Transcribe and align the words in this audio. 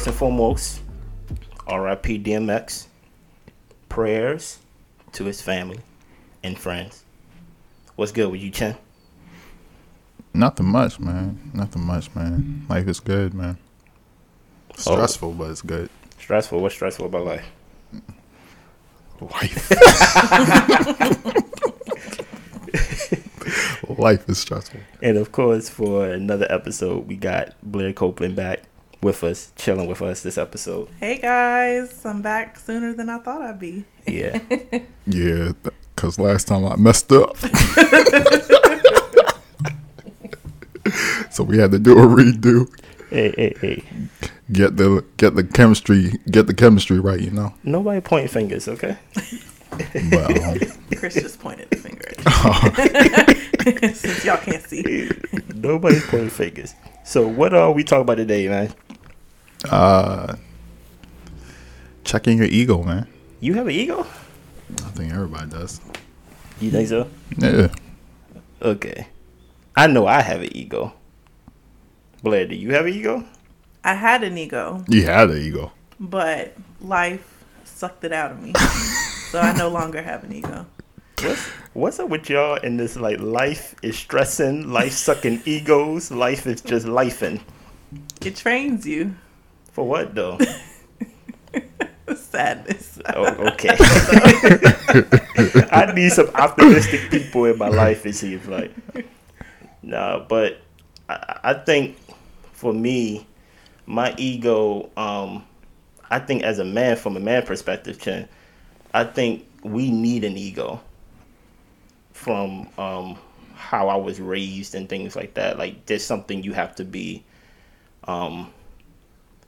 first 0.00 0.06
and 0.08 0.16
foremost, 0.16 0.80
R.I.P. 1.66 2.20
DMX. 2.20 2.86
Prayers 3.90 4.58
to 5.12 5.24
his 5.24 5.42
family 5.42 5.80
and 6.42 6.58
friends. 6.58 7.04
What's 7.96 8.10
good 8.10 8.30
with 8.30 8.40
you, 8.40 8.50
Chen? 8.50 8.78
Nothing 10.32 10.68
much, 10.68 10.98
man. 10.98 11.50
Nothing 11.52 11.82
much, 11.82 12.14
man. 12.14 12.64
Life 12.70 12.88
is 12.88 12.98
good, 12.98 13.34
man. 13.34 13.58
Oh. 14.70 14.94
Stressful, 14.94 15.32
but 15.32 15.50
it's 15.50 15.60
good. 15.60 15.90
Stressful. 16.18 16.62
What's 16.62 16.76
stressful 16.76 17.04
about 17.04 17.26
life? 17.26 17.44
Life. 19.20 19.70
Life 23.98 24.26
is 24.30 24.38
stressful. 24.38 24.80
And 25.02 25.18
of 25.18 25.30
course, 25.30 25.68
for 25.68 26.08
another 26.08 26.46
episode, 26.48 27.06
we 27.06 27.16
got 27.16 27.54
Blair 27.62 27.92
Copeland 27.92 28.34
back 28.34 28.62
with 29.02 29.24
us, 29.24 29.52
chilling 29.56 29.88
with 29.88 30.02
us 30.02 30.22
this 30.22 30.36
episode. 30.36 30.88
Hey 30.98 31.18
guys, 31.18 32.04
I'm 32.04 32.20
back 32.22 32.58
sooner 32.58 32.92
than 32.92 33.08
I 33.08 33.18
thought 33.18 33.40
I'd 33.42 33.58
be. 33.58 33.84
Yeah. 34.06 34.38
Yeah, 35.06 35.52
because 35.96 36.18
last 36.20 36.46
time 36.46 36.64
I 36.64 36.76
messed 36.76 37.10
up. 37.10 37.36
so 41.32 41.42
we 41.42 41.58
had 41.58 41.72
to 41.72 41.80
do 41.80 41.98
a 41.98 42.06
redo. 42.06 42.68
hey, 43.10 43.32
hey, 43.36 43.54
hey. 43.60 43.82
Get 44.52 44.76
the 44.76 45.04
get 45.16 45.34
the 45.34 45.42
chemistry 45.42 46.12
get 46.30 46.46
the 46.46 46.54
chemistry 46.54 47.00
right, 47.00 47.18
you 47.18 47.32
know. 47.32 47.54
Nobody 47.64 48.00
point 48.00 48.30
fingers, 48.30 48.68
okay? 48.68 48.98
But 50.10 50.42
um, 50.42 50.58
Chris 50.96 51.14
just 51.14 51.40
pointed 51.40 51.70
the 51.70 51.76
finger 51.76 52.04
at 52.08 53.82
you. 53.84 53.94
Since 53.94 54.24
y'all 54.24 54.36
can't 54.36 54.62
see. 54.62 55.10
Nobody's 55.54 56.04
pointing 56.06 56.30
fingers. 56.30 56.74
So, 57.04 57.26
what 57.26 57.54
are 57.54 57.70
we 57.72 57.84
talking 57.84 58.02
about 58.02 58.16
today, 58.16 58.48
man? 58.48 58.72
Uh, 59.68 60.34
checking 62.04 62.38
your 62.38 62.46
ego, 62.46 62.82
man. 62.82 63.06
You 63.40 63.54
have 63.54 63.66
an 63.66 63.72
ego? 63.74 64.00
I 64.02 64.90
think 64.90 65.12
everybody 65.12 65.50
does. 65.50 65.80
You 66.60 66.70
think 66.70 66.88
so? 66.88 67.08
Yeah. 67.38 67.68
Okay. 68.62 69.06
I 69.76 69.86
know 69.86 70.06
I 70.06 70.20
have 70.20 70.42
an 70.42 70.54
ego. 70.56 70.92
Blair, 72.22 72.46
do 72.46 72.54
you 72.54 72.72
have 72.74 72.86
an 72.86 72.92
ego? 72.92 73.24
I 73.82 73.94
had 73.94 74.22
an 74.22 74.36
ego, 74.36 74.84
You 74.88 75.06
had 75.06 75.30
an 75.30 75.38
ego. 75.38 75.72
but 75.98 76.54
life 76.82 77.44
sucked 77.64 78.04
it 78.04 78.12
out 78.12 78.30
of 78.32 78.42
me. 78.42 78.52
so 79.30 79.40
I 79.40 79.56
no 79.56 79.68
longer 79.68 80.02
have 80.02 80.22
an 80.24 80.34
ego. 80.34 80.66
What's, 81.22 81.46
what's 81.72 81.98
up 81.98 82.10
with 82.10 82.28
y'all 82.28 82.56
in 82.56 82.76
this 82.76 82.96
like 82.96 83.20
life 83.20 83.74
is 83.82 83.96
stressing, 83.96 84.70
life 84.70 84.92
sucking 84.92 85.40
egos, 85.46 86.10
life 86.10 86.46
is 86.46 86.60
just 86.60 86.86
lifing. 86.86 87.40
It 88.22 88.36
trains 88.36 88.86
you. 88.86 89.14
For 89.72 89.86
what 89.86 90.14
though? 90.14 90.38
Sadness. 92.14 92.98
Oh, 93.14 93.26
okay. 93.52 93.76
I 95.70 95.92
need 95.94 96.10
some 96.10 96.28
optimistic 96.34 97.10
people 97.10 97.44
in 97.44 97.56
my 97.56 97.68
life. 97.68 98.04
It 98.04 98.14
seems 98.14 98.46
like. 98.46 98.72
Nah, 99.82 100.20
but 100.20 100.60
I, 101.08 101.40
I 101.44 101.54
think 101.54 101.96
for 102.52 102.72
me, 102.72 103.26
my 103.86 104.14
ego. 104.18 104.90
Um, 104.96 105.44
I 106.10 106.18
think 106.18 106.42
as 106.42 106.58
a 106.58 106.64
man, 106.64 106.96
from 106.96 107.16
a 107.16 107.20
man 107.20 107.44
perspective, 107.46 108.00
Chen, 108.00 108.28
I 108.92 109.04
think 109.04 109.46
we 109.62 109.90
need 109.90 110.24
an 110.24 110.36
ego. 110.36 110.80
From 112.12 112.68
um, 112.76 113.16
how 113.54 113.88
I 113.88 113.96
was 113.96 114.20
raised 114.20 114.74
and 114.74 114.88
things 114.88 115.14
like 115.14 115.34
that. 115.34 115.58
Like 115.58 115.86
there's 115.86 116.04
something 116.04 116.42
you 116.42 116.52
have 116.52 116.74
to 116.76 116.84
be. 116.84 117.24
Um, 118.04 118.52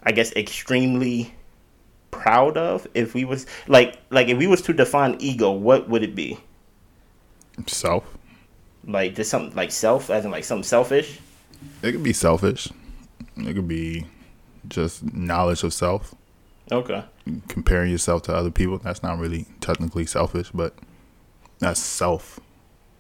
I 0.05 0.13
guess 0.13 0.33
extremely 0.33 1.35
proud 2.11 2.57
of 2.57 2.87
if 2.95 3.15
we 3.15 3.25
was 3.25 3.47
like 3.67 3.99
like 4.11 4.29
if 4.29 4.39
we 4.39 4.47
was 4.47 4.61
to 4.63 4.73
define 4.73 5.17
ego 5.19 5.51
what 5.51 5.89
would 5.89 6.03
it 6.03 6.15
be 6.15 6.39
Self. 7.67 8.05
like 8.87 9.15
just 9.15 9.31
something 9.31 9.55
like 9.57 9.71
self 9.71 10.11
as 10.11 10.25
in 10.25 10.31
like 10.31 10.45
something 10.45 10.63
selfish 10.65 11.21
It 11.83 11.93
could 11.93 12.03
be 12.03 12.13
selfish. 12.13 12.69
It 13.37 13.55
could 13.55 13.69
be 13.69 14.07
just 14.69 15.03
knowledge 15.15 15.63
of 15.65 15.73
self. 15.73 16.15
okay 16.71 17.05
Comparing 17.49 17.91
yourself 17.91 18.23
to 18.23 18.35
other 18.35 18.51
people. 18.51 18.79
That's 18.79 19.03
not 19.03 19.19
really 19.19 19.47
technically 19.61 20.07
selfish, 20.07 20.51
but 20.53 20.75
that's 21.61 21.81
self 21.81 22.41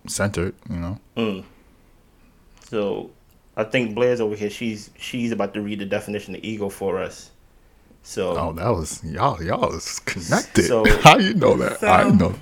centered, 0.06 0.54
you 0.70 0.76
know? 0.76 0.98
mm. 1.16 1.44
so 2.68 3.10
i 3.56 3.64
think 3.64 3.94
blair's 3.94 4.20
over 4.20 4.34
here 4.34 4.50
she's 4.50 4.90
she's 4.98 5.32
about 5.32 5.52
to 5.54 5.60
read 5.60 5.78
the 5.78 5.84
definition 5.84 6.34
of 6.34 6.42
ego 6.44 6.68
for 6.68 6.98
us 7.02 7.30
so 8.04 8.36
Oh, 8.36 8.52
that 8.54 8.68
was 8.70 9.02
y'all 9.04 9.40
y'all 9.42 9.72
is 9.76 10.00
connected. 10.00 10.64
So- 10.64 10.84
How 11.02 11.18
you 11.18 11.34
know 11.34 11.56
that? 11.58 11.78
So- 11.78 11.86
I 11.86 12.10
know. 12.10 12.34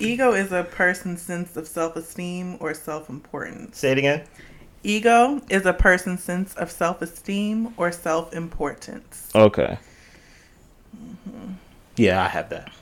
Ego 0.00 0.32
is 0.32 0.52
a 0.52 0.64
person's 0.64 1.20
sense 1.20 1.54
of 1.56 1.68
self 1.68 1.96
esteem 1.96 2.56
or 2.60 2.72
self 2.72 3.10
importance. 3.10 3.76
say 3.78 3.92
it 3.92 3.98
again 3.98 4.24
Ego 4.84 5.40
is 5.50 5.64
a 5.66 5.72
person's 5.74 6.22
sense 6.24 6.54
of 6.54 6.70
self 6.70 7.02
esteem 7.02 7.74
or 7.76 7.92
self 7.92 8.32
importance. 8.32 9.30
okay 9.34 9.78
mm-hmm. 10.96 11.52
yeah 11.96 12.24
i 12.24 12.28
have 12.28 12.48
that 12.48 12.72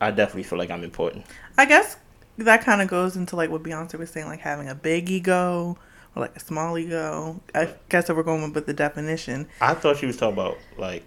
i 0.00 0.10
definitely 0.10 0.42
feel 0.42 0.58
like 0.58 0.70
i'm 0.70 0.84
important 0.84 1.24
I 1.58 1.66
guess 1.66 1.96
that 2.38 2.64
kind 2.64 2.80
of 2.80 2.88
goes 2.88 3.14
into 3.14 3.36
like 3.36 3.50
what 3.50 3.62
Beyonce 3.62 3.98
was 3.98 4.08
saying, 4.08 4.26
like 4.26 4.40
having 4.40 4.68
a 4.70 4.74
big 4.74 5.10
ego 5.10 5.76
or 6.14 6.22
like 6.22 6.36
a 6.36 6.40
small 6.40 6.76
ego. 6.78 7.40
I 7.54 7.74
guess 7.88 8.08
if 8.10 8.16
we're 8.16 8.22
going 8.22 8.52
with 8.52 8.66
the 8.66 8.72
definition. 8.74 9.48
i 9.60 9.74
thought 9.74 9.96
she 9.98 10.06
was 10.06 10.16
talking 10.16 10.34
about 10.34 10.58
like 10.78 11.04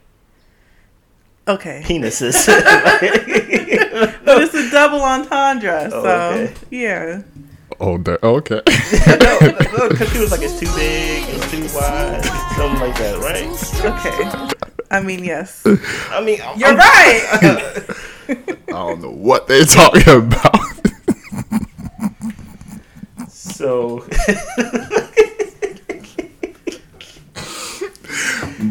Okay. 1.47 1.81
penises 1.85 2.45
But 4.25 4.41
it's 4.43 4.53
a 4.55 4.69
double 4.71 5.01
entendre. 5.01 5.89
Oh, 5.93 6.03
so, 6.03 6.05
Oh, 6.05 6.31
okay. 6.41 6.53
yeah. 6.71 7.21
Oh, 7.79 7.97
that, 7.99 8.23
okay. 8.23 8.61
no 9.77 9.89
because 9.89 10.11
she 10.13 10.19
was 10.19 10.31
like 10.31 10.41
it's 10.41 10.57
too 10.59 10.65
big 10.75 11.23
it's 11.27 11.51
too 11.51 11.61
wide 11.77 12.23
something 12.55 12.79
like 12.79 12.95
that 12.97 13.19
right 13.19 13.45
Okay. 13.85 14.55
I 14.91 15.01
mean, 15.01 15.23
yes. 15.23 15.61
i 16.11 16.21
mean 16.23 16.39
I'm- 16.41 16.57
You're 16.57 16.69
I'm- 16.69 16.77
right. 16.77 17.95
I 18.69 18.71
don't 18.71 19.01
know 19.01 19.11
what 19.11 19.47
they're 19.47 19.65
talking 19.65 20.07
about. 20.15 20.55
So 23.29 23.99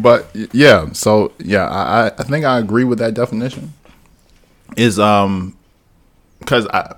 but 0.05 0.29
yeah, 0.53 0.91
so 0.91 1.31
yeah, 1.39 1.67
I, 1.67 2.11
I- 2.15 2.23
think 2.23 2.45
I 2.45 2.59
agree 2.59 2.83
with 2.83 2.99
that 2.99 3.15
definition. 3.15 3.73
Is 4.77 4.99
um, 4.99 5.57
because 6.37 6.67
I 6.67 6.95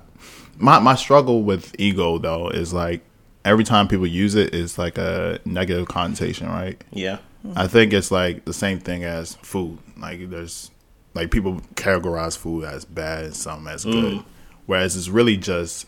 my 0.58 0.78
my 0.78 0.94
struggle 0.94 1.42
with 1.42 1.74
ego 1.78 2.18
though 2.18 2.50
is 2.50 2.74
like 2.74 3.00
every 3.46 3.64
time 3.64 3.88
people 3.88 4.06
use 4.06 4.34
it 4.34 4.54
is 4.54 4.76
like 4.76 4.98
a 4.98 5.40
negative 5.46 5.88
connotation, 5.88 6.48
right? 6.48 6.82
yeah, 6.90 7.16
I 7.56 7.66
think 7.66 7.94
it's 7.94 8.10
like 8.10 8.44
the 8.44 8.52
same 8.52 8.78
thing 8.78 9.04
as 9.04 9.36
food. 9.36 9.78
Like 9.96 10.28
there's 10.28 10.70
like 11.14 11.30
people 11.30 11.62
categorize 11.76 12.36
food 12.36 12.64
as 12.64 12.84
bad 12.84 13.24
and 13.24 13.34
some 13.34 13.66
as 13.68 13.86
good, 13.86 14.22
whereas 14.66 14.96
it's 14.98 15.08
really 15.08 15.38
just 15.38 15.86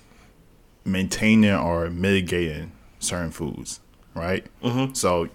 maintaining 0.86 1.52
or 1.52 1.90
mitigating 1.90 2.72
certain 2.98 3.30
foods, 3.30 3.80
right? 4.14 4.46
Mm-hmm. 4.62 4.94
So 4.94 5.28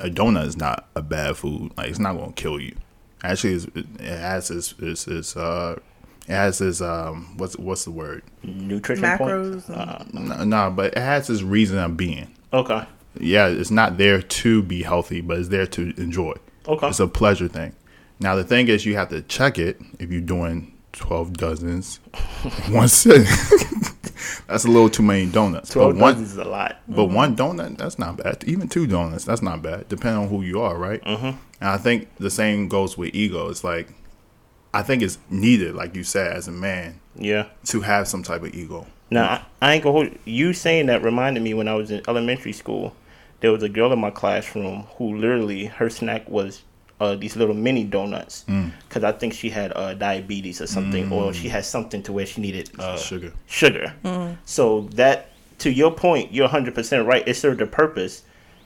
a 0.00 0.10
donut 0.10 0.46
is 0.46 0.56
not 0.56 0.88
a 0.94 1.02
bad 1.02 1.36
food. 1.36 1.72
Like 1.76 1.88
it's 1.90 1.98
not 1.98 2.16
gonna 2.16 2.32
kill 2.32 2.60
you. 2.60 2.76
Actually, 3.22 3.54
it's, 3.54 3.64
it 3.74 3.86
has 4.00 4.50
its, 4.50 4.74
its, 4.78 5.06
its 5.06 5.36
uh, 5.36 5.78
it 6.26 6.32
has 6.32 6.60
its 6.60 6.80
um, 6.80 7.34
what's 7.38 7.56
what's 7.56 7.84
the 7.84 7.90
word? 7.90 8.22
nutrition 8.42 9.04
Macros. 9.04 9.66
points. 9.66 9.70
Uh, 9.70 10.04
No, 10.12 10.44
no, 10.44 10.70
but 10.70 10.92
it 10.94 10.98
has 10.98 11.30
its 11.30 11.42
reason 11.42 11.78
of 11.78 11.96
being. 11.96 12.28
okay, 12.52 12.84
Yeah, 13.18 13.46
it's 13.48 13.70
not 13.70 13.96
there 13.96 14.20
to 14.20 14.62
be 14.62 14.82
healthy, 14.82 15.20
but 15.20 15.38
it's 15.38 15.48
there 15.48 15.66
to 15.68 15.94
enjoy. 15.96 16.34
Okay. 16.66 16.88
It's 16.88 17.00
a 17.00 17.06
pleasure 17.08 17.48
thing. 17.48 17.74
Now 18.20 18.34
the 18.36 18.44
thing 18.44 18.68
is, 18.68 18.84
you 18.86 18.96
have 18.96 19.08
to 19.10 19.22
check 19.22 19.58
it 19.58 19.80
if 19.98 20.10
you're 20.10 20.20
doing 20.20 20.73
twelve 20.94 21.32
dozens 21.34 21.96
one 22.70 22.88
sitting. 22.88 23.24
that's 24.46 24.64
a 24.64 24.68
little 24.68 24.88
too 24.88 25.02
many 25.02 25.26
donuts. 25.26 25.70
twelve 25.70 25.94
but 25.94 26.00
one, 26.00 26.12
dozens 26.14 26.32
is 26.32 26.38
a 26.38 26.44
lot. 26.44 26.80
but 26.88 27.06
one 27.06 27.36
donut, 27.36 27.76
that's 27.78 27.98
not 27.98 28.16
bad. 28.16 28.42
Even 28.46 28.68
two 28.68 28.86
donuts, 28.86 29.24
that's 29.24 29.42
not 29.42 29.62
bad. 29.62 29.88
Depending 29.88 30.22
on 30.24 30.28
who 30.28 30.42
you 30.42 30.60
are, 30.60 30.76
right? 30.76 31.02
Mm-hmm. 31.04 31.26
And 31.26 31.36
I 31.60 31.76
think 31.76 32.08
the 32.16 32.30
same 32.30 32.68
goes 32.68 32.96
with 32.98 33.14
ego. 33.14 33.48
It's 33.48 33.64
like, 33.64 33.88
I 34.72 34.82
think 34.82 35.02
it's 35.02 35.18
needed, 35.30 35.74
like 35.74 35.94
you 35.94 36.04
said, 36.04 36.32
as 36.36 36.48
a 36.48 36.52
man, 36.52 37.00
Yeah. 37.16 37.46
to 37.66 37.80
have 37.82 38.08
some 38.08 38.22
type 38.22 38.42
of 38.42 38.54
ego. 38.54 38.86
Now 39.10 39.44
I, 39.60 39.68
I 39.70 39.74
ain't 39.74 39.84
gonna 39.84 39.92
hold 39.92 40.18
you 40.24 40.52
saying 40.52 40.86
that 40.86 41.02
reminded 41.02 41.42
me 41.42 41.54
when 41.54 41.68
I 41.68 41.74
was 41.74 41.90
in 41.90 42.02
elementary 42.08 42.52
school. 42.52 42.94
There 43.40 43.52
was 43.52 43.62
a 43.62 43.68
girl 43.68 43.92
in 43.92 43.98
my 43.98 44.10
classroom 44.10 44.86
who 44.96 45.14
literally 45.16 45.66
her 45.66 45.90
snack 45.90 46.28
was 46.28 46.62
uh, 47.00 47.14
these 47.16 47.36
little 47.36 47.54
mini 47.54 47.84
donuts 47.84 48.44
because 48.88 49.04
I 49.04 49.12
think 49.12 49.32
she 49.34 49.50
had 49.50 49.72
uh, 49.74 49.94
diabetes 49.94 50.60
or 50.60 50.66
something, 50.66 51.10
or 51.12 51.32
she 51.34 51.48
had 51.48 51.64
something 51.64 52.02
to 52.04 52.12
where 52.12 52.26
she 52.26 52.40
needed 52.40 52.70
uh, 52.78 52.96
Sugar. 52.96 53.32
Sugar. 53.46 53.92
So 54.44 54.82
that 54.92 55.30
to 55.58 55.70
your 55.72 55.90
point, 55.92 56.32
you're 56.32 56.44
100 56.44 56.74
percent 56.74 57.06
right. 57.06 57.26
It 57.26 57.34
served 57.34 57.60
a 57.60 57.66
purpose 57.66 58.22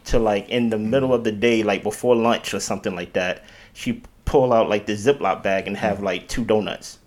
to 0.07 0.19
like 0.19 0.49
in 0.49 0.71
the 0.71 0.79
middle 0.79 1.13
of 1.15 1.25
the 1.25 1.33
day, 1.33 1.63
like 1.63 1.83
before 1.83 2.17
lunch 2.17 2.55
or 2.55 2.61
something 2.61 2.95
like 2.95 3.13
that, 3.15 3.45
she 3.75 4.03
pull 4.25 4.53
out 4.53 4.69
like 4.69 4.87
the 4.87 4.93
Ziploc 4.95 5.43
bag 5.43 5.67
and 5.67 5.77
have 5.77 6.03
like 6.03 6.29
two 6.29 6.45
donuts. 6.45 6.99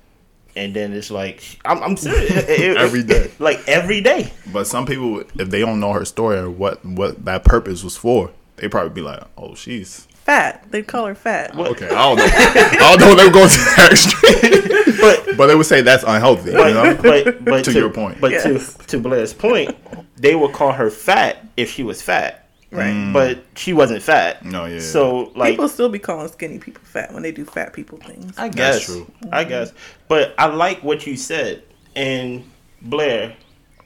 And 0.56 0.76
then 0.76 0.92
it's 0.92 1.10
like 1.12 1.44
I'm, 1.66 1.82
I'm 1.84 1.98
serious. 1.98 2.30
It- 2.50 2.60
it- 2.60 2.78
Every 2.78 3.04
day. 3.04 3.32
like 3.40 3.60
every 3.68 4.02
day. 4.02 4.34
But 4.52 4.68
some 4.68 4.86
people, 4.86 5.20
if 5.40 5.50
they 5.50 5.60
don't 5.60 5.80
know 5.80 5.94
her 5.94 6.04
story 6.06 6.38
or 6.40 6.50
what 6.50 6.84
what 6.84 7.24
that 7.26 7.44
purpose 7.46 7.84
was 7.84 7.96
for, 7.96 8.32
they 8.58 8.68
probably 8.68 8.90
be 8.92 9.02
like, 9.02 9.24
"Oh, 9.38 9.56
she's 9.56 10.08
Fat. 10.32 10.72
They'd 10.72 10.88
call 10.88 11.06
her 11.08 11.16
fat. 11.16 11.56
okay." 11.58 11.88
I 11.88 11.90
don't 11.90 12.18
know. 12.18 12.24
I 12.26 12.96
don't 12.96 13.00
know. 13.00 13.16
They 13.16 13.26
were 13.26 13.34
going 13.34 13.50
to 13.50 13.58
that 13.76 13.90
extreme, 13.92 14.98
But 15.02 15.38
but 15.38 15.48
they 15.48 15.56
would 15.56 15.66
say 15.66 15.82
that's 15.82 16.04
unhealthy. 16.04 16.52
but 16.54 16.68
you 16.68 16.74
know, 16.74 16.98
but, 17.02 17.44
but 17.44 17.66
To 17.66 17.74
your 17.74 17.90
point. 17.90 18.22
But 18.22 18.32
Yes. 18.32 18.76
to 18.76 18.88
to 18.88 19.00
Blair's 19.00 19.34
point, 19.34 19.76
they 20.16 20.36
would 20.36 20.54
call 20.54 20.72
her 20.72 20.90
fat 20.90 21.46
if 21.58 21.70
she 21.70 21.84
was 21.84 22.02
fat. 22.02 22.42
Right. 22.72 22.94
Mm. 22.94 23.12
But 23.12 23.44
she 23.58 23.74
wasn't 23.74 24.02
fat. 24.02 24.46
No, 24.46 24.64
yeah. 24.66 24.80
So 24.80 25.34
like 25.36 25.52
people 25.52 25.68
still 25.68 25.90
be 25.90 26.00
calling 26.00 26.30
skinny 26.30 26.58
people 26.58 26.82
fat 26.86 27.14
when 27.14 27.22
they 27.22 27.34
do 27.34 27.44
fat 27.44 27.74
people 27.74 27.98
things. 27.98 28.34
I 28.38 28.48
guess. 28.48 28.76
That's 28.76 28.86
true. 28.86 29.12
I 29.32 29.42
mm-hmm. 29.42 29.50
guess. 29.50 29.74
But 30.08 30.34
I 30.38 30.46
like 30.46 30.82
what 30.82 31.06
you 31.06 31.18
said. 31.18 31.64
And 31.98 32.50
Blair, 32.82 33.36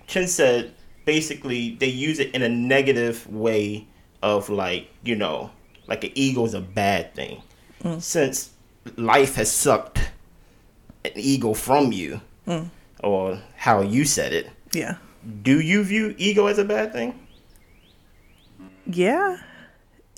Chin 0.05 0.27
said 0.27 0.75
basically 1.05 1.75
they 1.79 1.87
use 1.87 2.19
it 2.19 2.35
in 2.35 2.43
a 2.43 2.49
negative 2.49 3.25
way 3.33 3.87
of 4.21 4.49
like, 4.49 4.87
you 5.03 5.15
know, 5.15 5.49
like 5.87 6.03
an 6.03 6.11
ego 6.15 6.45
is 6.45 6.53
a 6.53 6.61
bad 6.61 7.13
thing. 7.13 7.41
Mm. 7.83 8.01
Since 8.01 8.51
life 8.95 9.35
has 9.35 9.51
sucked 9.51 9.99
an 11.03 11.11
ego 11.15 11.53
from 11.53 11.91
you, 11.91 12.21
mm. 12.47 12.69
or 13.03 13.39
how 13.55 13.81
you 13.81 14.05
said 14.05 14.33
it, 14.33 14.49
Yeah. 14.73 14.95
do 15.43 15.59
you 15.59 15.83
view 15.83 16.15
ego 16.17 16.47
as 16.47 16.57
a 16.57 16.65
bad 16.65 16.93
thing? 16.93 17.19
Yeah. 18.85 19.37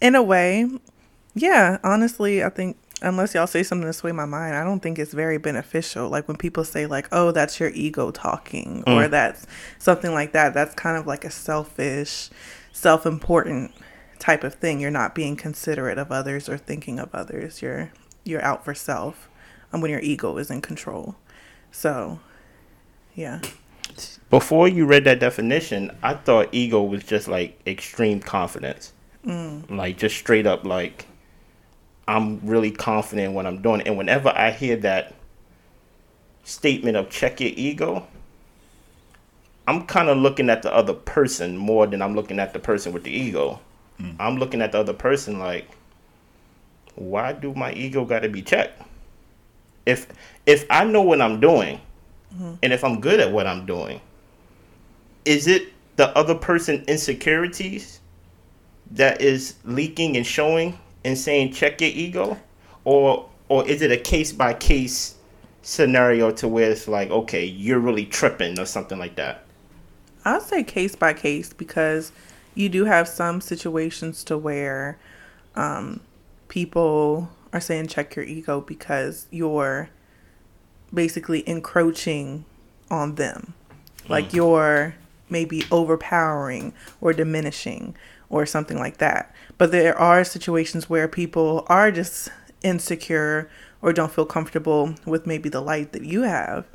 In 0.02 0.16
a 0.16 0.24
way. 0.24 0.70
Yeah. 1.34 1.78
Honestly, 1.84 2.44
I 2.44 2.50
think 2.50 2.78
unless 3.02 3.34
y'all 3.34 3.48
say 3.48 3.64
something 3.64 3.88
to 3.88 3.94
sway 3.94 4.12
my 4.12 4.26
mind, 4.26 4.56
I 4.56 4.64
don't 4.64 4.82
think 4.82 5.00
it's 5.00 5.14
very 5.14 5.38
beneficial. 5.38 6.10
Like 6.10 6.28
when 6.28 6.38
people 6.38 6.64
say 6.64 6.86
like, 6.86 7.08
"Oh, 7.12 7.32
that's 7.32 7.60
your 7.60 7.70
ego 7.70 8.12
talking," 8.12 8.84
or 8.88 9.04
mm. 9.04 9.10
that's 9.10 9.46
something 9.80 10.14
like 10.14 10.34
that. 10.34 10.54
That's 10.54 10.74
kind 10.76 10.98
of 10.98 11.08
like 11.08 11.24
a 11.24 11.32
selfish, 11.32 12.30
self-important 12.74 13.72
type 14.20 14.44
of 14.44 14.56
thing. 14.56 14.80
You're 14.80 14.92
not 14.92 15.16
being 15.16 15.36
considerate 15.36 15.98
of 15.98 16.12
others 16.12 16.50
or 16.50 16.58
thinking 16.58 17.00
of 17.00 17.14
others. 17.14 17.62
You're 17.62 17.92
you're 18.24 18.44
out 18.44 18.66
for 18.66 18.74
self. 18.74 19.30
And 19.72 19.82
when 19.82 19.92
your 19.92 20.00
ego 20.00 20.38
is 20.38 20.50
in 20.50 20.62
control. 20.62 21.16
So, 21.72 22.20
yeah. 23.16 23.42
Before 24.30 24.68
you 24.68 24.86
read 24.86 25.04
that 25.06 25.20
definition, 25.20 25.96
I 26.02 26.14
thought 26.14 26.50
ego 26.52 26.84
was 26.84 27.04
just 27.04 27.28
like 27.28 27.60
extreme 27.68 28.20
confidence. 28.20 28.94
Mm. 29.26 29.70
Like 29.70 29.98
just 29.98 30.16
straight 30.16 30.46
up 30.46 30.64
like 30.64 31.06
I'm 32.08 32.40
really 32.46 32.72
confident 32.72 33.30
in 33.30 33.34
what 33.34 33.46
I'm 33.46 33.62
doing. 33.62 33.82
And 33.82 33.98
whenever 33.98 34.30
I 34.30 34.52
hear 34.52 34.78
that 34.78 35.14
statement 36.44 36.96
of 36.96 37.10
check 37.10 37.42
your 37.42 37.52
ego, 37.56 38.08
I'm 39.68 39.86
kind 39.86 40.08
of 40.08 40.18
looking 40.18 40.50
at 40.50 40.62
the 40.62 40.74
other 40.74 40.94
person 40.94 41.58
more 41.58 41.88
than 41.88 42.02
I'm 42.02 42.16
looking 42.16 42.40
at 42.40 42.54
the 42.54 42.60
person 42.60 42.94
with 42.94 43.04
the 43.04 43.12
ego. 43.12 43.60
Mm. 44.02 44.16
I'm 44.20 44.38
looking 44.38 44.62
at 44.62 44.72
the 44.72 44.80
other 44.80 44.94
person 44.94 45.40
like, 45.40 45.68
why 46.96 47.34
do 47.34 47.54
my 47.54 47.74
ego 47.74 48.06
got 48.06 48.20
to 48.20 48.30
be 48.30 48.42
checked? 48.42 48.82
If 49.86 50.08
if 50.46 50.66
I 50.70 50.84
know 50.84 51.02
what 51.02 51.22
I'm 51.22 51.40
doing, 51.40 51.80
mm-hmm. 52.34 52.56
and 52.62 52.74
if 52.74 52.84
I'm 52.84 53.00
good 53.00 53.20
at 53.20 53.32
what 53.32 53.48
I'm 53.48 53.66
doing, 53.66 54.02
is 55.26 55.48
it 55.48 55.74
the 55.96 56.16
other 56.18 56.36
person 56.36 56.84
insecurities 56.88 58.00
that 58.92 59.22
is 59.22 59.56
leaking 59.64 60.18
and 60.18 60.26
showing 60.26 60.80
and 61.04 61.18
saying 61.18 61.54
check 61.54 61.82
your 61.82 61.92
ego, 61.92 62.38
or 62.84 63.30
or 63.50 63.68
is 63.68 63.82
it 63.82 63.92
a 63.92 63.98
case 63.98 64.32
by 64.32 64.54
case 64.54 65.16
scenario 65.62 66.32
to 66.32 66.48
where 66.48 66.72
it's 66.72 66.88
like 66.88 67.10
okay 67.10 67.44
you're 67.44 67.80
really 67.80 68.06
tripping 68.06 68.60
or 68.60 68.66
something 68.66 68.98
like 68.98 69.16
that? 69.16 69.46
I'll 70.26 70.42
say 70.42 70.64
case 70.64 70.96
by 70.96 71.14
case 71.14 71.54
because 71.54 72.12
you 72.58 72.70
do 72.70 72.86
have 72.86 73.08
some 73.08 73.40
situations 73.40 74.24
to 74.26 74.38
where 74.38 74.98
um, 75.56 76.00
people 76.48 77.30
are 77.54 77.62
saying 77.62 77.88
check 77.88 78.16
your 78.16 78.26
ego 78.26 78.62
because 78.62 79.28
you're 79.32 79.90
basically 80.94 81.48
encroaching 81.48 82.46
on 82.90 83.16
them. 83.16 83.54
Like 84.10 84.34
you're 84.34 84.96
maybe 85.30 85.66
overpowering 85.70 86.74
or 87.02 87.14
diminishing 87.14 87.96
or 88.30 88.46
something 88.46 88.80
like 88.80 88.98
that. 88.98 89.34
But 89.58 89.72
there 89.72 89.98
are 89.98 90.24
situations 90.24 90.90
where 90.90 91.08
people 91.08 91.66
are 91.68 91.92
just 91.92 92.30
insecure 92.64 93.50
or 93.82 93.94
don't 93.94 94.12
feel 94.12 94.26
comfortable 94.26 94.96
with 95.06 95.28
maybe 95.28 95.50
the 95.50 95.62
light 95.62 95.92
that 95.92 96.04
you 96.04 96.24
have 96.24 96.66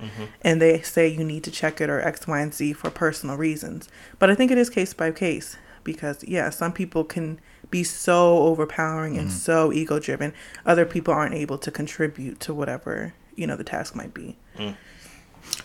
and 0.42 0.62
they 0.62 0.80
say 0.82 1.08
you 1.08 1.24
need 1.24 1.42
to 1.44 1.50
check 1.50 1.80
it 1.80 1.90
or 1.90 2.00
X, 2.00 2.28
Y, 2.28 2.40
and 2.40 2.54
Z 2.54 2.74
for 2.74 2.90
personal 2.90 3.36
reasons. 3.36 3.88
But 4.18 4.30
I 4.30 4.34
think 4.36 4.50
it 4.50 4.58
is 4.58 4.70
case 4.70 4.94
by 4.94 5.10
case 5.10 5.56
because, 5.84 6.24
yeah, 6.24 6.50
some 6.50 6.72
people 6.72 7.04
can 7.04 7.40
be 7.70 7.82
so 7.84 8.38
overpowering 8.38 9.16
and 9.16 9.28
mm-hmm. 9.28 9.36
so 9.36 9.72
ego 9.72 9.98
driven. 9.98 10.34
Other 10.66 10.84
people 10.84 11.14
aren't 11.14 11.34
able 11.34 11.58
to 11.58 11.70
contribute 11.70 12.40
to 12.40 12.54
whatever, 12.54 13.14
you 13.34 13.46
know, 13.46 13.56
the 13.56 13.64
task 13.64 13.94
might 13.94 14.12
be. 14.12 14.36
Mm. 14.58 14.76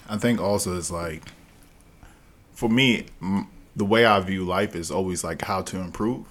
I 0.10 0.18
think 0.18 0.40
also 0.40 0.78
it's 0.78 0.92
like, 0.92 1.24
for 2.54 2.70
me, 2.70 3.06
m- 3.22 3.48
the 3.76 3.86
way 3.86 4.06
I 4.06 4.20
view 4.22 4.44
life 4.44 4.76
is 4.76 4.90
always 4.90 5.24
like 5.24 5.44
how 5.44 5.62
to 5.64 5.78
improve. 5.78 6.26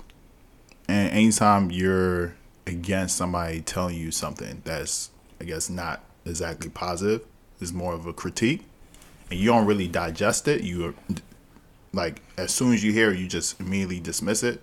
And 0.88 1.10
anytime 1.12 1.70
you're 1.70 2.34
against 2.66 3.16
somebody 3.16 3.60
telling 3.60 3.96
you 3.96 4.10
something 4.10 4.62
that's, 4.64 5.10
I 5.40 5.44
guess, 5.44 5.70
not 5.70 6.02
exactly 6.24 6.70
positive, 6.70 7.24
is 7.60 7.72
more 7.72 7.94
of 7.94 8.06
a 8.06 8.12
critique, 8.12 8.64
and 9.30 9.38
you 9.38 9.46
don't 9.46 9.66
really 9.66 9.88
digest 9.88 10.48
it, 10.48 10.62
you 10.62 10.94
like 11.96 12.22
as 12.38 12.54
soon 12.54 12.72
as 12.74 12.84
you 12.84 12.92
hear 12.92 13.10
it, 13.10 13.18
you 13.18 13.26
just 13.26 13.58
immediately 13.60 14.00
dismiss 14.00 14.42
it. 14.42 14.62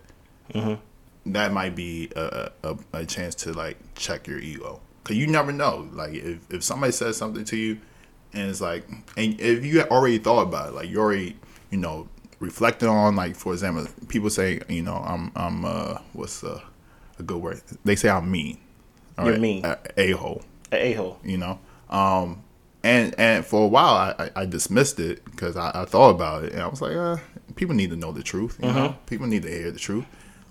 That 1.25 1.53
might 1.53 1.75
be 1.75 2.09
a, 2.15 2.51
a, 2.63 2.77
a 2.93 3.05
chance 3.05 3.33
to 3.35 3.53
like 3.53 3.77
check 3.95 4.27
your 4.27 4.39
ego, 4.39 4.81
cause 5.03 5.15
you 5.15 5.27
never 5.27 5.51
know. 5.51 5.87
Like 5.93 6.13
if, 6.13 6.39
if 6.51 6.63
somebody 6.63 6.91
says 6.91 7.17
something 7.17 7.45
to 7.45 7.57
you, 7.57 7.79
and 8.33 8.49
it's 8.49 8.61
like, 8.61 8.87
and 9.15 9.39
if 9.39 9.65
you 9.65 9.81
already 9.83 10.17
thought 10.17 10.41
about 10.41 10.69
it, 10.69 10.75
like 10.75 10.89
you 10.89 10.99
already, 10.99 11.37
you 11.69 11.77
know, 11.77 12.07
reflected 12.39 12.89
on, 12.89 13.15
like 13.15 13.35
for 13.35 13.53
example, 13.53 13.87
people 14.09 14.29
say, 14.29 14.59
you 14.67 14.81
know, 14.81 14.95
I'm, 14.95 15.31
I'm, 15.35 15.63
uh, 15.65 15.99
what's 16.13 16.43
uh, 16.43 16.59
a 17.19 17.23
good 17.23 17.41
word? 17.41 17.61
They 17.85 17.95
say 17.95 18.09
I'm 18.09 18.29
mean. 18.29 18.57
You're 19.17 19.37
mean. 19.37 19.63
A 19.95 20.11
hole 20.11 20.41
A 20.71 20.93
hole. 20.93 21.19
you 21.23 21.37
know. 21.37 21.59
Um, 21.89 22.43
and 22.83 23.15
and 23.17 23.45
for 23.45 23.63
a 23.63 23.67
while, 23.67 23.95
I, 23.95 24.15
I, 24.25 24.41
I 24.41 24.45
dismissed 24.45 24.99
it 24.99 25.23
because 25.25 25.55
I, 25.55 25.71
I 25.73 25.85
thought 25.85 26.09
about 26.09 26.43
it, 26.43 26.53
and 26.53 26.61
I 26.61 26.67
was 26.67 26.81
like, 26.81 26.95
uh, 26.95 27.17
people 27.55 27.75
need 27.75 27.89
to 27.91 27.95
know 27.95 28.11
the 28.11 28.23
truth. 28.23 28.59
You 28.61 28.67
know, 28.67 28.89
mm-hmm. 28.89 29.05
people 29.05 29.27
need 29.27 29.43
to 29.43 29.49
hear 29.49 29.71
the 29.71 29.79
truth. 29.79 30.05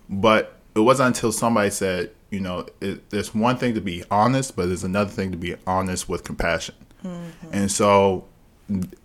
But 0.08 0.56
it 0.74 0.80
wasn't 0.80 1.08
until 1.08 1.32
somebody 1.32 1.70
said, 1.70 2.10
you 2.30 2.40
know, 2.40 2.66
it, 2.80 3.10
there's 3.10 3.34
one 3.34 3.58
thing 3.58 3.74
to 3.74 3.80
be 3.80 4.04
honest, 4.10 4.56
but 4.56 4.66
there's 4.66 4.84
another 4.84 5.10
thing 5.10 5.30
to 5.32 5.36
be 5.36 5.56
honest 5.66 6.08
with 6.08 6.24
compassion. 6.24 6.74
Mm-hmm. 7.04 7.48
And 7.52 7.70
so, 7.70 8.26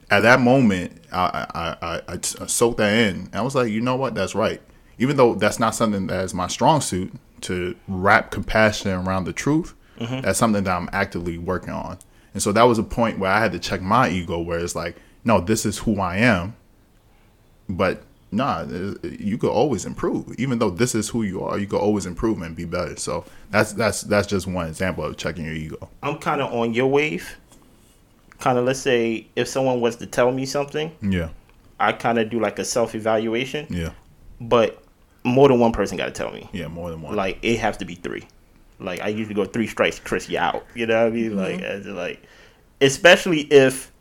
at 0.09 0.21
that 0.21 0.39
moment, 0.39 1.01
I 1.11 2.01
I 2.07 2.19
soaked 2.21 2.77
that 2.77 2.93
in, 2.93 3.15
and 3.15 3.35
I 3.35 3.41
was 3.41 3.55
like, 3.55 3.69
you 3.69 3.81
know 3.81 3.97
what, 3.97 4.15
that's 4.15 4.35
right. 4.35 4.61
Even 4.99 5.17
though 5.17 5.35
that's 5.35 5.59
not 5.59 5.75
something 5.75 6.07
that 6.07 6.23
is 6.23 6.33
my 6.33 6.47
strong 6.47 6.81
suit 6.81 7.13
to 7.41 7.75
wrap 7.87 8.31
compassion 8.31 8.91
around 8.91 9.25
the 9.25 9.33
truth, 9.33 9.75
mm-hmm. 9.99 10.21
that's 10.21 10.39
something 10.39 10.63
that 10.63 10.75
I'm 10.75 10.89
actively 10.93 11.37
working 11.37 11.73
on. 11.73 11.99
And 12.33 12.41
so 12.43 12.51
that 12.51 12.63
was 12.63 12.77
a 12.79 12.83
point 12.83 13.19
where 13.19 13.31
I 13.31 13.39
had 13.39 13.51
to 13.53 13.59
check 13.59 13.81
my 13.81 14.09
ego, 14.09 14.39
where 14.39 14.59
it's 14.59 14.75
like, 14.75 14.95
no, 15.23 15.39
this 15.41 15.65
is 15.65 15.79
who 15.79 15.99
I 15.99 16.17
am, 16.17 16.55
but 17.67 18.03
nah, 18.31 18.59
uh, 18.59 18.93
you 19.03 19.37
could 19.37 19.49
always 19.49 19.85
improve. 19.85 20.33
Even 20.37 20.59
though 20.59 20.69
this 20.69 20.93
is 20.95 21.09
who 21.09 21.23
you 21.23 21.43
are, 21.43 21.57
you 21.57 21.67
could 21.67 21.79
always 21.79 22.05
improve 22.05 22.41
and 22.41 22.55
be 22.55 22.65
better. 22.65 22.95
So 22.97 23.25
that's 23.49 23.73
that's 23.73 24.01
that's 24.01 24.27
just 24.27 24.47
one 24.47 24.67
example 24.67 25.03
of 25.03 25.17
checking 25.17 25.45
your 25.45 25.53
ego. 25.55 25.89
I'm 26.03 26.17
kind 26.19 26.41
of 26.41 26.53
on 26.53 26.73
your 26.73 26.87
wave. 26.87 27.37
Kind 28.39 28.59
of, 28.59 28.65
let's 28.65 28.79
say, 28.79 29.25
if 29.35 29.47
someone 29.47 29.81
was 29.81 29.95
to 29.95 30.05
tell 30.05 30.31
me 30.31 30.45
something, 30.45 30.91
Yeah, 31.01 31.29
I 31.79 31.91
kind 31.93 32.19
of 32.19 32.29
do 32.29 32.39
like 32.39 32.59
a 32.59 32.65
self 32.65 32.93
evaluation, 32.93 33.65
yeah, 33.69 33.91
but 34.39 34.83
more 35.23 35.47
than 35.47 35.59
one 35.59 35.71
person 35.71 35.97
got 35.97 36.05
to 36.05 36.11
tell 36.11 36.31
me. 36.31 36.47
yeah. 36.53 36.67
More 36.67 36.91
than 36.91 37.01
one. 37.01 37.15
Like 37.15 37.39
it 37.41 37.57
has 37.57 37.77
to 37.77 37.85
be 37.85 37.95
three. 37.95 38.27
Like 38.79 39.01
I 39.01 39.09
usually 39.09 39.35
go 39.35 39.45
three 39.45 39.67
strikes, 39.67 39.99
Chris, 39.99 40.29
you 40.29 40.37
out. 40.37 40.65
You 40.75 40.85
know 40.85 41.03
what 41.03 41.07
I 41.07 41.15
mean? 41.15 41.35
Like, 41.35 41.55
mm-hmm. 41.55 41.63
as 41.63 41.85
in, 41.85 41.95
like, 41.95 42.21
especially 42.81 43.41
if, 43.41 43.91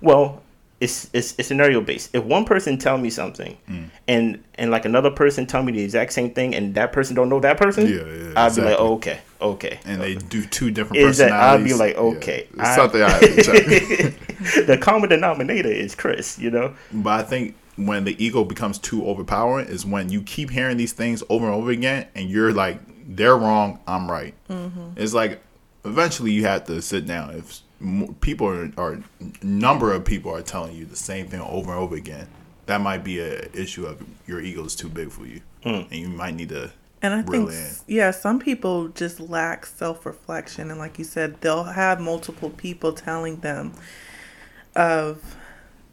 well, 0.00 0.42
it's 0.80 1.10
it's, 1.12 1.34
it's 1.38 1.48
scenario 1.48 1.80
based. 1.80 2.14
If 2.14 2.24
one 2.24 2.44
person 2.44 2.78
tell 2.78 2.96
me 2.96 3.10
something, 3.10 3.56
mm. 3.68 3.90
and 4.08 4.42
and 4.54 4.70
like 4.70 4.86
another 4.86 5.10
person 5.10 5.46
tell 5.46 5.62
me 5.62 5.72
the 5.72 5.82
exact 5.82 6.12
same 6.12 6.32
thing, 6.32 6.54
and 6.54 6.74
that 6.74 6.92
person 6.92 7.14
don't 7.14 7.28
know 7.28 7.40
that 7.40 7.58
person, 7.58 7.86
Yeah, 7.86 8.04
yeah, 8.04 8.32
I'd 8.36 8.54
be 8.54 8.62
like, 8.62 8.76
oh, 8.78 8.94
okay, 8.94 9.20
okay. 9.42 9.78
and 9.84 10.00
they 10.00 10.14
do 10.14 10.44
two 10.46 10.70
different 10.70 11.02
Is 11.02 11.18
that 11.18 11.32
I'd 11.32 11.58
be 11.58 11.70
personalities. 11.70 11.78
like, 11.78 11.94
Yeah, 11.94 12.18
okay, 12.18 12.48
it's 12.50 12.60
I- 12.60 12.76
something 12.76 13.02
I 13.02 13.10
have 13.10 13.20
to 13.20 13.42
check. 13.42 14.66
the 14.66 14.78
common 14.80 15.10
denominator 15.10 15.68
is 15.68 15.94
Chris. 15.94 16.38
You 16.38 16.50
know? 16.50 16.74
But 16.92 17.20
I 17.20 17.22
think 17.24 17.56
when 17.76 18.04
the 18.04 18.22
ego 18.22 18.44
becomes 18.44 18.78
too 18.78 19.06
overpowering 19.06 19.68
is 19.68 19.84
when 19.84 20.08
you 20.08 20.22
keep 20.22 20.50
hearing 20.50 20.76
these 20.78 20.92
things 20.92 21.22
over 21.28 21.44
and 21.46 21.54
over 21.54 21.70
again, 21.70 22.06
and 22.14 22.30
you're 22.30 22.52
like, 22.52 22.80
they're 23.16 23.36
wrong, 23.36 23.80
I'm 23.86 24.10
right. 24.10 24.34
It's 24.96 25.12
like 25.14 25.40
eventually 25.84 26.32
you 26.32 26.44
have 26.44 26.64
to 26.66 26.80
sit 26.80 27.06
down. 27.06 27.30
If 27.30 27.60
people 28.20 28.46
are, 28.46 28.70
or 28.76 29.02
number 29.42 29.92
of 29.92 30.04
people 30.04 30.34
are 30.34 30.42
telling 30.42 30.76
you 30.76 30.84
the 30.84 30.96
same 30.96 31.26
thing 31.28 31.40
over 31.40 31.70
and 31.72 31.80
over 31.80 31.96
again, 31.96 32.28
that 32.66 32.80
might 32.80 33.02
be 33.02 33.18
a 33.18 33.48
issue 33.52 33.84
of 33.86 34.00
your 34.26 34.40
ego 34.40 34.64
is 34.64 34.76
too 34.76 34.88
big 34.88 35.10
for 35.10 35.26
you, 35.26 35.40
and 35.64 35.90
you 35.90 36.08
might 36.08 36.34
need 36.34 36.50
to 36.50 36.70
And 37.02 37.14
I 37.14 37.22
reel 37.22 37.48
think, 37.48 37.58
in. 37.88 37.94
yeah, 37.96 38.10
some 38.12 38.38
people 38.38 38.88
just 38.88 39.18
lack 39.18 39.66
self 39.66 40.06
reflection. 40.06 40.70
And 40.70 40.78
like 40.78 40.98
you 40.98 41.04
said, 41.04 41.40
they'll 41.40 41.64
have 41.64 42.00
multiple 42.00 42.50
people 42.50 42.92
telling 42.92 43.40
them 43.40 43.72
of 44.76 45.36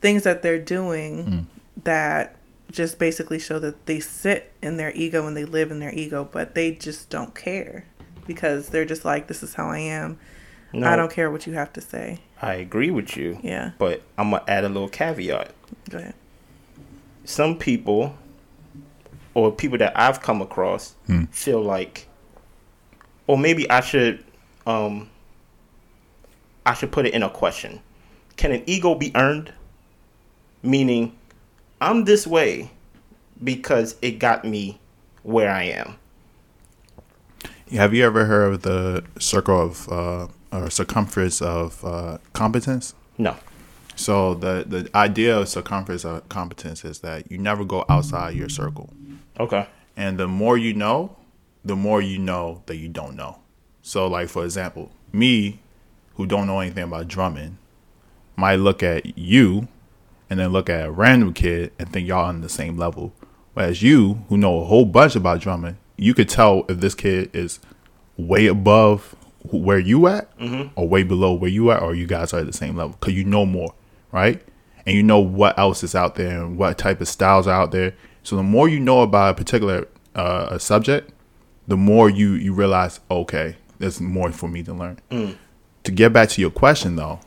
things 0.01 0.23
that 0.23 0.41
they're 0.43 0.59
doing 0.59 1.25
Hmm. 1.25 1.39
that 1.83 2.35
just 2.71 2.99
basically 2.99 3.39
show 3.39 3.59
that 3.59 3.85
they 3.85 3.99
sit 3.99 4.51
in 4.61 4.77
their 4.77 4.91
ego 4.93 5.25
and 5.25 5.35
they 5.35 5.45
live 5.45 5.71
in 5.71 5.79
their 5.79 5.93
ego, 5.93 6.27
but 6.29 6.55
they 6.55 6.71
just 6.71 7.09
don't 7.09 7.33
care 7.33 7.85
because 8.25 8.69
they're 8.69 8.85
just 8.85 9.05
like, 9.05 9.27
this 9.27 9.41
is 9.41 9.53
how 9.53 9.69
I 9.69 9.79
am. 9.79 10.19
No, 10.73 10.87
I 10.87 10.95
don't 10.95 11.11
care 11.11 11.31
what 11.31 11.47
you 11.47 11.53
have 11.53 11.71
to 11.73 11.81
say. 11.81 12.19
I 12.41 12.55
agree 12.55 12.91
with 12.91 13.15
you. 13.15 13.39
Yeah. 13.41 13.71
But 13.77 14.01
I'm 14.17 14.31
gonna 14.31 14.43
add 14.47 14.65
a 14.65 14.69
little 14.69 14.89
caveat. 14.89 15.53
Go 15.89 15.97
ahead. 15.97 16.13
Some 17.23 17.57
people, 17.57 18.15
or 19.33 19.51
people 19.51 19.77
that 19.77 19.97
I've 19.97 20.21
come 20.21 20.41
across, 20.41 20.95
feel 21.31 21.61
like, 21.61 22.07
or 23.27 23.37
maybe 23.37 23.69
I 23.69 23.79
should, 23.79 24.23
um, 24.65 25.09
I 26.65 26.73
should 26.73 26.91
put 26.91 27.05
it 27.05 27.13
in 27.13 27.23
a 27.23 27.29
question: 27.29 27.79
Can 28.35 28.51
an 28.51 28.63
ego 28.65 28.93
be 28.93 29.11
earned? 29.15 29.53
Meaning, 30.63 31.15
I'm 31.79 32.05
this 32.05 32.25
way 32.25 32.71
because 33.43 33.95
it 34.01 34.19
got 34.19 34.45
me 34.45 34.79
where 35.23 35.49
I 35.51 35.63
am. 35.63 35.95
Have 37.71 37.93
you 37.93 38.05
ever 38.05 38.25
heard 38.25 38.53
of 38.53 38.61
the 38.61 39.03
circle 39.19 39.61
of 39.61 39.89
uh, 39.89 40.27
or 40.51 40.69
circumference 40.69 41.41
of 41.41 41.83
uh, 41.83 42.17
competence? 42.33 42.93
No. 43.17 43.35
So 43.95 44.35
the 44.35 44.63
the 44.67 44.89
idea 44.95 45.37
of 45.37 45.49
circumference 45.49 46.05
of 46.05 46.27
competence 46.29 46.85
is 46.85 46.99
that 46.99 47.29
you 47.31 47.37
never 47.37 47.65
go 47.65 47.83
outside 47.89 48.35
your 48.35 48.47
circle, 48.49 48.89
Okay. 49.39 49.67
and 49.97 50.17
the 50.17 50.27
more 50.27 50.57
you 50.57 50.73
know, 50.73 51.15
the 51.65 51.75
more 51.75 52.01
you 52.01 52.19
know 52.19 52.61
that 52.67 52.77
you 52.77 52.87
don't 52.89 53.15
know. 53.15 53.39
So, 53.81 54.07
like 54.07 54.29
for 54.29 54.45
example, 54.45 54.91
me, 55.11 55.59
who 56.15 56.25
don't 56.25 56.47
know 56.47 56.59
anything 56.59 56.83
about 56.83 57.07
drumming, 57.07 57.57
might 58.35 58.57
look 58.57 58.83
at 58.83 59.17
you, 59.17 59.67
and 60.29 60.39
then 60.39 60.51
look 60.51 60.69
at 60.69 60.87
a 60.87 60.91
random 60.91 61.33
kid 61.33 61.71
and 61.79 61.91
think 61.91 62.07
y'all 62.07 62.25
on 62.25 62.41
the 62.41 62.49
same 62.49 62.77
level. 62.77 63.13
Whereas 63.53 63.81
you, 63.81 64.25
who 64.29 64.37
know 64.37 64.61
a 64.61 64.65
whole 64.65 64.85
bunch 64.85 65.15
about 65.15 65.41
drumming, 65.41 65.77
you 65.95 66.13
could 66.13 66.29
tell 66.29 66.65
if 66.69 66.79
this 66.79 66.93
kid 66.95 67.29
is 67.33 67.59
way 68.17 68.47
above 68.47 69.15
where 69.51 69.79
you 69.79 70.07
at 70.07 70.29
or 70.75 70.87
way 70.87 71.03
below 71.03 71.33
where 71.33 71.49
you 71.49 71.71
at 71.71 71.81
or 71.81 71.95
you 71.95 72.05
guys 72.05 72.33
are 72.33 72.39
at 72.39 72.45
the 72.45 72.53
same 72.53 72.75
level 72.75 72.97
because 72.99 73.13
you 73.13 73.23
know 73.23 73.45
more 73.45 73.73
right? 74.11 74.41
And 74.85 74.95
you 74.95 75.03
know 75.03 75.19
what 75.19 75.57
else 75.59 75.83
is 75.83 75.95
out 75.95 76.15
there 76.15 76.41
and 76.41 76.57
what 76.57 76.77
type 76.77 77.01
of 77.01 77.07
styles 77.07 77.45
are 77.47 77.61
out 77.61 77.71
there. 77.71 77.93
So 78.23 78.35
the 78.35 78.43
more 78.43 78.69
you 78.69 78.79
know 78.79 79.01
about 79.01 79.31
a 79.31 79.33
particular 79.33 79.87
uh, 80.15 80.47
a 80.51 80.59
subject 80.59 81.11
the 81.67 81.77
more 81.77 82.09
you 82.09 82.33
you 82.33 82.53
realize 82.53 82.99
okay 83.11 83.55
there's 83.79 84.01
more 84.01 84.31
for 84.31 84.47
me 84.49 84.63
to 84.63 84.73
learn. 84.73 84.99
To 85.83 85.91
get 85.91 86.11
back 86.11 86.29
to 86.29 86.41
your 86.41 86.51
question 86.51 86.95
though 86.95 87.19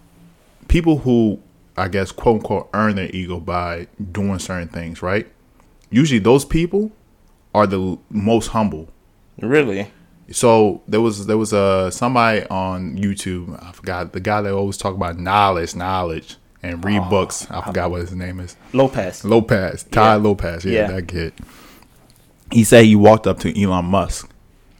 people 0.68 0.98
who 0.98 1.40
i 1.80 1.88
guess 1.88 2.12
quote 2.12 2.36
unquote 2.36 2.68
earn 2.74 2.96
their 2.96 3.10
ego 3.14 3.38
by 3.40 3.86
doing 4.12 4.38
certain 4.38 4.68
things 4.68 5.02
right 5.02 5.26
usually 5.90 6.18
those 6.20 6.44
people 6.44 6.90
are 7.54 7.66
the 7.66 7.98
most 8.10 8.48
humble 8.48 8.88
Really? 9.40 9.90
so 10.30 10.82
there 10.86 11.00
was 11.00 11.26
there 11.26 11.38
was 11.38 11.52
a 11.52 11.90
somebody 11.90 12.44
on 12.50 12.96
YouTube. 12.96 13.60
I 13.66 13.72
forgot 13.72 14.12
the 14.12 14.20
guy 14.20 14.40
that 14.42 14.52
always 14.52 14.76
talk 14.76 14.94
about 14.94 15.18
knowledge, 15.18 15.74
knowledge, 15.74 16.36
and 16.62 16.84
read 16.84 17.00
oh, 17.04 17.08
books. 17.10 17.50
I 17.50 17.60
forgot 17.64 17.90
what 17.90 18.02
his 18.02 18.12
name 18.12 18.38
is. 18.38 18.54
Lopez. 18.72 19.24
Lopez, 19.24 19.82
Tai 19.84 20.04
Yeah. 20.12 20.14
Lopez. 20.16 20.64
Yeah, 20.64 20.72
Yeah. 20.72 20.86
that 20.92 21.08
kid. 21.08 21.32
He 22.52 22.62
said 22.64 22.84
he 22.84 22.94
walked 22.96 23.26
up 23.26 23.38
to 23.40 23.60
Elon 23.62 23.86
Musk, 23.86 24.30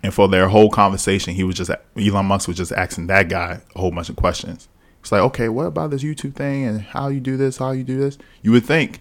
and 0.03 0.13
for 0.15 0.29
their 0.29 0.49
whole 0.49 0.71
conversation, 0.71 1.35
he 1.35 1.43
was 1.43 1.57
just 1.57 1.71
Elon 1.97 2.27
Musk 2.27 2.47
was 2.47 2.57
just 2.59 2.73
asking 2.73 3.07
that 3.09 3.29
guy 3.29 3.61
a 3.75 3.79
whole 3.81 3.91
bunch 3.91 4.09
of 4.09 4.17
questions. 4.17 4.69
It's 5.01 5.13
like, 5.13 5.23
okay, 5.23 5.49
what 5.49 5.67
about 5.67 5.91
this 5.91 6.03
YouTube 6.03 6.35
thing 6.35 6.65
and 6.65 6.81
how 6.81 7.09
you 7.09 7.21
do 7.21 7.37
this, 7.37 7.57
how 7.57 7.73
you 7.73 7.85
do 7.85 7.99
this? 7.99 8.19
You 8.43 8.53
would 8.53 8.65
think 8.65 9.01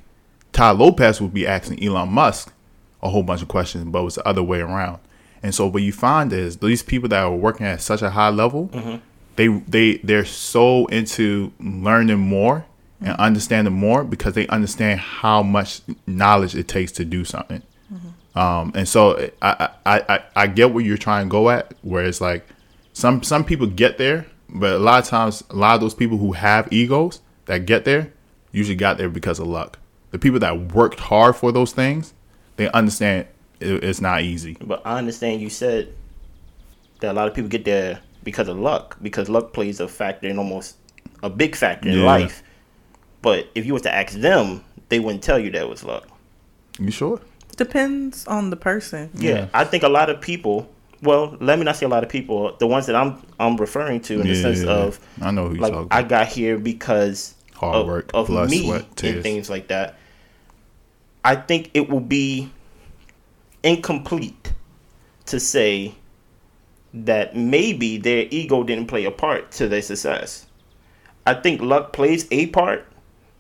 Tai 0.53 0.71
Lopez 0.71 1.21
would 1.21 1.33
be 1.33 1.45
asking 1.45 1.83
Elon 1.83 2.09
Musk 2.09 2.53
a 3.01 3.09
whole 3.09 3.23
bunch 3.23 3.41
of 3.41 3.47
questions, 3.47 3.85
but 3.85 3.99
it 3.99 4.03
was 4.03 4.15
the 4.15 4.27
other 4.27 4.43
way 4.43 4.59
around. 4.59 4.99
And 5.41 5.55
so 5.55 5.67
what 5.67 5.83
you 5.83 5.93
find 5.93 6.33
is 6.33 6.57
these 6.57 6.83
people 6.83 7.09
that 7.09 7.23
are 7.23 7.35
working 7.35 7.65
at 7.65 7.81
such 7.81 8.01
a 8.01 8.09
high 8.09 8.29
level, 8.29 8.69
mm-hmm. 8.69 8.97
they 9.35 9.47
they 9.47 9.97
they're 9.97 10.25
so 10.25 10.85
into 10.87 11.53
learning 11.59 12.19
more 12.19 12.65
and 12.99 13.09
mm-hmm. 13.09 13.21
understanding 13.21 13.73
more 13.73 14.03
because 14.03 14.33
they 14.33 14.47
understand 14.47 14.99
how 14.99 15.41
much 15.41 15.81
knowledge 16.05 16.55
it 16.55 16.67
takes 16.67 16.91
to 16.93 17.05
do 17.05 17.23
something. 17.23 17.61
Mm-hmm. 17.93 18.39
Um, 18.39 18.71
and 18.75 18.87
so 18.87 19.29
I, 19.41 19.69
I, 19.85 20.01
I, 20.09 20.23
I 20.35 20.47
get 20.47 20.73
where 20.73 20.83
you're 20.83 20.97
trying 20.97 21.27
to 21.27 21.29
go 21.29 21.49
at, 21.49 21.73
where 21.81 22.05
it's 22.05 22.21
like 22.21 22.45
some 22.91 23.23
some 23.23 23.45
people 23.45 23.67
get 23.67 23.97
there, 23.97 24.25
but 24.49 24.73
a 24.73 24.79
lot 24.79 25.03
of 25.03 25.07
times 25.09 25.43
a 25.49 25.55
lot 25.55 25.75
of 25.75 25.81
those 25.81 25.93
people 25.93 26.17
who 26.17 26.33
have 26.33 26.67
egos 26.71 27.21
that 27.45 27.65
get 27.65 27.85
there 27.85 28.11
usually 28.51 28.75
got 28.75 28.97
there 28.97 29.09
because 29.09 29.39
of 29.39 29.47
luck. 29.47 29.77
The 30.11 30.19
people 30.19 30.39
that 30.39 30.73
worked 30.73 30.99
hard 30.99 31.35
for 31.35 31.51
those 31.51 31.71
things, 31.71 32.13
they 32.55 32.69
understand 32.71 33.27
it, 33.59 33.83
it's 33.83 34.01
not 34.01 34.21
easy. 34.23 34.57
But 34.59 34.81
I 34.85 34.97
understand 34.97 35.41
you 35.41 35.49
said 35.49 35.93
that 36.99 37.11
a 37.11 37.13
lot 37.13 37.27
of 37.27 37.33
people 37.33 37.49
get 37.49 37.65
there 37.65 37.99
because 38.23 38.47
of 38.47 38.57
luck, 38.57 38.97
because 39.01 39.29
luck 39.29 39.53
plays 39.53 39.79
a 39.79 39.87
factor 39.87 40.27
in 40.27 40.37
almost 40.37 40.75
a 41.21 41.29
big 41.29 41.55
factor 41.55 41.89
in 41.89 41.99
Yeah. 41.99 42.05
life. 42.05 42.43
But 43.21 43.47
if 43.55 43.65
you 43.65 43.73
was 43.73 43.81
to 43.83 43.93
ask 43.93 44.13
them, 44.19 44.63
they 44.89 44.99
wouldn't 44.99 45.23
tell 45.23 45.37
you 45.39 45.51
that 45.51 45.69
was 45.69 45.83
luck. 45.83 46.07
You 46.79 46.91
sure? 46.91 47.19
Depends 47.57 48.25
on 48.27 48.49
the 48.49 48.55
person. 48.55 49.09
Yeah, 49.13 49.31
Yeah. 49.31 49.45
I 49.53 49.63
think 49.65 49.83
a 49.83 49.89
lot 49.89 50.09
of 50.09 50.21
people. 50.21 50.69
Well, 51.01 51.37
let 51.39 51.57
me 51.57 51.65
not 51.65 51.77
say 51.77 51.85
a 51.85 51.89
lot 51.89 52.03
of 52.03 52.09
people. 52.09 52.55
The 52.57 52.67
ones 52.67 52.85
that 52.87 52.95
I'm 52.95 53.21
I'm 53.39 53.57
referring 53.57 54.01
to 54.01 54.19
in 54.19 54.27
the 54.27 54.35
sense 54.35 54.63
yeah, 54.63 54.71
of. 54.71 54.99
I 55.21 55.31
know 55.31 55.47
who 55.47 55.53
you're 55.53 55.61
like 55.61 55.73
talking 55.73 55.87
I 55.91 56.03
got 56.03 56.27
here 56.27 56.57
because 56.57 57.35
Hard 57.53 57.75
of, 57.75 57.87
work, 57.87 58.11
of 58.13 58.27
blood, 58.27 58.49
me 58.49 58.65
sweat, 58.65 58.95
tears. 58.95 59.15
and 59.15 59.23
things 59.23 59.49
like 59.49 59.67
that. 59.69 59.97
I 61.23 61.35
think 61.35 61.71
it 61.73 61.89
will 61.89 61.99
be 61.99 62.49
incomplete 63.63 64.53
to 65.27 65.39
say 65.39 65.93
that 66.93 67.35
maybe 67.35 67.97
their 67.97 68.27
ego 68.31 68.63
didn't 68.63 68.87
play 68.87 69.05
a 69.05 69.11
part 69.11 69.51
to 69.51 69.67
their 69.67 69.81
success. 69.81 70.45
I 71.25 71.35
think 71.35 71.61
luck 71.61 71.93
plays 71.93 72.27
a 72.31 72.47
part, 72.47 72.87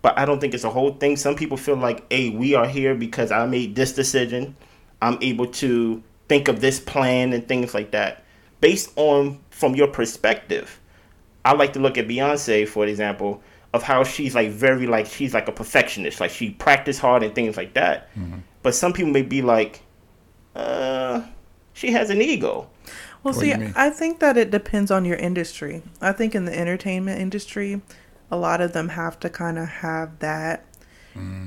but 0.01 0.17
I 0.17 0.25
don't 0.25 0.39
think 0.39 0.53
it's 0.53 0.63
a 0.63 0.69
whole 0.69 0.93
thing. 0.93 1.15
Some 1.15 1.35
people 1.35 1.57
feel 1.57 1.75
like, 1.75 2.05
hey, 2.11 2.29
we 2.29 2.53
are 2.53 2.67
here 2.67 2.93
because 2.93 3.31
I 3.31 3.45
made 3.47 3.75
this 3.75 3.93
decision. 3.93 4.55
I'm 5.01 5.17
able 5.21 5.47
to 5.47 6.03
think 6.29 6.47
of 6.47 6.61
this 6.61 6.79
plan 6.79 7.33
and 7.33 7.45
things 7.47 7.73
like 7.73 7.91
that. 7.91 8.23
Based 8.61 8.91
on 8.95 9.39
from 9.49 9.75
your 9.75 9.87
perspective, 9.87 10.79
I 11.43 11.53
like 11.53 11.73
to 11.73 11.79
look 11.79 11.97
at 11.97 12.07
Beyonce, 12.07 12.67
for 12.67 12.85
example, 12.85 13.41
of 13.73 13.83
how 13.83 14.03
she's 14.03 14.35
like 14.35 14.49
very 14.51 14.87
like 14.87 15.05
she's 15.05 15.33
like 15.33 15.47
a 15.47 15.51
perfectionist. 15.51 16.19
Like 16.21 16.31
she 16.31 16.51
practiced 16.51 16.99
hard 17.01 17.23
and 17.23 17.35
things 17.35 17.57
like 17.57 17.73
that. 17.73 18.09
But 18.63 18.75
some 18.75 18.93
people 18.93 19.11
may 19.11 19.21
be 19.21 19.41
like, 19.41 19.81
uh, 20.55 21.23
she 21.73 21.91
has 21.91 22.09
an 22.09 22.21
ego. 22.21 22.69
Well, 23.23 23.33
What 23.33 23.41
see. 23.41 23.53
I 23.75 23.89
think 23.89 24.19
that 24.19 24.37
it 24.37 24.49
depends 24.51 24.91
on 24.91 25.03
your 25.05 25.17
industry. 25.17 25.81
I 26.01 26.11
think 26.13 26.35
in 26.35 26.45
the 26.45 26.57
entertainment 26.57 27.19
industry, 27.21 27.81
a 28.31 28.37
lot 28.37 28.61
of 28.61 28.73
them 28.73 28.89
have 28.89 29.19
to 29.21 29.29
kind 29.29 29.57
of 29.57 29.67
have 29.67 30.19
that 30.19 30.65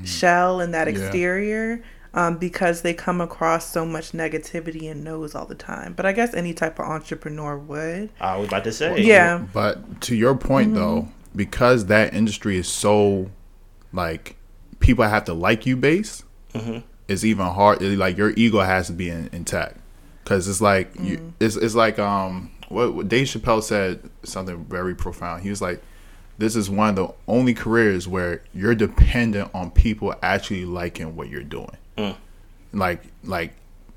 shell 0.03 0.59
and 0.61 0.73
that 0.73 0.87
Mm. 0.87 0.93
Yeah. 0.97 1.03
exterior 1.05 1.83
um, 2.13 2.37
because 2.37 2.81
they 2.81 2.93
come 2.93 3.21
across 3.21 3.71
so 3.71 3.85
much 3.85 4.11
negativity 4.11 4.89
and 4.91 5.03
no's 5.03 5.33
all 5.35 5.45
the 5.45 5.55
time. 5.55 5.93
But 5.93 6.05
I 6.05 6.11
guess 6.13 6.33
any 6.33 6.53
type 6.53 6.79
of 6.79 6.85
entrepreneur 6.85 7.57
would. 7.57 8.09
I 8.19 8.37
was 8.37 8.47
about 8.47 8.63
to 8.65 8.71
say, 8.71 9.01
Yeah. 9.01 9.39
But 9.53 10.01
to 10.01 10.15
your 10.15 10.35
point 10.35 10.75
though, 10.75 11.07
because 11.35 11.87
that 11.87 12.13
industry 12.13 12.57
is 12.57 12.67
so 12.67 13.29
like 13.91 14.35
people 14.79 15.05
have 15.05 15.25
to 15.25 15.33
like 15.33 15.65
you 15.65 15.75
base, 15.75 16.23
it's 17.07 17.23
even 17.23 17.45
hard. 17.47 17.81
it- 17.81 17.97
Like 17.97 18.17
your 18.17 18.31
ego 18.35 18.59
has 18.59 18.87
to 18.87 18.93
be 18.93 19.09
in, 19.09 19.29
intact 19.31 19.77
because 20.23 20.47
it's 20.47 20.61
like 20.61 20.91
you, 20.99 21.33
it's 21.39 21.55
it's 21.55 21.75
like 21.75 21.99
um 21.99 22.51
what, 22.69 22.93
what 22.93 23.07
Dave 23.09 23.27
Chappelle 23.27 23.61
said 23.63 24.09
something 24.23 24.63
very 24.65 24.95
profound. 24.95 25.43
He 25.43 25.49
was 25.49 25.61
like, 25.61 25.81
"This 26.37 26.55
is 26.55 26.69
one 26.69 26.89
of 26.89 26.95
the 26.95 27.13
only 27.27 27.53
careers 27.53 28.07
where 28.07 28.41
you're 28.53 28.75
dependent 28.75 29.51
on 29.53 29.71
people 29.71 30.13
actually 30.21 30.65
liking 30.65 31.15
what 31.15 31.29
you're 31.29 31.43
doing." 31.43 31.77
Like 32.73 33.03
like 33.23 33.53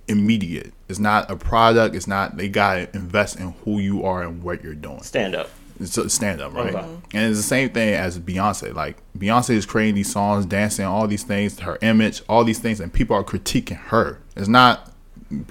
immediate. 0.09 0.73
It's 0.89 0.99
not 0.99 1.31
a 1.31 1.37
product. 1.37 1.95
It's 1.95 2.07
not 2.07 2.37
they 2.37 2.49
gotta 2.49 2.89
invest 2.95 3.41
in 3.41 3.53
who 3.65 3.79
you 3.79 4.05
are 4.05 4.23
and 4.23 4.43
what 4.43 4.63
you're 4.63 4.75
doing. 4.75 5.03
stand 5.03 5.35
up. 5.35 5.51
It's 5.79 5.99
a 5.99 6.09
stand 6.09 6.41
up, 6.41 6.55
right? 6.55 6.75
Okay. 6.75 6.89
And 7.13 7.31
it's 7.31 7.39
the 7.39 7.43
same 7.43 7.69
thing 7.69 7.93
as 7.93 8.19
Beyonce. 8.19 8.75
Like 8.75 8.97
Beyonce 9.19 9.51
is 9.51 9.67
creating 9.67 9.95
these 9.97 10.11
songs, 10.11 10.47
dancing, 10.47 10.87
all 10.87 11.07
these 11.07 11.23
things, 11.23 11.59
her 11.61 11.79
image, 11.83 12.23
all 12.29 12.45
these 12.45 12.59
things, 12.59 12.81
and 12.81 12.91
people 12.93 13.15
are 13.15 13.25
critiquing 13.25 13.77
her. 13.77 14.19
It's 14.37 14.49
not 14.49 14.91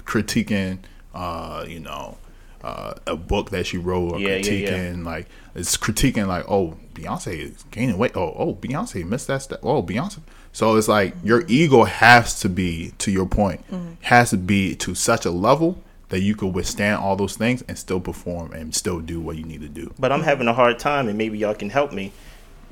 critiquing, 0.02 0.78
uh, 1.14 1.64
you 1.68 1.78
know, 1.78 2.18
uh, 2.66 2.94
a 3.06 3.16
book 3.16 3.50
that 3.50 3.64
she 3.64 3.78
wrote 3.78 4.12
or 4.12 4.18
Yeah, 4.18 4.36
yeah, 4.36 4.40
critiquing 4.40 4.96
yeah. 4.98 5.10
like 5.10 5.28
it's 5.54 5.76
critiquing 5.76 6.26
like, 6.26 6.44
oh, 6.48 6.76
Beyonce 6.94 7.38
is 7.38 7.64
gaining 7.70 7.96
weight. 7.96 8.16
Oh, 8.16 8.34
oh, 8.36 8.54
Beyonce 8.54 9.06
missed 9.06 9.28
that 9.28 9.42
step. 9.42 9.60
Oh, 9.62 9.82
Beyonce. 9.82 10.18
So 10.52 10.76
it's 10.76 10.88
like 10.88 11.14
your 11.22 11.44
ego 11.46 11.84
has 11.84 12.40
to 12.40 12.48
be, 12.48 12.92
to 12.98 13.10
your 13.10 13.26
point, 13.26 13.62
has 14.02 14.30
to 14.30 14.36
be 14.36 14.74
to 14.76 14.94
such 14.94 15.24
a 15.24 15.30
level 15.30 15.82
that 16.08 16.20
you 16.20 16.34
could 16.34 16.54
withstand 16.54 16.98
all 16.98 17.14
those 17.14 17.36
things 17.36 17.62
and 17.68 17.78
still 17.78 18.00
perform 18.00 18.52
and 18.52 18.74
still 18.74 19.00
do 19.00 19.20
what 19.20 19.36
you 19.36 19.44
need 19.44 19.60
to 19.60 19.68
do. 19.68 19.92
but 19.98 20.10
I'm 20.12 20.22
having 20.22 20.48
a 20.48 20.52
hard 20.52 20.78
time, 20.78 21.08
and 21.08 21.16
maybe 21.18 21.38
y'all 21.38 21.54
can 21.54 21.70
help 21.70 21.92
me 21.92 22.12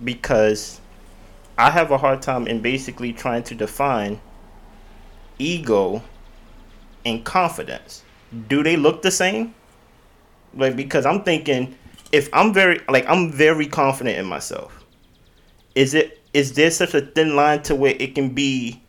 because 0.03 0.81
I 1.57 1.71
have 1.71 1.91
a 1.91 1.99
hard 1.99 2.21
time 2.23 2.47
in 2.47 2.61
basically 2.61 3.13
trying 3.13 3.43
to 3.45 3.55
define 3.55 4.21
ego 5.39 6.03
and 7.05 7.25
confidence. 7.25 8.03
Do 8.49 8.63
they 8.63 8.77
look 8.77 9.03
the 9.03 9.11
same? 9.11 9.55
Like 10.57 10.77
because 10.77 11.07
I'm 11.07 11.23
thinking 11.23 11.77
if 12.13 12.29
I'm 12.33 12.55
very 12.55 12.81
like 12.89 13.09
I'm 13.09 13.33
very 13.33 13.67
confident 13.67 14.19
in 14.19 14.27
myself. 14.27 14.85
Is 15.75 15.95
it 15.95 16.21
is 16.33 16.53
there 16.53 16.71
such 16.71 16.95
a 16.95 17.01
thin 17.01 17.35
line 17.35 17.63
to 17.63 17.75
where 17.75 17.97
it 17.99 18.15
can 18.15 18.31
be 18.31 18.81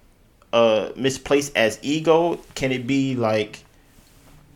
uh 0.54 0.92
misplaced 0.96 1.56
as 1.56 1.80
ego? 1.82 2.40
Can 2.54 2.72
it 2.72 2.86
be 2.86 3.16
like 3.16 3.64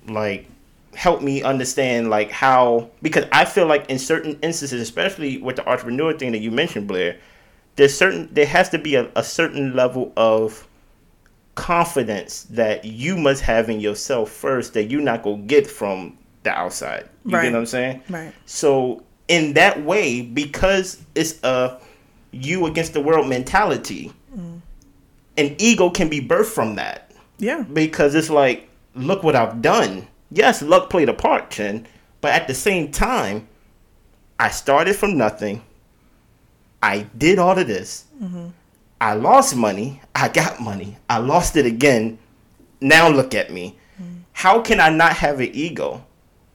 like 0.08 0.46
help 0.94 1.22
me 1.22 1.42
understand 1.42 2.10
like 2.12 2.30
how 2.30 2.90
because 3.02 3.26
I 3.32 3.46
feel 3.46 3.66
like 3.66 3.90
in 3.90 3.98
certain 3.98 4.38
instances, 4.44 4.82
especially 4.82 5.38
with 5.38 5.56
the 5.56 5.68
entrepreneur 5.68 6.14
thing 6.14 6.32
that 6.34 6.40
you 6.40 6.52
mentioned, 6.52 6.88
Blair, 6.88 7.18
there's 7.76 7.98
certain 7.98 8.30
there 8.32 8.46
has 8.46 8.70
to 8.70 8.78
be 8.78 8.96
a, 8.96 9.10
a 9.16 9.24
certain 9.24 9.76
level 9.76 10.14
of 10.16 10.68
confidence 11.56 12.44
that 12.52 12.86
you 12.86 13.18
must 13.18 13.42
have 13.42 13.68
in 13.68 13.80
yourself 13.80 14.30
first 14.30 14.76
that 14.76 14.92
you're 14.92 15.02
not 15.02 15.24
gonna 15.24 15.42
get 15.42 15.66
from 15.66 16.19
the 16.44 16.52
outside. 16.52 17.08
You 17.26 17.32
Right. 17.36 17.44
get 17.44 17.54
what 17.54 17.60
I'm 17.60 17.66
saying? 17.66 18.02
Right. 18.10 18.34
So 18.46 19.04
in 19.28 19.54
that 19.54 19.84
way, 19.84 20.22
because 20.22 20.98
it's 21.16 21.42
a 21.44 21.80
you 22.32 22.66
against 22.66 22.94
the 22.94 23.02
world 23.02 23.28
mentality, 23.28 24.12
mm. 24.36 24.62
an 25.38 25.56
ego 25.58 25.90
can 25.90 26.10
be 26.10 26.22
birthed 26.22 26.46
from 26.48 26.76
that 26.76 27.12
Yeah. 27.40 27.64
because 27.74 28.16
it's 28.16 28.30
like, 28.30 28.70
look 28.96 29.24
what 29.24 29.36
I've 29.36 29.62
done. 29.62 30.08
Yes, 30.32 30.62
luck 30.62 30.90
played 30.90 31.10
a 31.10 31.14
part, 31.14 31.50
Chen, 31.50 31.88
but 32.22 32.32
at 32.34 32.48
the 32.48 32.54
same 32.54 32.92
time, 32.92 33.48
I 34.40 34.50
started 34.50 34.96
from 34.96 35.18
nothing. 35.18 35.64
I 36.82 37.08
did 37.18 37.40
all 37.40 37.58
of 37.58 37.68
this. 37.68 38.06
Mm-hmm. 38.24 38.48
I 39.02 39.14
lost 39.14 39.56
money. 39.56 40.02
I 40.16 40.30
got 40.30 40.60
money. 40.62 40.98
I 41.10 41.18
lost 41.18 41.56
it 41.58 41.66
again. 41.66 42.20
Now 42.80 43.10
look 43.10 43.34
at 43.36 43.52
me. 43.52 43.78
Mm. 44.02 44.22
How 44.34 44.62
can 44.62 44.80
I 44.80 44.90
not 44.90 45.14
have 45.18 45.40
an 45.40 45.50
ego? 45.54 46.06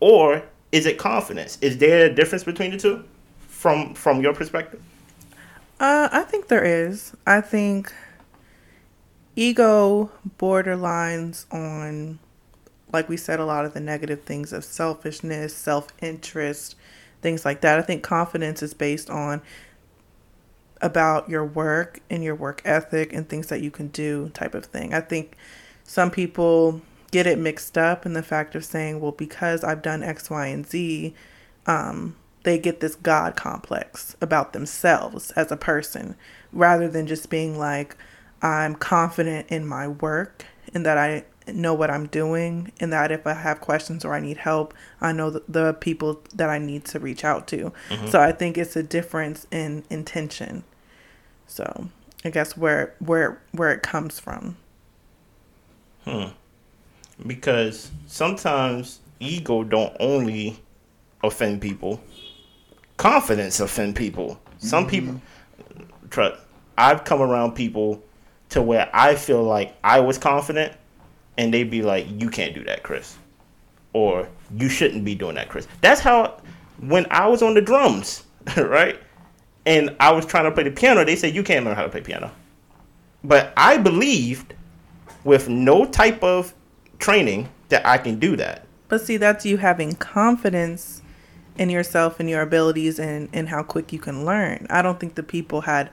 Or 0.05 0.43
is 0.71 0.85
it 0.85 0.99
confidence? 0.99 1.57
Is 1.63 1.79
there 1.79 2.05
a 2.05 2.15
difference 2.15 2.45
between 2.45 2.73
the 2.73 2.77
two 2.77 3.05
from 3.39 3.95
from 3.95 4.21
your 4.21 4.35
perspective? 4.35 4.83
Uh, 5.81 6.11
I 6.13 6.25
think 6.25 6.49
there 6.49 6.63
is. 6.63 7.17
I 7.27 7.41
think 7.41 7.91
ego 9.35 10.11
borderlines 10.39 11.47
on, 11.51 12.19
like 12.93 13.09
we 13.09 13.17
said, 13.17 13.41
a 13.41 13.47
lot 13.47 13.65
of 13.65 13.73
the 13.73 13.81
negative 13.81 14.25
things 14.25 14.53
of 14.53 14.63
selfishness, 14.63 15.57
self 15.57 15.89
interest, 16.03 16.77
things 17.23 17.47
like 17.47 17.63
that. 17.63 17.79
I 17.79 17.83
think 17.83 18.03
confidence 18.03 18.63
is 18.63 18.75
based 18.75 19.09
on 19.09 19.41
about 20.83 21.31
your 21.31 21.47
work 21.47 22.01
and 22.11 22.23
your 22.23 22.35
work 22.35 22.61
ethic 22.67 23.15
and 23.15 23.27
things 23.27 23.47
that 23.47 23.63
you 23.63 23.71
can 23.71 23.89
do, 23.89 24.29
type 24.35 24.55
of 24.55 24.67
thing. 24.67 24.93
I 24.93 25.01
think 25.01 25.35
some 25.83 26.11
people 26.11 26.83
get 27.15 27.29
it 27.29 27.39
mixed 27.39 27.79
up 27.79 28.05
in 28.05 28.13
the 28.13 28.25
fact 28.25 28.57
of 28.57 28.65
saying, 28.65 29.01
well, 29.01 29.13
because 29.13 29.63
I've 29.63 29.83
done 29.83 30.03
X, 30.03 30.29
Y, 30.31 30.47
and 30.49 30.67
Z, 30.67 31.15
um, 31.65 32.17
they 32.43 32.59
get 32.59 32.81
this 32.81 32.97
God 32.97 33.37
complex 33.37 34.17
about 34.21 34.53
themselves 34.53 35.31
as 35.37 35.53
a 35.53 35.57
person 35.57 36.17
rather 36.53 36.89
than 36.89 37.07
just 37.07 37.31
being 37.31 37.57
like, 37.57 37.97
I'm 38.43 38.75
confident 38.75 39.47
in 39.49 39.65
my 39.65 39.87
work 39.87 40.45
and 40.75 40.85
that 40.85 40.99
I 40.99 41.23
know 41.47 41.73
what 41.73 41.89
I'm 41.89 42.09
doing 42.09 42.73
and 42.81 42.93
that 42.93 43.13
if 43.13 43.29
I 43.29 43.35
have 43.35 43.61
questions 43.61 44.05
or 44.05 44.13
I 44.13 44.19
need 44.19 44.39
help, 44.39 44.75
I 45.01 45.13
know 45.13 45.31
the, 45.31 45.45
the 45.49 45.73
people 45.75 46.21
that 46.35 46.51
I 46.51 46.59
need 46.59 46.85
to 46.87 46.99
reach 46.99 47.25
out 47.25 47.47
to. 47.49 47.73
So 48.11 48.21
I 48.21 48.33
think 48.33 48.59
it's 48.59 48.75
a 48.75 48.83
difference 48.83 49.47
in 49.53 49.85
intention. 49.89 50.65
So 51.47 51.91
I 52.25 52.31
guess 52.31 52.57
where 52.57 52.97
where 52.99 53.41
where 53.53 53.71
it 53.71 53.85
comes 53.85 54.19
from. 54.19 54.57
Because 57.27 57.91
sometimes 58.07 59.01
ego 59.21 59.63
don't 59.63 59.97
only 60.01 60.59
offend 61.23 61.61
people 61.61 62.01
confidence 62.97 63.61
offend 63.61 63.97
people. 63.97 64.41
Some 64.59 64.85
mm-hmm. 64.85 64.91
people 64.91 65.21
trust 66.11 66.41
i've 66.77 67.05
come 67.05 67.21
around 67.21 67.53
people 67.53 68.03
to 68.49 68.61
where 68.61 68.91
i 68.93 69.15
feel 69.15 69.43
like 69.43 69.75
i 69.85 70.01
was 70.01 70.19
confident 70.19 70.73
and 71.39 71.55
they'd 71.55 71.71
be 71.71 71.83
like 71.83 72.07
you 72.21 72.29
can't 72.29 72.53
do 72.53 72.65
that 72.65 72.83
chris 72.83 73.17
or 73.93 74.29
you 74.57 74.69
shouldn't 74.69 75.05
be 75.05 75.15
doing 75.15 75.37
that 75.37 75.49
chris. 75.49 75.69
That's 75.81 76.01
how 76.01 76.41
when 76.81 77.07
i 77.11 77.27
was 77.27 77.43
on 77.43 77.55
the 77.55 77.61
drums 77.61 78.25
right? 78.57 78.99
And 79.67 79.97
i 79.99 80.13
was 80.13 80.27
trying 80.27 80.45
to 80.45 80.51
play 80.51 80.65
the 80.65 80.71
piano 80.71 81.05
they 81.05 81.17
said 81.17 81.35
you 81.35 81.43
can't 81.43 81.65
learn 81.65 81.75
how 81.75 81.83
to 81.83 81.89
play 81.89 82.01
piano. 82.01 82.31
But 83.23 83.53
i 83.57 83.77
believed 83.77 84.55
with 85.25 85.49
no 85.49 85.85
type 85.85 86.23
of 86.23 86.55
training 87.05 87.51
that 87.69 87.87
I 87.87 87.99
can 87.99 88.19
do 88.19 88.35
that. 88.37 88.65
But 88.89 89.03
see, 89.03 89.19
that's 89.19 89.45
you 89.45 89.59
having 89.59 89.95
confidence 89.95 91.03
in 91.59 91.69
yourself 91.69 92.19
and 92.19 92.31
your 92.31 92.41
abilities 92.41 92.99
and, 92.99 93.29
and 93.31 93.51
how 93.51 93.63
quick 93.63 93.93
you 93.93 93.99
can 93.99 94.25
learn. 94.25 94.67
I 94.71 94.81
don't 94.81 94.99
think 94.99 95.15
the 95.15 95.23
people 95.23 95.63
had 95.63 95.91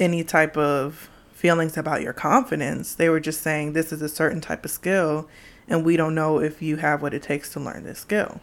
any 0.00 0.24
type 0.24 0.56
of 0.56 1.08
feelings 1.32 1.76
about 1.76 2.02
your 2.02 2.12
confidence. 2.12 2.96
They 2.96 3.08
were 3.08 3.20
just 3.20 3.42
saying 3.42 3.74
this 3.74 3.92
is 3.92 4.02
a 4.02 4.08
certain 4.08 4.40
type 4.40 4.64
of 4.64 4.72
skill 4.72 5.28
and 5.68 5.84
we 5.84 5.96
don't 5.96 6.16
know 6.16 6.40
if 6.40 6.60
you 6.60 6.76
have 6.78 7.00
what 7.00 7.14
it 7.14 7.22
takes 7.22 7.52
to 7.52 7.60
learn 7.60 7.84
this 7.84 8.00
skill. 8.00 8.40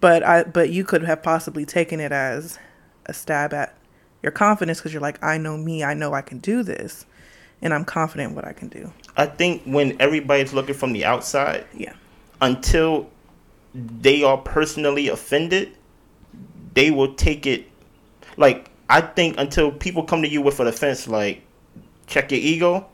But 0.00 0.22
I 0.22 0.44
but 0.44 0.68
you 0.68 0.84
could 0.84 1.04
have 1.04 1.22
possibly 1.22 1.64
taken 1.64 2.00
it 2.00 2.12
as 2.12 2.58
a 3.06 3.14
stab 3.14 3.54
at 3.54 3.74
your 4.22 4.32
confidence 4.32 4.78
because 4.78 4.92
you're 4.92 5.00
like, 5.00 5.22
I 5.24 5.38
know 5.38 5.56
me, 5.56 5.82
I 5.82 5.94
know 5.94 6.12
I 6.12 6.20
can 6.20 6.38
do 6.38 6.62
this, 6.62 7.06
and 7.62 7.72
I'm 7.72 7.86
confident 7.86 8.34
what 8.34 8.46
I 8.46 8.52
can 8.52 8.68
do. 8.68 8.92
I 9.16 9.26
think 9.26 9.62
when 9.64 10.00
everybody's 10.00 10.52
looking 10.52 10.74
from 10.74 10.92
the 10.92 11.04
outside, 11.04 11.64
Yeah. 11.74 11.92
until 12.40 13.08
they 13.74 14.22
are 14.22 14.38
personally 14.38 15.08
offended, 15.08 15.70
they 16.74 16.90
will 16.90 17.14
take 17.14 17.46
it 17.46 17.66
like 18.36 18.70
I 18.88 19.00
think 19.00 19.38
until 19.38 19.70
people 19.72 20.02
come 20.02 20.22
to 20.22 20.28
you 20.28 20.42
with 20.42 20.60
an 20.60 20.66
offense 20.66 21.08
like 21.08 21.42
check 22.06 22.30
your 22.30 22.40
ego, 22.40 22.86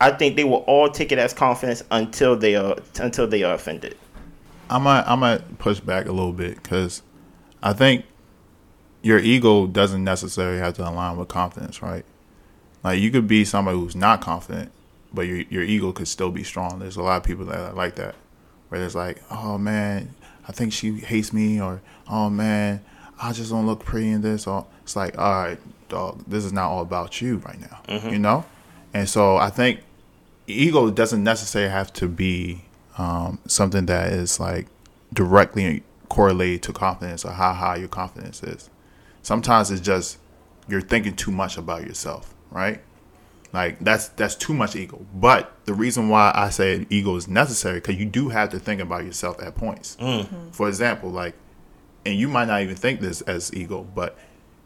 I 0.00 0.10
think 0.12 0.36
they 0.36 0.44
will 0.44 0.64
all 0.66 0.90
take 0.90 1.12
it 1.12 1.18
as 1.18 1.32
confidence 1.32 1.82
until 1.90 2.36
they 2.36 2.54
are 2.56 2.76
until 3.00 3.26
they 3.26 3.42
are 3.42 3.54
offended. 3.54 3.96
I 4.70 4.78
might 4.78 5.02
I 5.02 5.14
might 5.14 5.58
push 5.58 5.80
back 5.80 6.06
a 6.06 6.12
little 6.12 6.32
bit 6.32 6.62
because 6.62 7.02
I 7.62 7.72
think 7.72 8.04
your 9.02 9.18
ego 9.18 9.66
doesn't 9.66 10.04
necessarily 10.04 10.58
have 10.58 10.74
to 10.74 10.88
align 10.88 11.16
with 11.16 11.28
confidence, 11.28 11.82
right? 11.82 12.04
Like 12.84 13.00
you 13.00 13.10
could 13.10 13.26
be 13.26 13.44
somebody 13.44 13.78
who's 13.78 13.96
not 13.96 14.20
confident, 14.20 14.70
but 15.14 15.22
your 15.22 15.38
your 15.50 15.62
ego 15.62 15.92
could 15.92 16.08
still 16.08 16.30
be 16.30 16.44
strong. 16.44 16.78
There's 16.78 16.96
a 16.96 17.02
lot 17.02 17.16
of 17.18 17.24
people 17.24 17.44
that 17.46 17.58
are 17.58 17.72
like 17.72 17.96
that, 17.96 18.14
where 18.68 18.82
it's 18.82 18.94
like, 18.94 19.22
oh 19.30 19.58
man, 19.58 20.14
I 20.48 20.52
think 20.52 20.72
she 20.72 20.92
hates 21.00 21.32
me, 21.32 21.60
or 21.60 21.80
oh 22.08 22.30
man, 22.30 22.82
I 23.20 23.32
just 23.32 23.50
don't 23.50 23.66
look 23.66 23.84
pretty 23.84 24.10
in 24.10 24.22
this. 24.22 24.46
Or 24.46 24.66
it's 24.82 24.96
like, 24.96 25.18
all 25.18 25.44
right, 25.44 25.58
dog, 25.88 26.24
this 26.26 26.44
is 26.44 26.52
not 26.52 26.70
all 26.70 26.82
about 26.82 27.20
you 27.20 27.36
right 27.38 27.60
now, 27.60 27.80
you 28.10 28.18
know. 28.18 28.44
And 28.94 29.08
so 29.08 29.36
I 29.36 29.50
think 29.50 29.80
ego 30.46 30.90
doesn't 30.90 31.22
necessarily 31.22 31.70
have 31.70 31.92
to 31.94 32.08
be 32.08 32.64
um, 32.98 33.38
something 33.46 33.86
that 33.86 34.12
is 34.12 34.38
like 34.40 34.66
directly 35.12 35.82
correlated 36.08 36.62
to 36.64 36.72
confidence 36.72 37.24
or 37.24 37.32
how 37.32 37.52
high 37.54 37.76
your 37.76 37.88
confidence 37.88 38.42
is. 38.42 38.68
Sometimes 39.22 39.70
it's 39.70 39.80
just 39.80 40.18
you're 40.68 40.80
thinking 40.80 41.16
too 41.16 41.30
much 41.30 41.56
about 41.56 41.86
yourself, 41.86 42.34
right? 42.50 42.82
Like 43.52 43.80
that's 43.80 44.08
that's 44.08 44.34
too 44.34 44.54
much 44.54 44.76
ego. 44.76 45.04
But 45.14 45.52
the 45.66 45.74
reason 45.74 46.08
why 46.08 46.32
I 46.34 46.48
say 46.48 46.86
ego 46.88 47.16
is 47.16 47.28
necessary 47.28 47.74
because 47.80 47.96
you 47.96 48.06
do 48.06 48.30
have 48.30 48.48
to 48.50 48.58
think 48.58 48.80
about 48.80 49.04
yourself 49.04 49.42
at 49.42 49.54
points. 49.54 49.96
For 50.52 50.68
example, 50.68 51.10
like, 51.10 51.34
and 52.06 52.14
you 52.14 52.28
might 52.28 52.46
not 52.46 52.62
even 52.62 52.76
think 52.76 53.00
this 53.00 53.20
as 53.22 53.52
ego, 53.54 53.86
but 53.94 54.16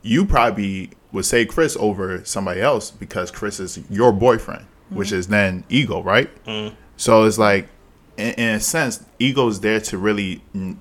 you 0.03 0.25
probably 0.25 0.91
would 1.11 1.25
say 1.25 1.45
Chris 1.45 1.77
over 1.81 2.25
somebody 2.25 2.61
else 2.61 2.91
because 2.93 3.31
Chris 3.33 3.59
is 3.59 3.81
your 3.91 4.13
boyfriend, 4.13 4.67
which 4.91 5.11
is 5.11 5.27
then 5.27 5.65
ego, 5.69 6.01
right? 6.03 6.31
So 6.97 7.25
it's 7.25 7.39
like, 7.39 7.69
in, 8.17 8.35
in 8.35 8.55
a 8.55 8.61
sense, 8.61 9.05
ego 9.19 9.49
is 9.49 9.61
there 9.61 9.81
to 9.81 9.99
really 9.99 10.43
mm, 10.55 10.77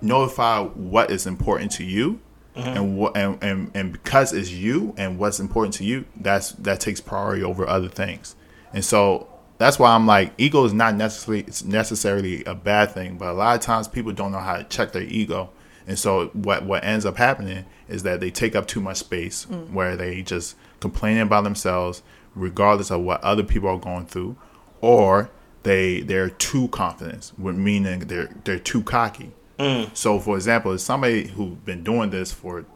notify 0.00 0.62
what 0.62 1.10
is 1.10 1.26
important 1.26 1.70
to 1.72 1.84
you 1.84 2.20
and 2.56 2.76
mm-hmm. 2.76 2.96
what 2.96 3.16
and, 3.16 3.42
and 3.42 3.70
and 3.74 3.92
because 3.92 4.32
it's 4.32 4.50
you 4.50 4.94
and 4.96 5.18
what's 5.18 5.40
important 5.40 5.74
to 5.74 5.84
you 5.84 6.04
that's 6.16 6.52
that 6.52 6.80
takes 6.80 7.00
priority 7.00 7.42
over 7.42 7.66
other 7.66 7.88
things. 7.88 8.34
And 8.72 8.84
so 8.84 9.28
that's 9.58 9.78
why 9.78 9.94
i'm 9.94 10.06
like 10.06 10.32
ego 10.36 10.64
is 10.64 10.74
not 10.74 10.94
necessarily 10.94 11.42
it's 11.44 11.64
necessarily 11.64 12.44
a 12.44 12.54
bad 12.54 12.90
thing 12.90 13.16
but 13.16 13.28
a 13.28 13.32
lot 13.32 13.56
of 13.56 13.62
times 13.62 13.88
people 13.88 14.12
don't 14.12 14.30
know 14.30 14.38
how 14.38 14.56
to 14.56 14.64
check 14.64 14.92
their 14.92 15.02
ego. 15.02 15.50
And 15.86 15.98
so 15.98 16.28
what 16.28 16.64
what 16.64 16.84
ends 16.84 17.06
up 17.06 17.16
happening 17.16 17.64
is 17.88 18.02
that 18.02 18.20
they 18.20 18.30
take 18.30 18.56
up 18.56 18.66
too 18.66 18.80
much 18.80 18.96
space 18.96 19.46
mm. 19.46 19.70
where 19.70 19.96
they 19.96 20.22
just 20.22 20.56
complaining 20.80 21.22
about 21.22 21.44
themselves 21.44 22.02
regardless 22.34 22.90
of 22.90 23.02
what 23.02 23.22
other 23.22 23.42
people 23.42 23.68
are 23.68 23.78
going 23.78 24.06
through 24.06 24.36
or 24.80 25.30
they 25.62 26.00
they're 26.00 26.30
too 26.30 26.68
confident 26.68 27.32
meaning 27.38 28.00
they're 28.00 28.30
they're 28.44 28.58
too 28.58 28.82
cocky 28.82 29.32
Mm. 29.58 29.96
so, 29.96 30.18
for 30.20 30.36
example, 30.36 30.72
if 30.72 30.80
somebody 30.80 31.28
who's 31.28 31.56
been 31.58 31.82
doing 31.82 32.10
this 32.10 32.32
for 32.32 32.66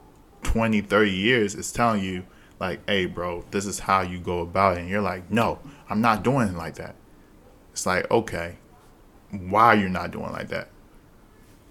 20, 0.43 0.81
30 0.81 1.11
years 1.11 1.55
is 1.55 1.73
telling 1.73 2.03
you, 2.03 2.25
like, 2.59 2.81
hey, 2.89 3.07
bro, 3.07 3.45
this 3.51 3.67
is 3.67 3.81
how 3.81 4.03
you 4.03 4.19
go 4.19 4.41
about 4.41 4.77
it. 4.77 4.81
And 4.81 4.89
you're 4.89 5.01
like, 5.01 5.31
no, 5.31 5.59
I'm 5.89 6.01
not 6.01 6.23
doing 6.23 6.49
it 6.49 6.55
like 6.55 6.75
that. 6.77 6.95
It's 7.73 7.87
like, 7.87 8.11
okay, 8.11 8.57
why 9.31 9.67
are 9.67 9.77
you're 9.77 9.89
not 9.89 10.11
doing 10.11 10.33
like 10.33 10.49
that? 10.49 10.69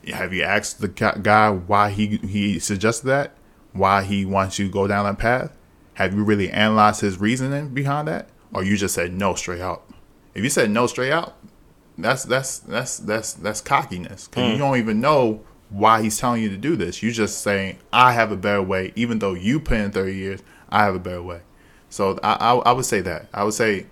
Have 0.07 0.33
you 0.33 0.43
asked 0.43 0.81
the 0.81 0.87
guy 0.87 1.49
why 1.51 1.91
he, 1.91 2.17
he 2.17 2.57
suggested 2.59 3.07
that? 3.07 3.33
Why 3.73 4.03
he 4.03 4.25
wants 4.25 4.57
you 4.57 4.67
to 4.67 4.71
go 4.73 4.87
down 4.87 5.05
that 5.05 5.19
path? 5.19 5.55
Have 5.93 6.15
you 6.15 6.23
really 6.23 6.49
analyzed 6.49 7.01
his 7.01 7.19
reasoning 7.19 7.69
behind 7.69 8.07
that? 8.07 8.29
Or 8.51 8.63
you 8.63 8.77
just 8.77 8.95
said 8.95 9.13
no 9.13 9.35
straight 9.35 9.61
out? 9.61 9.83
If 10.33 10.43
you 10.43 10.49
said 10.49 10.71
no 10.71 10.87
straight 10.87 11.11
out, 11.11 11.35
that's 12.03 12.23
that's 12.23 12.59
that's 12.59 12.97
that's 12.97 13.33
that's 13.33 13.61
cockiness 13.61 14.27
because 14.27 14.49
you 14.49 14.55
mm. 14.55 14.59
don't 14.59 14.77
even 14.77 14.99
know 14.99 15.41
why 15.69 16.01
he's 16.01 16.17
telling 16.17 16.41
you 16.41 16.49
to 16.49 16.57
do 16.57 16.75
this. 16.75 17.03
You 17.03 17.11
just 17.11 17.41
saying 17.41 17.77
I 17.93 18.13
have 18.13 18.31
a 18.31 18.37
better 18.37 18.61
way, 18.61 18.91
even 18.95 19.19
though 19.19 19.33
you 19.33 19.59
put 19.59 19.77
in 19.77 19.91
thirty 19.91 20.15
years. 20.15 20.41
I 20.69 20.83
have 20.83 20.95
a 20.95 20.99
better 20.99 21.23
way. 21.23 21.41
So 21.89 22.19
I, 22.23 22.33
I 22.33 22.55
I 22.55 22.71
would 22.71 22.85
say 22.85 23.01
that 23.01 23.27
I 23.33 23.43
would 23.43 23.53
say 23.53 23.87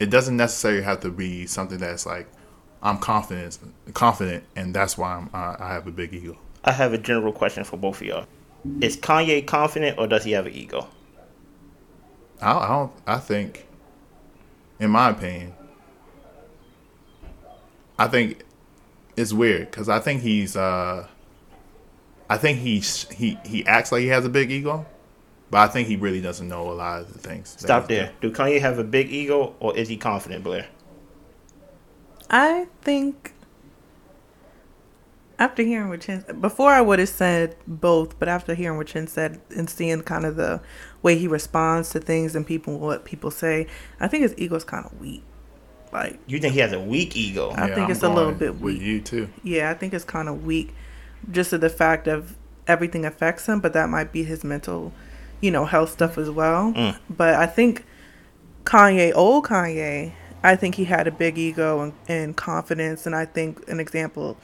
it 0.00 0.10
doesn't 0.10 0.36
necessarily 0.36 0.82
have 0.82 1.00
to 1.00 1.10
be 1.10 1.46
something 1.46 1.78
that's 1.78 2.06
like 2.06 2.28
I'm 2.82 2.98
confident 2.98 3.58
confident 3.94 4.44
and 4.56 4.74
that's 4.74 4.98
why 4.98 5.14
I'm, 5.14 5.30
I, 5.32 5.56
I 5.58 5.72
have 5.72 5.86
a 5.86 5.90
big 5.90 6.12
ego. 6.12 6.38
I 6.64 6.72
have 6.72 6.92
a 6.92 6.98
general 6.98 7.32
question 7.32 7.64
for 7.64 7.76
both 7.76 8.00
of 8.00 8.06
y'all. 8.06 8.26
Is 8.80 8.96
Kanye 8.96 9.46
confident 9.46 9.98
or 9.98 10.06
does 10.06 10.24
he 10.24 10.32
have 10.32 10.46
an 10.46 10.52
ego? 10.52 10.88
I, 12.40 12.52
I 12.52 12.68
don't. 12.68 12.92
I 13.06 13.18
think, 13.18 13.66
in 14.78 14.90
my 14.90 15.10
opinion, 15.10 15.54
I 17.98 18.08
think 18.08 18.42
it's 19.16 19.32
weird 19.32 19.70
because 19.70 19.88
I 19.88 20.00
think 20.00 20.22
he's. 20.22 20.56
uh 20.56 21.06
I 22.28 22.38
think 22.38 22.58
he's 22.58 23.08
he 23.10 23.38
he 23.44 23.66
acts 23.66 23.92
like 23.92 24.00
he 24.00 24.08
has 24.08 24.24
a 24.24 24.30
big 24.30 24.50
ego, 24.50 24.86
but 25.50 25.58
I 25.58 25.66
think 25.68 25.88
he 25.88 25.96
really 25.96 26.20
doesn't 26.20 26.48
know 26.48 26.70
a 26.70 26.72
lot 26.72 27.00
of 27.02 27.12
the 27.12 27.18
things. 27.18 27.54
Stop 27.58 27.82
he's 27.82 27.98
there. 27.98 28.12
Do 28.20 28.30
Kanye 28.32 28.60
have 28.60 28.78
a 28.78 28.84
big 28.84 29.10
ego 29.12 29.54
or 29.60 29.76
is 29.76 29.88
he 29.88 29.96
confident, 29.96 30.42
Blair? 30.42 30.66
I 32.30 32.66
think 32.80 33.34
after 35.38 35.62
hearing 35.62 35.88
what 35.90 36.00
Chin 36.00 36.24
before 36.40 36.70
I 36.70 36.80
would 36.80 36.98
have 36.98 37.08
said 37.08 37.56
both, 37.66 38.18
but 38.18 38.28
after 38.28 38.54
hearing 38.54 38.78
what 38.78 38.86
Chin 38.86 39.06
said 39.06 39.40
and 39.54 39.68
seeing 39.68 40.00
kind 40.02 40.24
of 40.24 40.36
the 40.36 40.60
way 41.02 41.18
he 41.18 41.28
responds 41.28 41.90
to 41.90 42.00
things 42.00 42.34
and 42.34 42.46
people 42.46 42.78
what 42.78 43.04
people 43.04 43.30
say, 43.30 43.66
I 44.00 44.08
think 44.08 44.22
his 44.22 44.34
ego's 44.38 44.64
kind 44.64 44.86
of 44.86 44.98
weak. 44.98 45.22
Like, 45.94 46.18
You 46.26 46.40
think 46.40 46.54
he 46.54 46.60
has 46.60 46.72
a 46.72 46.80
weak 46.80 47.16
ego? 47.16 47.52
I 47.56 47.72
think 47.72 47.88
it's 47.88 48.02
a 48.02 48.08
little 48.08 48.24
going 48.32 48.38
bit 48.38 48.54
with 48.54 48.74
weak. 48.74 48.82
you 48.82 49.00
too. 49.00 49.28
yeah, 49.44 49.70
I 49.70 49.74
think 49.74 49.94
it's 49.94 50.04
kind 50.04 50.28
of 50.28 50.44
weak, 50.44 50.74
just 51.30 51.50
to 51.50 51.58
the 51.58 51.70
fact 51.70 52.08
of 52.08 52.36
everything 52.66 53.04
affects 53.06 53.46
him, 53.46 53.60
but 53.60 53.72
that 53.74 53.88
might 53.88 54.10
be 54.12 54.24
his 54.24 54.42
mental, 54.42 54.92
you 55.40 55.50
know, 55.52 55.64
health 55.64 55.90
stuff 55.90 56.18
as 56.18 56.28
well. 56.28 56.72
Mm. 56.72 56.98
But 57.08 57.34
I 57.34 57.46
think 57.46 57.84
Kanye, 58.64 59.12
old 59.14 59.44
Kanye, 59.44 60.12
I 60.42 60.56
think 60.56 60.74
he 60.74 60.84
had 60.84 61.06
a 61.06 61.12
big 61.12 61.38
ego 61.38 61.80
and, 61.80 61.92
and 62.08 62.36
confidence, 62.36 63.06
and 63.06 63.14
I 63.14 63.24
think 63.24 63.66
an 63.68 63.78
example 63.78 64.36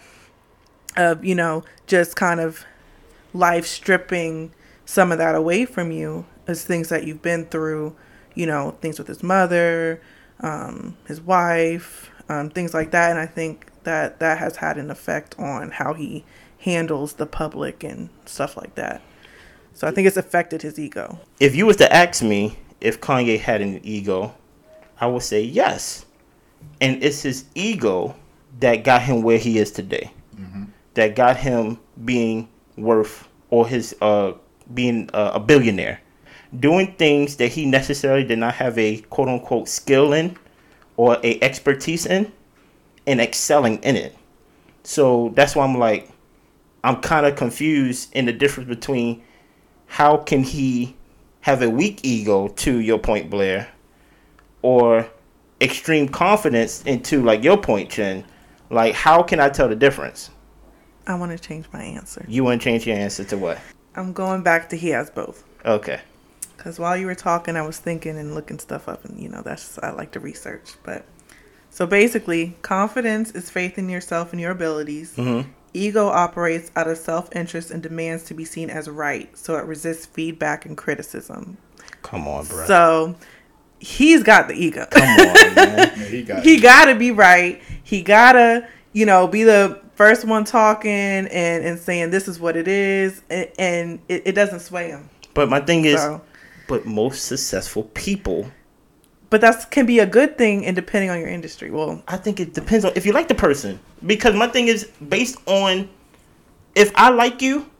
of 0.96 1.24
you 1.24 1.34
know 1.34 1.62
just 1.86 2.16
kind 2.16 2.40
of 2.40 2.64
life 3.32 3.66
stripping 3.66 4.52
some 4.84 5.12
of 5.12 5.18
that 5.18 5.34
away 5.34 5.64
from 5.64 5.92
you 5.92 6.26
is 6.48 6.64
things 6.64 6.88
that 6.88 7.04
you've 7.06 7.22
been 7.22 7.46
through, 7.46 7.94
you 8.34 8.44
know, 8.46 8.76
things 8.80 8.98
with 8.98 9.06
his 9.06 9.22
mother, 9.22 10.00
um, 10.42 10.96
his 11.06 11.20
wife, 11.20 12.10
um, 12.28 12.50
things 12.50 12.74
like 12.74 12.90
that, 12.92 13.10
and 13.10 13.18
I 13.18 13.26
think 13.26 13.66
that 13.84 14.20
that 14.20 14.38
has 14.38 14.56
had 14.56 14.78
an 14.78 14.90
effect 14.90 15.38
on 15.38 15.70
how 15.70 15.94
he 15.94 16.24
handles 16.58 17.14
the 17.14 17.26
public 17.26 17.82
and 17.82 18.10
stuff 18.26 18.56
like 18.56 18.74
that. 18.74 19.02
So 19.74 19.86
I 19.86 19.92
think 19.92 20.06
it's 20.06 20.16
affected 20.16 20.62
his 20.62 20.78
ego. 20.78 21.18
If 21.38 21.54
you 21.54 21.66
was 21.66 21.76
to 21.76 21.92
ask 21.92 22.22
me 22.22 22.58
if 22.80 23.00
Kanye 23.00 23.38
had 23.38 23.60
an 23.62 23.80
ego, 23.82 24.34
I 25.00 25.06
would 25.06 25.22
say 25.22 25.42
yes. 25.42 26.04
And 26.80 27.02
it's 27.02 27.22
his 27.22 27.46
ego 27.54 28.14
that 28.58 28.84
got 28.84 29.02
him 29.02 29.22
where 29.22 29.38
he 29.38 29.58
is 29.58 29.70
today. 29.70 30.12
That 30.94 31.14
got 31.16 31.36
him 31.36 31.78
being 32.04 32.48
worth 32.76 33.28
or 33.48 33.66
his 33.66 33.94
uh 34.00 34.32
being 34.74 35.08
uh, 35.12 35.32
a 35.34 35.40
billionaire. 35.40 36.00
Doing 36.58 36.94
things 36.94 37.36
that 37.36 37.48
he 37.48 37.66
necessarily 37.66 38.24
did 38.24 38.38
not 38.38 38.54
have 38.54 38.76
a 38.78 38.98
quote 39.02 39.28
unquote 39.28 39.68
skill 39.68 40.12
in 40.12 40.36
or 40.96 41.18
a 41.22 41.40
expertise 41.42 42.06
in 42.06 42.32
and 43.06 43.20
excelling 43.20 43.78
in 43.82 43.96
it. 43.96 44.16
So 44.82 45.32
that's 45.34 45.54
why 45.54 45.64
I'm 45.64 45.78
like 45.78 46.10
I'm 46.82 46.96
kind 46.96 47.26
of 47.26 47.36
confused 47.36 48.14
in 48.14 48.26
the 48.26 48.32
difference 48.32 48.68
between 48.68 49.22
how 49.86 50.16
can 50.16 50.42
he 50.42 50.96
have 51.42 51.62
a 51.62 51.70
weak 51.70 52.00
ego 52.02 52.48
to 52.48 52.78
your 52.78 52.98
point 52.98 53.30
blair 53.30 53.68
or 54.62 55.08
extreme 55.60 56.08
confidence 56.08 56.82
into 56.84 57.22
like 57.22 57.42
your 57.42 57.56
point 57.56 57.90
Chen. 57.90 58.24
like 58.70 58.94
how 58.94 59.22
can 59.22 59.40
i 59.40 59.48
tell 59.48 59.68
the 59.68 59.76
difference 59.76 60.30
I 61.06 61.14
want 61.14 61.32
to 61.32 61.38
change 61.38 61.66
my 61.72 61.82
answer. 61.82 62.24
you 62.28 62.44
want 62.44 62.60
to 62.60 62.64
change 62.64 62.86
your 62.86 62.96
answer 62.96 63.24
to 63.24 63.36
what 63.36 63.58
I'm 63.96 64.12
going 64.12 64.42
back 64.42 64.68
to 64.70 64.76
he 64.76 64.90
has 64.90 65.10
both. 65.10 65.44
okay 65.64 66.00
Because 66.60 66.78
while 66.78 66.94
you 66.94 67.06
were 67.06 67.14
talking, 67.14 67.56
I 67.56 67.62
was 67.62 67.78
thinking 67.78 68.18
and 68.18 68.34
looking 68.34 68.58
stuff 68.58 68.86
up, 68.86 69.06
and 69.06 69.18
you 69.18 69.30
know, 69.30 69.40
that's 69.40 69.78
I 69.78 69.92
like 69.92 70.10
to 70.10 70.20
research. 70.20 70.74
But 70.82 71.06
so 71.70 71.86
basically, 71.86 72.54
confidence 72.60 73.30
is 73.30 73.48
faith 73.48 73.78
in 73.78 73.88
yourself 73.88 74.32
and 74.32 74.40
your 74.42 74.50
abilities. 74.50 75.14
Mm-hmm. 75.16 75.48
Ego 75.72 76.08
operates 76.08 76.70
out 76.76 76.86
of 76.86 76.98
self 76.98 77.34
interest 77.34 77.70
and 77.70 77.82
demands 77.82 78.24
to 78.24 78.34
be 78.34 78.44
seen 78.44 78.68
as 78.68 78.90
right, 78.90 79.34
so 79.38 79.56
it 79.56 79.64
resists 79.64 80.04
feedback 80.04 80.66
and 80.66 80.76
criticism. 80.76 81.56
come 82.02 82.28
on 82.28 82.44
bro 82.44 82.66
So 82.66 83.16
he's 83.78 84.22
got 84.22 84.46
the 84.48 84.54
ego. 84.54 84.86
come 84.90 85.08
on 85.08 85.54
man 85.54 85.92
Yeah, 85.96 86.04
he 86.04 86.22
got. 86.22 86.44
he 86.44 86.60
gotta 86.60 86.94
be 86.94 87.10
right. 87.10 87.62
He 87.82 88.02
gotta, 88.02 88.68
you 88.92 89.06
know, 89.06 89.26
be 89.26 89.44
the 89.44 89.80
first 89.94 90.26
one 90.26 90.44
talking 90.44 90.90
and 90.92 91.64
and 91.64 91.78
saying 91.78 92.10
this 92.10 92.28
is 92.28 92.38
what 92.38 92.54
it 92.54 92.68
is, 92.68 93.22
and, 93.30 93.48
and 93.58 94.00
it, 94.08 94.24
it 94.26 94.32
doesn't 94.32 94.60
sway 94.60 94.90
him. 94.90 95.08
but 95.32 95.48
my 95.48 95.60
thing 95.60 95.86
is 95.86 95.98
So. 96.02 96.20
But 96.70 96.86
most 96.86 97.24
successful 97.24 97.82
people 97.94 98.46
But 99.30 99.40
that 99.42 99.70
can 99.70 99.86
be 99.86 100.00
a 100.00 100.06
good 100.06 100.36
thing, 100.36 100.66
and 100.66 100.74
depending 100.74 101.10
on 101.10 101.18
your 101.20 101.28
industry. 101.28 101.70
Well, 101.70 102.02
I 102.08 102.16
think 102.16 102.40
it 102.40 102.52
depends 102.52 102.84
on 102.84 102.92
if 102.96 103.06
you 103.06 103.12
like 103.12 103.28
the 103.28 103.34
person. 103.34 103.78
Because 104.04 104.34
my 104.34 104.48
thing 104.48 104.66
is 104.68 104.90
based 105.08 105.38
on 105.46 105.88
if 106.74 106.90
I 106.96 107.10
like 107.10 107.40
you, 107.40 107.70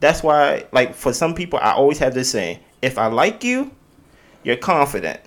that's 0.00 0.22
why 0.22 0.66
like 0.72 0.94
for 0.94 1.12
some 1.14 1.34
people 1.34 1.58
I 1.62 1.72
always 1.72 1.98
have 1.98 2.12
this 2.14 2.30
saying, 2.30 2.58
if 2.82 2.98
I 2.98 3.06
like 3.06 3.42
you, 3.42 3.70
you're 4.44 4.58
confident. 4.58 5.20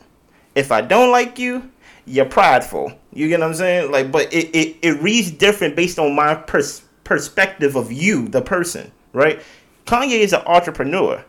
If 0.54 0.72
I 0.72 0.82
don't 0.82 1.12
like 1.12 1.40
you, 1.40 1.72
you're 2.06 2.26
prideful. 2.26 2.94
You 3.12 3.28
get 3.28 3.40
what 3.40 3.48
I'm 3.48 3.56
saying? 3.56 3.92
Like 3.92 4.12
but 4.12 4.32
it 4.32 4.56
it, 4.56 4.78
it 4.84 5.02
reads 5.02 5.32
different 5.32 5.76
based 5.76 5.98
on 5.98 6.16
my 6.16 6.36
pers- 6.36 6.84
perspective 7.04 7.76
of 7.76 7.92
you, 7.92 8.28
the 8.28 8.42
person, 8.42 8.92
right? 9.14 9.42
Kanye 9.86 10.20
is 10.20 10.34
an 10.34 10.44
entrepreneur. 10.46 11.26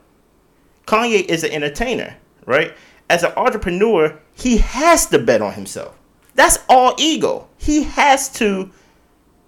Kanye 0.90 1.24
is 1.26 1.44
an 1.44 1.52
entertainer, 1.52 2.16
right? 2.46 2.74
As 3.08 3.22
an 3.22 3.30
entrepreneur, 3.36 4.18
he 4.34 4.58
has 4.58 5.06
to 5.06 5.20
bet 5.20 5.40
on 5.40 5.52
himself. 5.52 5.94
That's 6.34 6.58
all 6.68 6.96
ego. 6.98 7.46
He 7.58 7.84
has 7.84 8.28
to 8.34 8.68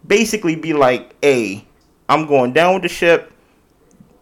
basically 0.07 0.55
be 0.55 0.73
like, 0.73 1.17
hey, 1.21 1.65
I'm 2.09 2.27
going 2.27 2.53
down 2.53 2.75
with 2.75 2.85
the 2.85 2.89
ship. 2.89 3.33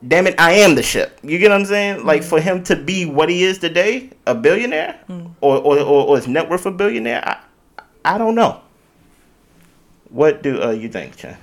Damn 0.07 0.29
it, 0.29 0.41
I 0.41 0.53
am 0.53 0.75
the 0.77 0.83
ship. 0.83 1.19
You 1.23 1.39
get 1.39 1.51
what 1.51 1.61
I'm 1.61 1.67
saying? 1.67 2.07
Like 2.07 2.23
for 2.23 2.41
him 2.41 2.63
to 2.65 2.75
be 2.77 3.05
what 3.05 3.29
he 3.29 3.45
is 3.45 3.59
today, 3.59 4.09
a 4.27 4.35
billionaire, 4.35 4.99
or, 5.43 5.59
or, 5.59 5.79
or, 5.79 6.07
or 6.07 6.17
his 6.17 6.27
net 6.27 6.49
worth 6.49 6.65
a 6.65 6.71
billionaire, 6.71 7.23
I, 7.23 7.85
I 8.15 8.17
don't 8.17 8.35
know. 8.35 8.63
What 10.09 10.43
do 10.43 10.63
uh, 10.63 10.71
you 10.71 10.89
think, 10.89 11.17
Chen? 11.17 11.37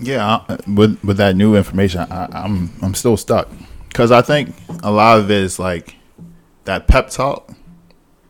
Yeah, 0.00 0.40
I- 0.48 0.56
with 0.66 0.98
with 1.04 1.18
that 1.18 1.36
new 1.36 1.56
information, 1.56 2.00
I, 2.10 2.28
I'm 2.32 2.70
I'm 2.80 2.94
still 2.94 3.18
stuck 3.18 3.50
because 3.92 4.10
I 4.10 4.22
think 4.22 4.54
a 4.82 4.90
lot 4.90 5.18
of 5.18 5.30
it 5.30 5.42
is 5.42 5.58
like 5.58 5.96
that 6.64 6.88
pep 6.88 7.10
talk 7.10 7.52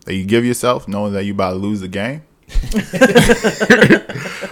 that 0.05 0.15
you 0.15 0.25
give 0.25 0.45
yourself, 0.45 0.87
knowing 0.87 1.13
that 1.13 1.23
you 1.23 1.33
about 1.33 1.51
to 1.51 1.55
lose 1.55 1.79
the 1.79 1.87
game. 1.87 2.23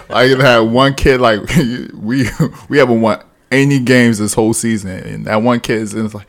like 0.08 0.30
you 0.30 0.38
had 0.38 0.60
one 0.60 0.94
kid 0.94 1.20
like 1.20 1.40
we 1.94 2.26
we 2.68 2.78
haven't 2.78 3.00
won 3.00 3.22
any 3.50 3.78
games 3.78 4.18
this 4.18 4.34
whole 4.34 4.54
season, 4.54 4.90
and 4.90 5.26
that 5.26 5.42
one 5.42 5.60
kid 5.60 5.82
is 5.82 6.14
like, 6.14 6.26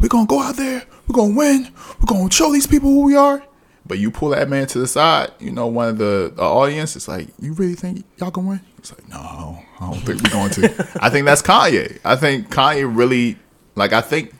we're 0.00 0.08
gonna 0.08 0.26
go 0.26 0.40
out 0.40 0.56
there, 0.56 0.82
we're 1.06 1.14
gonna 1.14 1.34
win, 1.34 1.72
we're 2.00 2.06
gonna 2.06 2.30
show 2.30 2.52
these 2.52 2.66
people 2.66 2.90
who 2.90 3.04
we 3.04 3.16
are. 3.16 3.42
But 3.86 3.98
you 3.98 4.10
pull 4.10 4.30
that 4.30 4.48
man 4.48 4.66
to 4.68 4.78
the 4.78 4.86
side, 4.86 5.30
you 5.38 5.52
know, 5.52 5.66
one 5.66 5.88
of 5.88 5.98
the, 5.98 6.32
the 6.34 6.42
audience 6.42 6.96
is 6.96 7.06
like, 7.06 7.28
you 7.38 7.52
really 7.52 7.74
think 7.74 8.04
y'all 8.18 8.30
gonna 8.30 8.48
win? 8.48 8.60
It's 8.78 8.92
like, 8.92 9.08
no, 9.08 9.16
I 9.18 9.90
don't 9.90 10.00
think 10.00 10.22
we're 10.22 10.30
going 10.30 10.50
to. 10.52 10.98
I 11.02 11.10
think 11.10 11.26
that's 11.26 11.42
Kanye. 11.42 12.00
I 12.04 12.16
think 12.16 12.48
Kanye 12.48 12.90
really, 12.94 13.38
like, 13.74 13.92
I 13.92 14.00
think, 14.00 14.34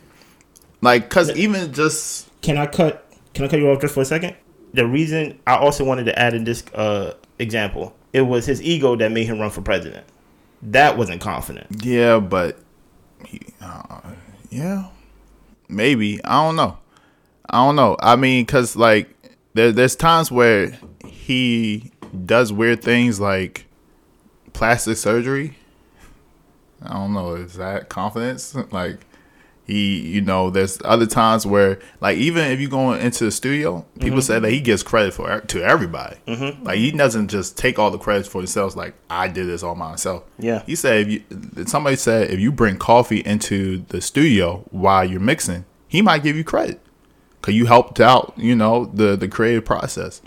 like, 0.80 1.08
cause 1.10 1.30
even 1.36 1.72
just 1.72 2.28
Can 2.42 2.56
I 2.56 2.66
cut? 2.66 3.12
Can 3.32 3.44
I 3.44 3.48
cut 3.48 3.58
you 3.58 3.70
off 3.70 3.80
just 3.80 3.94
for 3.94 4.02
a 4.02 4.04
second? 4.04 4.36
The 4.74 4.86
reason 4.86 5.38
I 5.46 5.56
also 5.56 5.84
wanted 5.84 6.04
to 6.04 6.18
add 6.18 6.34
in 6.34 6.44
this 6.44 6.64
uh, 6.74 7.14
example, 7.38 7.94
it 8.12 8.22
was 8.22 8.46
his 8.46 8.62
ego 8.62 8.96
that 8.96 9.12
made 9.12 9.26
him 9.26 9.40
run 9.40 9.50
for 9.50 9.62
president. 9.62 10.06
That 10.62 10.96
wasn't 10.96 11.20
confident. 11.20 11.84
Yeah, 11.84 12.18
but 12.20 12.58
he, 13.26 13.40
uh, 13.60 14.00
yeah, 14.50 14.88
maybe 15.68 16.22
I 16.24 16.44
don't 16.44 16.56
know. 16.56 16.78
I 17.48 17.64
don't 17.64 17.76
know. 17.76 17.96
I 18.00 18.16
mean, 18.16 18.46
cause 18.46 18.76
like 18.76 19.08
there, 19.54 19.72
there's 19.72 19.96
times 19.96 20.30
where 20.30 20.78
he 21.06 21.92
does 22.24 22.52
weird 22.52 22.82
things 22.82 23.20
like 23.20 23.66
plastic 24.52 24.96
surgery. 24.96 25.56
I 26.82 26.94
don't 26.94 27.14
know. 27.14 27.34
Is 27.34 27.54
that 27.54 27.88
confidence? 27.88 28.54
Like 28.70 28.98
he, 29.66 30.00
you 30.00 30.20
know, 30.20 30.50
there's 30.50 30.78
other 30.84 31.06
times 31.06 31.46
where, 31.46 31.78
like, 32.00 32.18
even 32.18 32.50
if 32.50 32.60
you 32.60 32.68
go 32.68 32.92
into 32.92 33.24
the 33.24 33.30
studio, 33.30 33.86
people 33.98 34.20
say 34.20 34.38
that 34.38 34.50
he 34.50 34.60
gives 34.60 34.82
credit 34.82 35.14
for 35.14 35.40
to 35.40 35.62
everybody. 35.62 36.16
Mm-hmm. 36.26 36.64
Like 36.64 36.78
he 36.78 36.90
doesn't 36.90 37.28
just 37.28 37.56
take 37.56 37.78
all 37.78 37.90
the 37.90 37.98
credit 37.98 38.26
for 38.26 38.38
himself. 38.38 38.76
Like 38.76 38.94
I 39.08 39.28
did 39.28 39.46
this 39.46 39.62
all 39.62 39.74
myself. 39.74 40.24
Yeah. 40.38 40.62
He 40.66 40.76
said 40.76 41.06
if 41.06 41.08
you, 41.08 41.64
somebody 41.66 41.96
said 41.96 42.30
if 42.30 42.40
you 42.40 42.52
bring 42.52 42.76
coffee 42.76 43.20
into 43.20 43.84
the 43.88 44.00
studio 44.00 44.64
while 44.70 45.04
you're 45.04 45.20
mixing, 45.20 45.64
he 45.88 46.02
might 46.02 46.22
give 46.22 46.36
you 46.36 46.44
credit 46.44 46.80
because 47.40 47.54
you 47.54 47.66
helped 47.66 48.00
out. 48.00 48.34
You 48.36 48.54
know 48.54 48.84
the 48.86 49.16
the 49.16 49.28
creative 49.28 49.64
process. 49.64 50.20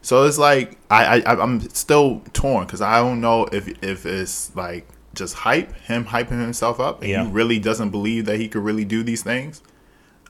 So 0.00 0.24
it's 0.24 0.38
like 0.38 0.78
I, 0.90 1.20
I 1.20 1.42
I'm 1.42 1.60
still 1.68 2.22
torn 2.32 2.64
because 2.64 2.80
I 2.80 3.00
don't 3.00 3.20
know 3.20 3.44
if 3.52 3.68
if 3.82 4.06
it's 4.06 4.54
like 4.56 4.86
just 5.18 5.34
hype 5.34 5.74
him 5.82 6.04
hyping 6.06 6.40
himself 6.40 6.80
up 6.80 7.02
and 7.02 7.10
Yeah. 7.10 7.24
he 7.24 7.30
really 7.30 7.58
doesn't 7.58 7.90
believe 7.90 8.24
that 8.26 8.38
he 8.38 8.48
could 8.48 8.62
really 8.62 8.84
do 8.84 9.02
these 9.02 9.22
things. 9.22 9.62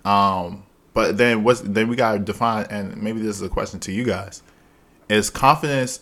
Um, 0.04 0.64
but 0.94 1.16
then 1.18 1.44
what's 1.44 1.60
then 1.60 1.88
we 1.88 1.96
gotta 1.96 2.18
define 2.18 2.66
and 2.70 2.96
maybe 3.02 3.20
this 3.20 3.36
is 3.36 3.42
a 3.42 3.48
question 3.48 3.78
to 3.80 3.92
you 3.92 4.04
guys: 4.04 4.42
Is 5.08 5.30
confidence 5.30 6.00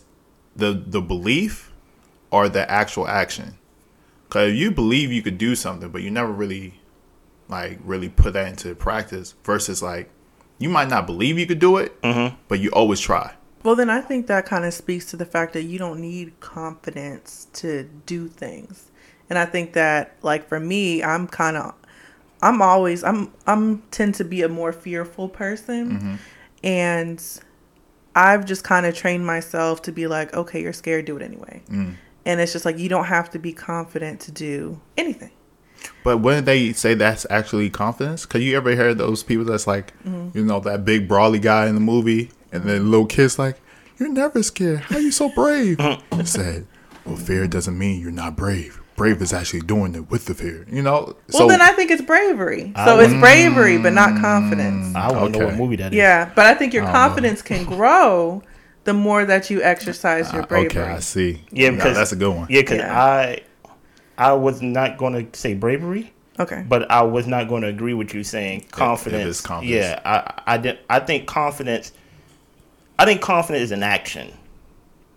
the 0.54 0.72
the 0.86 1.00
belief 1.02 1.72
or 2.30 2.48
the 2.48 2.70
actual 2.70 3.06
action? 3.08 3.58
Because 4.28 4.52
if 4.52 4.56
you 4.56 4.70
believe 4.70 5.12
you 5.12 5.22
could 5.22 5.38
do 5.38 5.54
something, 5.54 5.90
but 5.90 6.02
you 6.02 6.10
never 6.10 6.32
really 6.32 6.80
like 7.48 7.78
really 7.84 8.08
put 8.08 8.32
that 8.32 8.48
into 8.48 8.74
practice, 8.74 9.34
versus 9.44 9.82
like 9.82 10.08
you 10.58 10.68
might 10.68 10.88
not 10.88 11.06
believe 11.06 11.38
you 11.38 11.46
could 11.46 11.58
do 11.58 11.76
it, 11.76 11.94
but 12.48 12.58
you 12.60 12.70
always 12.70 12.98
try. 13.00 13.32
Well, 13.66 13.74
then 13.74 13.90
I 13.90 14.00
think 14.00 14.28
that 14.28 14.46
kind 14.46 14.64
of 14.64 14.72
speaks 14.72 15.06
to 15.06 15.16
the 15.16 15.24
fact 15.24 15.52
that 15.54 15.64
you 15.64 15.76
don't 15.76 16.00
need 16.00 16.38
confidence 16.38 17.48
to 17.54 17.82
do 18.06 18.28
things. 18.28 18.92
And 19.28 19.40
I 19.40 19.44
think 19.44 19.72
that 19.72 20.14
like 20.22 20.48
for 20.48 20.60
me, 20.60 21.02
I'm 21.02 21.26
kind 21.26 21.56
of 21.56 21.74
I'm 22.40 22.62
always 22.62 23.02
I'm 23.02 23.32
I'm 23.44 23.82
tend 23.90 24.14
to 24.14 24.24
be 24.24 24.42
a 24.42 24.48
more 24.48 24.72
fearful 24.72 25.28
person. 25.28 25.90
Mm-hmm. 25.90 26.14
And 26.62 27.40
I've 28.14 28.46
just 28.46 28.62
kind 28.62 28.86
of 28.86 28.94
trained 28.94 29.26
myself 29.26 29.82
to 29.82 29.90
be 29.90 30.06
like, 30.06 30.32
okay, 30.32 30.62
you're 30.62 30.72
scared, 30.72 31.06
do 31.06 31.16
it 31.16 31.22
anyway. 31.24 31.60
Mm. 31.68 31.96
And 32.24 32.40
it's 32.40 32.52
just 32.52 32.64
like 32.64 32.78
you 32.78 32.88
don't 32.88 33.06
have 33.06 33.30
to 33.30 33.40
be 33.40 33.52
confident 33.52 34.20
to 34.20 34.30
do 34.30 34.80
anything. 34.96 35.32
But 36.04 36.18
wouldn't 36.18 36.46
they 36.46 36.72
say 36.72 36.94
that's 36.94 37.26
actually 37.30 37.70
confidence? 37.70 38.26
Cause 38.26 38.42
you 38.42 38.56
ever 38.56 38.76
heard 38.76 38.98
those 38.98 39.24
people 39.24 39.44
that's 39.44 39.66
like, 39.66 39.92
mm-hmm. 40.04 40.38
you 40.38 40.44
know, 40.44 40.60
that 40.60 40.84
big 40.84 41.08
brawly 41.08 41.40
guy 41.40 41.66
in 41.66 41.74
the 41.74 41.80
movie, 41.80 42.30
and 42.62 42.64
then 42.70 42.90
little 42.90 43.06
kids 43.06 43.38
like, 43.38 43.58
"You're 43.98 44.08
never 44.12 44.42
scared. 44.42 44.80
How 44.80 44.98
you 44.98 45.10
so 45.12 45.28
brave?" 45.34 45.78
He 46.14 46.24
said, 46.24 46.66
"Well, 47.04 47.16
fear 47.16 47.46
doesn't 47.46 47.76
mean 47.78 48.00
you're 48.00 48.10
not 48.10 48.36
brave. 48.36 48.80
Brave 48.96 49.20
is 49.20 49.32
actually 49.32 49.60
doing 49.60 49.94
it 49.94 50.10
with 50.10 50.24
the 50.26 50.34
fear. 50.34 50.66
You 50.70 50.82
know." 50.82 51.16
Well, 51.32 51.48
then 51.48 51.60
I 51.62 51.72
think 51.72 51.90
it's 51.90 52.02
bravery. 52.02 52.72
So 52.84 52.98
it's 53.00 53.14
bravery, 53.14 53.78
but 53.78 53.92
not 53.92 54.20
confidence. 54.20 54.88
Mm, 54.88 54.96
I 54.96 55.12
want 55.12 55.34
to 55.34 55.40
know 55.40 55.46
what 55.46 55.56
movie 55.56 55.76
that 55.76 55.92
is. 55.92 55.96
Yeah, 55.98 56.30
but 56.34 56.46
I 56.46 56.54
think 56.54 56.72
your 56.74 56.84
confidence 56.84 57.42
can 57.42 57.64
grow 57.64 58.42
the 58.84 58.94
more 58.94 59.24
that 59.24 59.50
you 59.50 59.62
exercise 59.62 60.32
your 60.32 60.44
bravery. 60.46 60.80
okay, 60.82 60.92
I 60.92 61.00
see. 61.00 61.42
Yeah, 61.50 61.70
No, 61.70 61.76
because 61.76 61.96
that's 61.96 62.12
a 62.12 62.16
good 62.16 62.34
one. 62.34 62.46
Yeah, 62.48 62.60
because 62.60 62.78
Yeah. 62.78 63.02
I, 63.02 63.42
I 64.16 64.32
was 64.32 64.62
not 64.62 64.96
going 64.96 65.30
to 65.30 65.38
say 65.38 65.54
bravery, 65.54 66.12
Okay. 66.38 66.64
but 66.68 66.88
I 66.88 67.02
was 67.02 67.26
not 67.26 67.48
going 67.48 67.62
to 67.62 67.68
agree 67.68 67.94
with 67.94 68.14
you 68.14 68.22
saying 68.22 68.66
confidence. 68.70 69.26
is 69.26 69.40
confidence. 69.40 69.74
Yeah, 69.86 70.00
I, 70.46 70.54
I 70.54 70.56
did. 70.58 70.78
I 70.88 71.00
think 71.00 71.26
confidence. 71.26 71.92
I 72.98 73.04
think 73.04 73.20
confidence 73.20 73.64
is 73.64 73.70
an 73.72 73.82
action, 73.82 74.32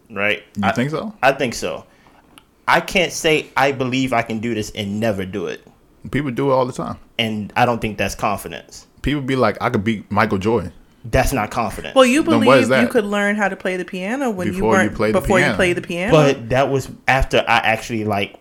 right? 0.09 0.43
You 0.57 0.63
I, 0.63 0.71
think 0.71 0.89
so? 0.91 1.13
I 1.23 1.31
think 1.31 1.53
so. 1.53 1.85
I 2.67 2.81
can't 2.81 3.11
say 3.11 3.47
I 3.57 3.71
believe 3.71 4.13
I 4.13 4.21
can 4.21 4.39
do 4.39 4.53
this 4.53 4.69
and 4.71 4.99
never 4.99 5.25
do 5.25 5.47
it, 5.47 5.65
People 6.11 6.31
do 6.31 6.51
it 6.51 6.53
all 6.53 6.65
the 6.65 6.73
time. 6.73 6.97
and 7.17 7.51
I 7.55 7.65
don't 7.65 7.79
think 7.81 7.97
that's 7.97 8.15
confidence. 8.15 8.85
People 9.01 9.21
be 9.21 9.35
like, 9.35 9.57
"I 9.61 9.69
could 9.69 9.83
beat 9.83 10.09
Michael 10.11 10.37
Jordan." 10.37 10.73
That's 11.05 11.31
not 11.31 11.49
confidence. 11.49 11.95
well, 11.95 12.05
you 12.05 12.21
Then 12.23 12.43
what 12.45 12.57
is 12.59 12.67
believe 12.67 12.83
you 12.83 12.89
could 12.89 13.05
learn 13.05 13.37
how 13.37 13.47
to 13.47 13.55
play 13.55 13.77
the 13.77 13.85
piano 13.85 14.29
when 14.29 14.47
you 14.47 14.53
Before 14.53 14.73
you 14.73 14.77
weren't 14.83 14.95
played 14.95 15.15
the 15.15 15.21
before 15.21 15.39
you 15.39 15.45
piano. 15.45 15.55
played 15.55 15.77
the 15.77 15.81
piano. 15.81 16.11
but 16.11 16.49
that 16.49 16.69
was 16.69 16.89
after 17.07 17.37
I 17.47 17.57
actually 17.59 18.03
like 18.03 18.35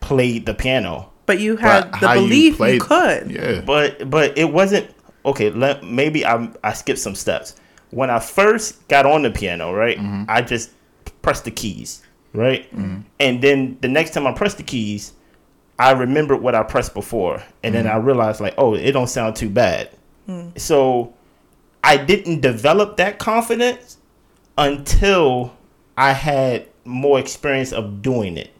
played 0.00 0.44
the 0.46 0.54
piano. 0.54 1.10
But 1.26 1.38
you 1.38 1.56
had 1.56 1.92
But 1.92 2.00
the 2.00 2.08
belief 2.08 2.52
you, 2.54 2.56
played- 2.56 2.80
could. 2.80 3.30
Yeah. 3.30 3.60
but 3.60 4.10
but 4.10 4.36
it 4.36 4.52
wasn't 4.52 4.90
okay. 5.24 5.50
Let, 5.50 5.84
maybe 5.84 6.26
I 6.26 6.50
I 6.64 6.72
skipped 6.72 6.98
some 6.98 7.14
steps. 7.14 7.54
When 7.90 8.10
I 8.10 8.18
first 8.20 8.86
got 8.88 9.06
on 9.06 9.22
the 9.22 9.30
piano, 9.30 9.72
right, 9.72 9.98
mm-hmm. 9.98 10.24
I 10.28 10.42
just 10.42 10.70
pressed 11.22 11.44
the 11.44 11.50
keys, 11.50 12.02
right, 12.32 12.70
mm-hmm. 12.74 13.00
and 13.18 13.42
then 13.42 13.78
the 13.80 13.88
next 13.88 14.12
time 14.12 14.26
I 14.26 14.32
pressed 14.32 14.58
the 14.58 14.62
keys, 14.62 15.12
I 15.78 15.92
remembered 15.92 16.42
what 16.42 16.54
I 16.54 16.62
pressed 16.62 16.94
before, 16.94 17.42
and 17.62 17.74
then 17.74 17.86
mm-hmm. 17.86 17.96
I 17.96 17.98
realized 17.98 18.40
like, 18.40 18.54
oh, 18.58 18.74
it 18.74 18.92
don't 18.92 19.08
sound 19.08 19.36
too 19.36 19.48
bad. 19.48 19.90
Hmm. 20.26 20.50
So 20.56 21.14
I 21.82 21.96
didn't 21.96 22.40
develop 22.40 22.96
that 22.98 23.18
confidence 23.18 23.98
until 24.58 25.56
I 25.96 26.12
had 26.12 26.68
more 26.84 27.18
experience 27.18 27.72
of 27.72 28.02
doing 28.02 28.36
it. 28.36 28.52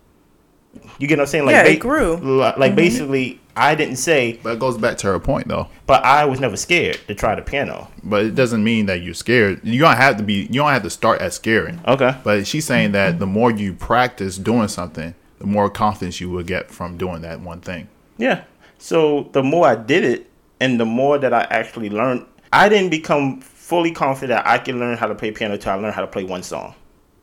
You 0.99 1.07
get 1.09 1.19
what 1.19 1.23
I'm 1.23 1.27
saying? 1.29 1.47
Like 1.47 1.53
Yeah, 1.55 1.65
it 1.65 1.77
grew. 1.77 2.17
li- 2.17 2.53
Like 2.57 2.75
basically, 2.75 3.40
I 3.57 3.75
didn't 3.75 3.97
say, 3.97 4.39
But 4.43 4.55
it 4.55 4.59
goes 4.59 4.79
back 4.79 4.97
to 4.99 5.09
her 5.09 5.19
point 5.21 5.49
though. 5.49 5.69
but 5.87 6.05
I 6.05 6.25
was 6.25 6.41
never 6.41 6.57
scared 6.57 6.99
to 7.09 7.15
try 7.15 7.35
the 7.35 7.43
piano. 7.43 7.89
But 8.03 8.25
it 8.25 8.35
doesn't 8.35 8.63
mean 8.63 8.87
that 8.87 9.03
you're 9.03 9.15
scared. 9.15 9.61
You 9.65 9.81
don't 9.81 9.97
have 9.97 10.17
to 10.19 10.23
be. 10.23 10.43
You 10.51 10.61
don't 10.61 10.71
have 10.71 10.83
to 10.85 10.91
start 10.91 11.21
at 11.21 11.33
scaring. 11.33 11.81
Okay. 11.87 12.17
But 12.25 12.47
she's 12.47 12.65
saying 12.65 12.93
that 12.93 13.19
the 13.19 13.27
more 13.27 13.51
you 13.51 13.73
practice 13.75 14.37
doing 14.39 14.69
something, 14.69 15.15
the 15.39 15.47
more 15.47 15.69
confidence 15.71 16.21
you 16.21 16.31
will 16.31 16.43
get 16.45 16.71
from 16.71 16.97
doing 16.97 17.23
that 17.23 17.41
one 17.41 17.61
thing. 17.61 17.89
Yeah. 18.19 18.45
So 18.79 19.29
the 19.33 19.43
more 19.43 19.67
I 19.67 19.75
did 19.77 20.05
it, 20.05 20.31
and 20.61 20.79
the 20.79 20.85
more 20.87 21.19
that 21.19 21.33
I 21.35 21.43
actually 21.51 21.91
learned, 21.91 22.27
I 22.53 22.69
didn't 22.69 22.91
become 22.91 23.41
fully 23.41 23.93
confident 23.93 24.37
that 24.39 24.47
I 24.47 24.59
can 24.59 24.79
learn 24.79 24.97
how 24.97 25.07
to 25.07 25.15
play 25.15 25.31
piano 25.33 25.57
till 25.57 25.73
I 25.73 25.77
learned 25.77 25.95
how 25.95 26.01
to 26.03 26.07
play 26.07 26.25
one 26.25 26.43
song. 26.43 26.75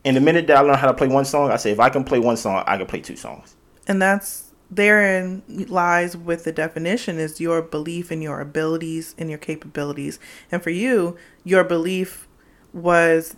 And 0.06 0.16
the 0.16 0.22
minute 0.22 0.48
that 0.48 0.58
I 0.58 0.62
learned 0.62 0.78
how 0.78 0.88
to 0.88 0.94
play 0.94 1.08
one 1.08 1.26
song, 1.26 1.52
I 1.52 1.58
say 1.58 1.72
if 1.72 1.80
I 1.80 1.90
can 1.90 2.04
play 2.04 2.20
one 2.20 2.38
song, 2.38 2.64
I 2.66 2.78
can 2.78 2.86
play 2.88 3.02
two 3.02 3.16
songs. 3.16 3.56
And 3.88 4.02
that's 4.02 4.47
therein 4.70 5.44
lies 5.70 6.16
with 6.18 6.44
the 6.44 6.52
definition 6.52 7.18
is 7.20 7.40
your 7.40 7.62
belief 7.62 8.12
in 8.12 8.22
your 8.22 8.42
abilities 8.42 9.16
and 9.18 9.30
your 9.30 9.40
capabilities. 9.40 10.20
And 10.52 10.62
for 10.62 10.70
you, 10.70 11.18
your 11.44 11.64
belief 11.64 12.28
was 12.74 13.36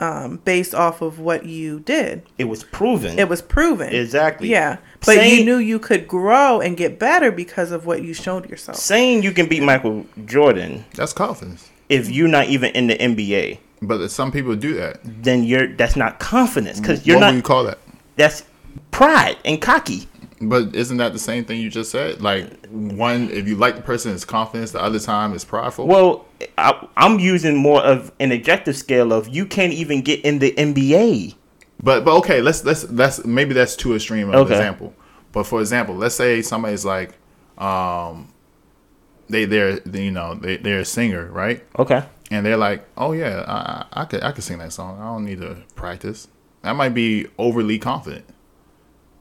um, 0.00 0.36
based 0.44 0.74
off 0.74 1.00
of 1.02 1.18
what 1.18 1.44
you 1.46 1.80
did. 1.80 2.22
It 2.38 2.44
was 2.44 2.62
proven. 2.64 3.18
It 3.18 3.28
was 3.28 3.42
proven. 3.42 3.92
Exactly. 3.94 4.48
Yeah. 4.48 4.76
But 5.04 5.26
you 5.26 5.44
knew 5.44 5.56
you 5.56 5.78
could 5.78 6.06
grow 6.06 6.60
and 6.60 6.76
get 6.76 6.98
better 6.98 7.32
because 7.32 7.72
of 7.72 7.86
what 7.86 8.02
you 8.02 8.14
showed 8.14 8.48
yourself. 8.48 8.76
saying 8.78 9.22
you 9.22 9.32
can 9.32 9.48
beat 9.48 9.62
Michael 9.62 10.06
Jordan 10.26 10.84
That's 10.94 11.12
confidence. 11.12 11.68
if 11.88 12.10
you're 12.10 12.28
not 12.28 12.46
even 12.48 12.70
in 12.72 12.86
the 12.88 12.94
NBA, 12.96 13.58
But 13.82 14.08
some 14.10 14.30
people 14.30 14.54
do 14.54 14.74
that. 14.74 15.00
then 15.02 15.42
you're 15.44 15.66
that's 15.66 15.96
not 15.96 16.20
confidence 16.20 16.78
because 16.78 17.06
you're 17.06 17.16
what 17.16 17.20
not. 17.22 17.26
would 17.30 17.36
you 17.36 17.42
call 17.42 17.64
that? 17.64 17.78
that's 18.16 18.44
pride 18.90 19.36
and 19.44 19.60
cocky. 19.60 20.08
But 20.40 20.74
isn't 20.76 20.98
that 20.98 21.12
the 21.12 21.18
same 21.18 21.44
thing 21.44 21.60
you 21.60 21.68
just 21.68 21.90
said? 21.90 22.22
Like 22.22 22.66
one, 22.68 23.30
if 23.30 23.48
you 23.48 23.56
like 23.56 23.74
the 23.76 23.82
person, 23.82 24.12
is 24.12 24.24
confidence. 24.24 24.70
The 24.70 24.80
other 24.82 25.00
time 25.00 25.32
is 25.34 25.44
prideful. 25.44 25.86
Well, 25.86 26.26
I, 26.56 26.86
I'm 26.96 27.18
using 27.18 27.56
more 27.56 27.82
of 27.82 28.12
an 28.20 28.30
objective 28.30 28.76
scale 28.76 29.12
of 29.12 29.28
you 29.28 29.46
can't 29.46 29.72
even 29.72 30.02
get 30.02 30.24
in 30.24 30.38
the 30.38 30.52
NBA. 30.52 31.34
But 31.82 32.04
but 32.04 32.16
okay, 32.18 32.40
let's 32.40 32.64
let's 32.64 32.82
that's 32.82 33.24
maybe 33.24 33.52
that's 33.52 33.74
too 33.76 33.94
extreme 33.94 34.28
of 34.28 34.34
Okay. 34.36 34.54
an 34.54 34.60
example. 34.60 34.94
But 35.32 35.44
for 35.44 35.60
example, 35.60 35.94
let's 35.96 36.14
say 36.14 36.40
somebody's 36.42 36.84
like, 36.84 37.12
um, 37.58 38.32
they 39.28 39.44
they're 39.44 39.80
you 39.88 40.10
know 40.10 40.34
they 40.34 40.56
they're 40.56 40.80
a 40.80 40.84
singer, 40.84 41.26
right? 41.26 41.64
Okay. 41.78 42.02
And 42.30 42.44
they're 42.44 42.56
like, 42.56 42.86
oh 42.96 43.12
yeah, 43.12 43.44
I 43.46 43.86
I 43.98 44.02
I 44.02 44.04
could 44.04 44.22
I 44.22 44.32
could 44.32 44.44
sing 44.44 44.58
that 44.58 44.72
song. 44.72 45.00
I 45.00 45.04
don't 45.06 45.24
need 45.24 45.40
to 45.40 45.58
practice. 45.74 46.28
That 46.62 46.72
might 46.76 46.94
be 46.94 47.26
overly 47.38 47.78
confident. 47.78 48.24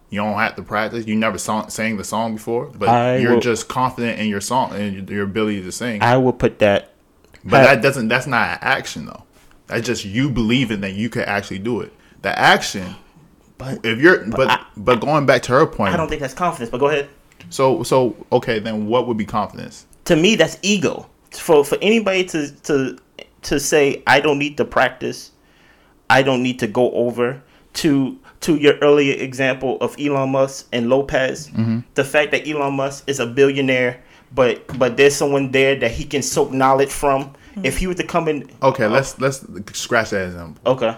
You 0.09 0.21
don't 0.21 0.35
have 0.35 0.55
to 0.55 0.63
practice. 0.63 1.05
You 1.05 1.15
never 1.15 1.37
song, 1.37 1.69
sang 1.69 1.97
the 1.97 2.03
song 2.03 2.35
before, 2.35 2.67
but 2.67 2.87
I 2.89 3.17
you're 3.17 3.33
will- 3.35 3.41
just 3.41 3.67
confident 3.67 4.19
in 4.19 4.27
your 4.27 4.41
song 4.41 4.73
and 4.73 5.09
your 5.09 5.23
ability 5.23 5.61
to 5.63 5.71
sing. 5.71 6.01
I 6.01 6.17
will 6.17 6.33
put 6.33 6.59
that. 6.59 6.93
But 7.43 7.63
that 7.63 7.81
doesn't. 7.81 8.07
That's 8.07 8.27
not 8.27 8.49
an 8.49 8.57
action 8.61 9.05
though. 9.05 9.23
That's 9.67 9.85
just 9.85 10.05
you 10.05 10.29
believing 10.29 10.81
that 10.81 10.93
you 10.93 11.09
could 11.09 11.23
actually 11.23 11.59
do 11.59 11.81
it. 11.81 11.91
The 12.21 12.37
action. 12.37 12.95
But 13.57 13.85
If 13.85 13.99
you're, 13.99 14.25
but 14.25 14.49
I- 14.49 14.65
but 14.77 15.01
going 15.01 15.25
back 15.25 15.41
to 15.43 15.51
her 15.53 15.65
point. 15.65 15.93
I 15.93 15.97
don't 15.97 16.07
think 16.09 16.21
that's 16.21 16.33
confidence. 16.33 16.69
But 16.69 16.79
go 16.79 16.87
ahead. 16.87 17.09
so 17.49 17.83
so 17.83 18.15
okay. 18.31 18.59
Then 18.59 18.87
what 18.87 19.07
would 19.07 19.17
be 19.17 19.25
confidence? 19.25 19.85
To 20.05 20.15
me, 20.15 20.35
that's 20.35 20.57
ego. 20.61 21.07
For 21.31 21.65
for 21.65 21.77
anybody 21.81 22.23
to 22.25 22.49
to 22.63 22.97
to 23.43 23.59
say 23.59 24.03
I 24.07 24.19
don't 24.21 24.39
need 24.39 24.57
to 24.57 24.65
practice, 24.65 25.31
I 26.09 26.21
don't 26.23 26.43
need 26.43 26.59
to 26.59 26.67
go 26.67 26.91
over 26.91 27.41
to 27.75 28.17
to 28.41 28.55
your 28.55 28.77
earlier 28.79 29.15
example 29.21 29.77
of 29.81 29.95
Elon 29.99 30.29
Musk 30.31 30.67
and 30.71 30.89
Lopez. 30.89 31.47
Mm-hmm. 31.49 31.79
The 31.95 32.03
fact 32.03 32.31
that 32.31 32.47
Elon 32.47 32.73
Musk 32.75 33.03
is 33.07 33.19
a 33.19 33.25
billionaire, 33.25 34.01
but 34.33 34.65
but 34.77 34.97
there's 34.97 35.15
someone 35.15 35.51
there 35.51 35.75
that 35.77 35.91
he 35.91 36.03
can 36.03 36.21
soak 36.21 36.51
knowledge 36.51 36.89
from. 36.91 37.33
Hmm. 37.55 37.65
If 37.65 37.77
he 37.79 37.87
were 37.87 37.95
to 37.95 38.03
come 38.03 38.27
in, 38.27 38.49
Okay, 38.61 38.87
let's 38.87 39.19
let's 39.19 39.45
scratch 39.73 40.11
that 40.11 40.25
example. 40.27 40.61
okay, 40.73 40.97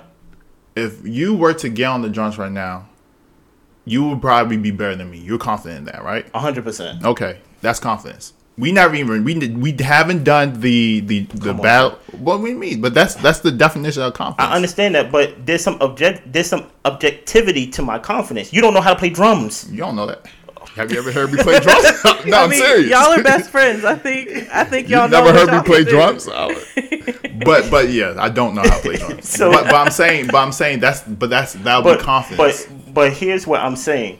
If 0.76 1.06
you 1.08 1.34
were 1.36 1.54
to 1.54 1.70
get 1.70 1.86
on 1.86 2.02
the 2.02 2.10
drums 2.10 2.38
right 2.38 2.52
now, 2.52 2.88
you 3.86 4.08
would 4.10 4.22
probably 4.22 4.58
be 4.58 4.72
better 4.72 4.96
than 4.96 5.10
me. 5.10 5.20
You're 5.20 5.38
confident 5.40 5.80
in 5.80 5.86
that, 5.86 6.04
right? 6.04 6.28
hundred 6.36 6.64
percent. 6.66 7.04
Okay, 7.06 7.40
that's 7.62 7.80
confidence. 7.80 8.34
We 8.60 8.72
never 8.74 8.94
even 8.96 9.24
we 9.24 9.36
we 9.56 9.72
haven't 9.80 10.24
done 10.26 10.60
the 10.60 11.00
the 11.02 11.20
the 11.24 11.40
Come 11.40 11.58
on. 11.58 11.62
battle. 11.64 11.92
What 12.18 12.42
we 12.42 12.54
mean, 12.54 12.82
but 12.82 12.94
that's 12.94 13.16
that's 13.16 13.40
the 13.40 13.52
definition 13.52 14.04
of 14.04 14.14
confidence. 14.14 14.50
I 14.52 14.56
understand 14.56 14.96
that, 14.96 15.12
but 15.12 15.46
there's 15.46 15.64
some 15.64 15.78
object 15.82 16.32
there's 16.34 16.48
some 16.48 16.66
objectivity 16.84 17.68
to 17.72 17.82
my 17.82 18.00
confidence. 18.00 18.52
You 18.52 18.62
don't 18.62 18.74
know 18.74 18.82
how 18.82 18.94
to 18.94 19.00
play 19.00 19.10
drums. 19.10 19.70
You 19.72 19.78
don't 19.78 19.96
know 19.96 20.08
that. 20.08 20.26
Have 20.76 20.92
you 20.92 21.00
ever 21.00 21.12
heard 21.12 21.32
me 21.32 21.42
play 21.42 21.60
drums? 21.60 21.86
no, 22.26 22.38
I 22.38 22.44
I'm 22.44 22.50
mean, 22.50 22.60
serious. 22.60 22.90
y'all 22.92 23.12
are 23.18 23.24
best 23.24 23.50
friends. 23.56 23.84
I 23.86 23.96
think. 23.96 24.30
I 24.54 24.64
think 24.66 24.90
You 24.90 24.98
y'all 24.98 25.10
never 25.10 25.32
heard 25.32 25.52
me 25.52 25.62
play 25.64 25.84
do. 25.84 25.92
drums, 25.92 26.26
but 27.46 27.70
but 27.72 27.90
yeah, 27.90 28.16
I 28.18 28.30
don't 28.30 28.56
know 28.56 28.62
how 28.62 28.76
to 28.78 28.82
play 28.82 28.98
drums. 29.04 29.28
So- 29.30 29.52
but, 29.52 29.66
but 29.66 29.76
I'm 29.76 29.92
saying, 29.92 30.28
but 30.28 30.38
I'm 30.38 30.52
saying 30.52 30.80
that's 30.80 31.02
but 31.04 31.30
that's 31.30 31.54
that 31.54 31.78
would 31.78 31.84
But 31.84 32.00
be 32.00 32.04
confidence. 32.06 32.66
but 32.66 32.94
but 32.94 33.14
here's 33.14 33.48
what 33.48 33.62
I'm 33.62 33.76
saying. 33.76 34.20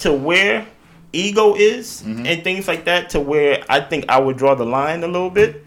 To 0.00 0.12
where 0.12 0.66
ego 1.14 1.54
is 1.54 2.02
Mm-hmm. 2.02 2.26
and 2.26 2.44
things 2.44 2.66
like 2.68 2.84
that, 2.84 3.10
to 3.10 3.20
where 3.20 3.64
I 3.68 3.80
think 3.80 4.04
I 4.08 4.18
would 4.18 4.36
draw 4.36 4.54
the 4.54 4.64
line 4.66 5.02
a 5.04 5.06
little 5.06 5.30
bit, 5.30 5.64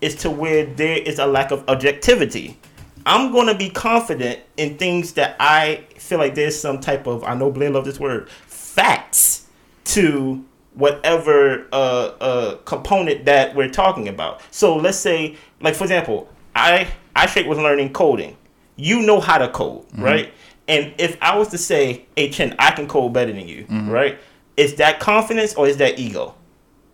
is 0.00 0.14
to 0.16 0.30
where 0.30 0.66
there 0.66 0.96
is 0.98 1.18
a 1.18 1.26
lack 1.26 1.50
of 1.50 1.64
objectivity. 1.68 2.58
I'm 3.06 3.32
gonna 3.32 3.54
be 3.56 3.68
confident 3.70 4.40
in 4.56 4.78
things 4.78 5.12
that 5.14 5.36
I 5.38 5.84
feel 5.98 6.18
like 6.18 6.34
there's 6.34 6.58
some 6.58 6.80
type 6.80 7.06
of 7.06 7.22
I 7.24 7.34
know 7.34 7.50
Blair 7.50 7.70
love 7.70 7.84
this 7.84 8.00
word 8.00 8.28
facts 8.46 9.46
to 9.84 10.44
whatever 10.74 11.66
uh, 11.72 12.12
uh, 12.20 12.56
component 12.64 13.24
that 13.26 13.54
we're 13.54 13.68
talking 13.68 14.08
about. 14.08 14.40
So 14.50 14.76
let's 14.76 14.98
say, 14.98 15.36
like 15.60 15.74
for 15.74 15.84
example, 15.84 16.28
I 16.56 16.88
I 17.14 17.26
straight 17.26 17.46
was 17.46 17.58
learning 17.58 17.92
coding. 17.92 18.36
You 18.76 19.02
know 19.02 19.20
how 19.20 19.38
to 19.38 19.48
code, 19.50 19.84
right? 19.96 20.32
And 20.66 20.94
if 20.98 21.16
I 21.20 21.36
was 21.38 21.48
to 21.48 21.58
say, 21.58 22.06
"Hey 22.16 22.30
Chen, 22.30 22.56
I 22.58 22.70
can 22.72 22.88
code 22.88 23.12
better 23.12 23.32
than 23.32 23.46
you," 23.46 23.66
right? 23.68 24.18
Is 24.56 24.76
that 24.76 25.00
confidence 25.00 25.54
or 25.54 25.66
is 25.66 25.76
that 25.78 25.98
ego? 25.98 26.34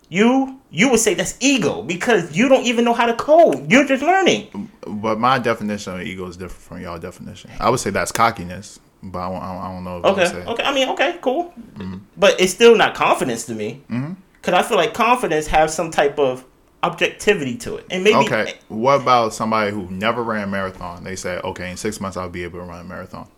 You 0.09 0.59
you 0.71 0.89
would 0.91 1.01
say 1.01 1.15
that's 1.15 1.37
ego 1.41 1.83
because 1.83 2.37
you 2.37 2.49
don't 2.49 2.65
even 2.65 2.85
know 2.85 2.95
how 2.95 3.07
to 3.07 3.15
code. 3.15 3.71
You're 3.71 3.87
just 3.87 4.03
learning. 4.03 4.71
But 4.87 5.19
my 5.19 5.39
definition 5.39 5.95
of 5.95 6.03
ego 6.03 6.27
is 6.27 6.37
different 6.37 6.63
from 6.63 6.81
y'all 6.83 6.99
definition. 6.99 7.51
I 7.61 7.71
would 7.71 7.81
say 7.81 7.91
that's 7.91 8.13
cockiness, 8.13 8.81
but 9.03 9.19
I 9.19 9.29
don't, 9.31 9.43
I 9.43 9.73
don't- 9.73 9.85
know. 9.85 9.97
Okay, 9.97 10.23
would 10.23 10.29
say. 10.29 10.45
okay. 10.45 10.63
I 10.65 10.75
mean, 10.75 10.89
okay, 10.91 11.19
cool. 11.21 11.53
Mm-hmm. 11.75 11.99
But 12.17 12.41
it's 12.41 12.53
still 12.53 12.77
not 12.77 12.95
confidence 12.95 13.47
to 13.47 13.55
me. 13.55 13.83
Mm-hmm. 13.91 14.15
Because 14.35 14.55
I 14.55 14.67
feel 14.67 14.77
like 14.79 14.95
confidence 14.95 15.47
has 15.49 15.75
some 15.75 15.91
type 15.91 16.19
of 16.19 16.45
objectivity 16.83 17.57
to 17.59 17.77
it, 17.77 17.87
and 17.91 18.03
maybe 18.03 18.17
Okay. 18.17 18.55
What 18.69 19.03
about 19.03 19.35
somebody 19.35 19.71
who 19.71 19.89
never 19.91 20.23
ran 20.23 20.45
a 20.45 20.47
marathon? 20.51 21.05
They 21.05 21.15
say, 21.15 21.39
okay, 21.39 21.71
in 21.71 21.77
six 21.77 22.01
months 22.01 22.17
I'll 22.17 22.31
be 22.31 22.43
able 22.45 22.59
to 22.61 22.65
run 22.65 22.81
a 22.81 22.85
marathon. 22.85 23.29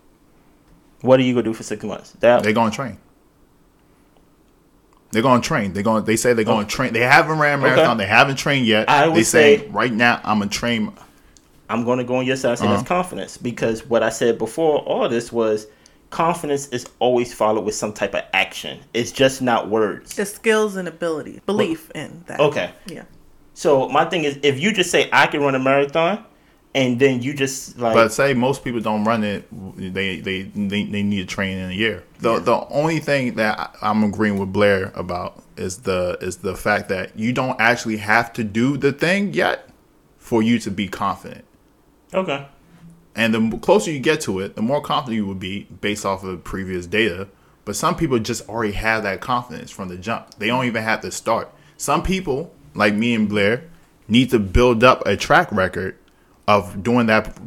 what 1.00 1.18
are 1.18 1.24
you 1.24 1.34
gonna 1.34 1.42
do 1.44 1.52
for 1.54 1.64
six 1.64 1.82
months? 1.84 2.12
That 2.20 2.44
They're 2.44 2.52
going 2.52 2.70
to 2.70 2.76
train. 2.76 2.98
They're 5.12 5.22
going 5.22 5.40
to 5.42 5.46
train. 5.46 5.72
They're 5.74 5.82
going. 5.82 6.04
They 6.04 6.16
say 6.16 6.32
they're 6.32 6.44
going 6.44 6.66
to 6.66 6.72
train. 6.74 6.92
They 6.94 7.00
haven't 7.00 7.38
ran 7.38 7.58
a 7.58 7.62
marathon. 7.62 7.98
They 7.98 8.06
haven't 8.06 8.36
trained 8.36 8.66
yet. 8.66 8.88
I 8.88 9.06
would 9.06 9.16
they 9.16 9.22
say, 9.22 9.58
say- 9.58 9.66
right 9.68 9.92
now 9.92 10.20
I'm 10.24 10.38
gonna 10.40 10.50
train. 10.50 10.92
I'm 11.70 11.84
going 11.84 11.98
to 11.98 12.04
go 12.04 12.16
on 12.16 12.26
your 12.26 12.36
side 12.36 12.50
and 12.50 12.58
say 12.58 12.64
Uh-huh. 12.66 12.76
that's 12.76 12.88
confidence 12.88 13.36
because 13.38 13.86
what 13.86 14.02
I 14.02 14.10
said 14.10 14.36
before 14.38 14.78
all 14.80 15.08
this 15.08 15.32
was 15.32 15.66
confidence 16.10 16.68
is 16.68 16.86
always 16.98 17.32
followed 17.32 17.64
with 17.64 17.74
some 17.74 17.92
type 17.94 18.14
of 18.14 18.22
action. 18.34 18.80
It's 18.92 19.10
just 19.12 19.40
not 19.40 19.70
words. 19.70 20.18
It's 20.18 20.34
skills 20.34 20.76
and 20.76 20.86
ability, 20.88 21.40
belief 21.46 21.90
in 21.94 22.24
that. 22.26 22.40
Okay. 22.40 22.72
Yeah. 22.86 23.04
So 23.54 23.88
my 23.88 24.04
thing 24.04 24.24
is, 24.24 24.38
if 24.42 24.60
you 24.60 24.72
just 24.72 24.90
say 24.90 25.08
I 25.12 25.26
can 25.26 25.40
run 25.40 25.54
a 25.54 25.58
marathon, 25.58 26.24
and 26.74 26.98
then 26.98 27.22
you 27.22 27.34
just 27.34 27.78
like 27.78 27.94
But 27.94 28.12
say 28.12 28.32
most 28.34 28.64
people 28.64 28.80
don't 28.80 29.04
run 29.04 29.24
it. 29.24 29.46
They 29.76 30.20
they 30.20 30.42
they, 30.42 30.84
they 30.84 31.02
need 31.02 31.20
to 31.20 31.26
train 31.26 31.58
in 31.58 31.70
a 31.70 31.74
year. 31.74 32.04
The 32.20 32.38
the 32.38 32.66
only 32.68 32.98
thing 32.98 33.34
that 33.34 33.76
I'm 33.82 34.02
agreeing 34.04 34.38
with 34.38 34.52
Blair 34.52 34.92
about 34.94 35.42
is 35.56 35.78
the 35.78 36.18
is 36.20 36.38
the 36.38 36.56
fact 36.56 36.88
that 36.88 37.18
you 37.18 37.32
don't 37.32 37.60
actually 37.60 37.98
have 37.98 38.32
to 38.34 38.44
do 38.44 38.76
the 38.76 38.92
thing 38.92 39.34
yet 39.34 39.68
for 40.18 40.42
you 40.42 40.58
to 40.60 40.70
be 40.70 40.88
confident. 40.88 41.44
okay, 42.14 42.46
And 43.14 43.34
the 43.34 43.58
closer 43.58 43.90
you 43.90 43.98
get 43.98 44.20
to 44.22 44.38
it, 44.40 44.54
the 44.54 44.62
more 44.62 44.80
confident 44.80 45.16
you 45.16 45.26
will 45.26 45.34
be 45.34 45.64
based 45.80 46.06
off 46.06 46.24
of 46.24 46.42
previous 46.44 46.86
data. 46.86 47.28
But 47.64 47.76
some 47.76 47.96
people 47.96 48.18
just 48.18 48.48
already 48.48 48.72
have 48.72 49.02
that 49.02 49.20
confidence 49.20 49.70
from 49.70 49.88
the 49.88 49.96
jump. 49.96 50.34
They 50.38 50.46
don't 50.46 50.64
even 50.64 50.82
have 50.82 51.00
to 51.02 51.10
start. 51.10 51.52
Some 51.76 52.02
people, 52.02 52.52
like 52.74 52.94
me 52.94 53.14
and 53.14 53.28
Blair, 53.28 53.64
need 54.08 54.30
to 54.30 54.38
build 54.38 54.82
up 54.82 55.06
a 55.06 55.16
track 55.16 55.52
record 55.52 55.96
of 56.48 56.82
doing 56.82 57.06
that 57.06 57.38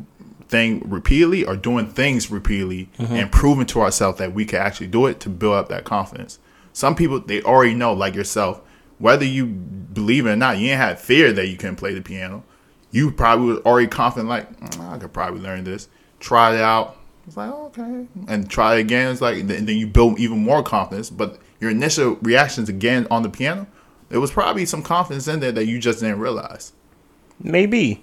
thing 0.47 0.81
repeatedly 0.89 1.43
or 1.43 1.55
doing 1.55 1.87
things 1.87 2.29
repeatedly 2.29 2.89
and 2.99 3.31
proving 3.31 3.65
to 3.65 3.81
ourselves 3.81 4.19
that 4.19 4.33
we 4.33 4.45
can 4.45 4.59
actually 4.59 4.87
do 4.87 5.05
it 5.05 5.19
to 5.21 5.29
build 5.29 5.55
up 5.55 5.69
that 5.69 5.83
confidence. 5.83 6.39
Some 6.73 6.95
people, 6.95 7.19
they 7.19 7.41
already 7.41 7.73
know, 7.73 7.93
like 7.93 8.15
yourself, 8.15 8.61
whether 8.99 9.25
you 9.25 9.45
believe 9.45 10.25
it 10.25 10.31
or 10.31 10.35
not, 10.35 10.57
you 10.57 10.69
ain't 10.69 10.79
had 10.79 10.99
fear 10.99 11.33
that 11.33 11.47
you 11.47 11.57
couldn't 11.57 11.77
play 11.77 11.93
the 11.93 12.01
piano 12.01 12.43
you 12.95 13.11
probably 13.11 13.47
was 13.47 13.57
already 13.65 13.87
confident, 13.87 14.29
like 14.29 14.57
"Mm, 14.57 14.93
I 14.93 14.97
could 14.97 15.11
probably 15.11 15.41
learn 15.41 15.65
this. 15.65 15.89
Try 16.21 16.55
it 16.55 16.61
out. 16.61 16.95
It's 17.27 17.35
like 17.35 17.51
okay, 17.51 18.07
and 18.29 18.49
try 18.49 18.75
it 18.75 18.79
again. 18.79 19.11
It's 19.11 19.19
like 19.19 19.37
and 19.37 19.49
then 19.49 19.67
you 19.67 19.85
build 19.85 20.17
even 20.17 20.39
more 20.39 20.63
confidence. 20.63 21.09
But 21.09 21.37
your 21.59 21.71
initial 21.71 22.15
reactions 22.21 22.69
again 22.69 23.05
on 23.11 23.23
the 23.23 23.29
piano, 23.29 23.67
there 24.07 24.21
was 24.21 24.31
probably 24.31 24.65
some 24.65 24.81
confidence 24.81 25.27
in 25.27 25.41
there 25.41 25.51
that 25.51 25.65
you 25.65 25.77
just 25.77 25.99
didn't 25.99 26.19
realize. 26.19 26.71
maybe 27.37 28.01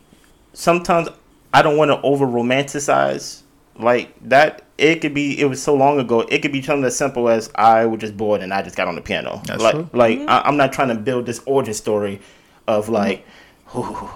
sometimes 0.52 1.08
I 1.52 1.62
don't 1.62 1.76
want 1.76 1.90
to 1.90 2.00
over 2.02 2.26
romanticize 2.26 3.42
like 3.78 4.14
that. 4.28 4.64
It 4.78 5.00
could 5.00 5.14
be 5.14 5.38
it 5.38 5.46
was 5.46 5.62
so 5.62 5.74
long 5.74 5.98
ago. 6.00 6.20
It 6.22 6.40
could 6.40 6.52
be 6.52 6.62
something 6.62 6.84
as 6.84 6.96
simple 6.96 7.28
as 7.28 7.50
I 7.54 7.86
was 7.86 8.00
just 8.00 8.16
bored 8.16 8.42
and 8.42 8.52
I 8.52 8.62
just 8.62 8.76
got 8.76 8.88
on 8.88 8.94
the 8.94 9.00
piano. 9.00 9.40
That's 9.46 9.62
like 9.62 9.74
true. 9.74 9.90
like 9.92 10.18
mm-hmm. 10.18 10.28
I, 10.28 10.42
I'm 10.42 10.56
not 10.56 10.72
trying 10.72 10.88
to 10.88 10.94
build 10.94 11.26
this 11.26 11.40
origin 11.46 11.74
story 11.74 12.20
of 12.66 12.84
mm-hmm. 12.84 12.94
like. 12.94 13.26
Ooh, 13.74 14.10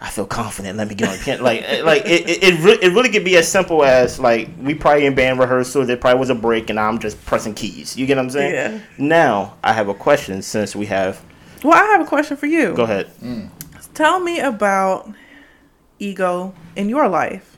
I 0.00 0.10
feel 0.10 0.26
confident. 0.26 0.78
Let 0.78 0.88
me 0.88 0.94
get 0.94 1.08
on 1.08 1.18
the 1.18 1.22
piano. 1.22 1.42
Like, 1.42 1.60
like 1.82 2.02
it, 2.06 2.28
it, 2.28 2.42
it, 2.42 2.60
re- 2.60 2.78
it 2.80 2.92
really 2.94 3.10
could 3.10 3.24
be 3.24 3.36
as 3.36 3.48
simple 3.50 3.84
as 3.84 4.20
like 4.20 4.48
we 4.60 4.74
probably 4.74 5.06
in 5.06 5.14
band 5.14 5.38
rehearsal. 5.40 5.84
There 5.84 5.96
probably 5.96 6.20
was 6.20 6.30
a 6.30 6.36
break, 6.36 6.70
and 6.70 6.78
I'm 6.78 6.98
just 6.98 7.24
pressing 7.26 7.54
keys. 7.54 7.96
You 7.96 8.06
get 8.06 8.16
what 8.16 8.24
I'm 8.24 8.30
saying? 8.30 8.54
Yeah. 8.54 8.80
Now 8.96 9.56
I 9.62 9.72
have 9.72 9.88
a 9.88 9.94
question 9.94 10.42
since 10.42 10.76
we 10.76 10.86
have. 10.86 11.20
Well, 11.64 11.74
I 11.74 11.84
have 11.92 12.00
a 12.00 12.04
question 12.04 12.36
for 12.36 12.46
you. 12.46 12.74
Go 12.74 12.84
ahead. 12.84 13.12
Mm. 13.20 13.50
Tell 13.94 14.20
me 14.20 14.38
about 14.38 15.12
ego 15.98 16.54
in 16.76 16.88
your 16.88 17.08
life. 17.08 17.56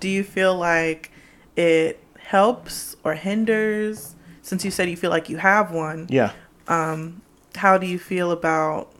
Do 0.00 0.08
you 0.08 0.22
feel 0.24 0.56
like 0.56 1.10
it 1.56 2.02
helps 2.18 2.96
or 3.04 3.14
hinders? 3.14 4.14
Since 4.42 4.64
you 4.64 4.70
said 4.70 4.88
you 4.88 4.96
feel 4.96 5.10
like 5.10 5.28
you 5.28 5.36
have 5.38 5.70
one, 5.72 6.06
Yeah. 6.08 6.32
Um, 6.68 7.22
how 7.54 7.78
do 7.78 7.86
you 7.86 7.98
feel 7.98 8.30
about 8.30 8.92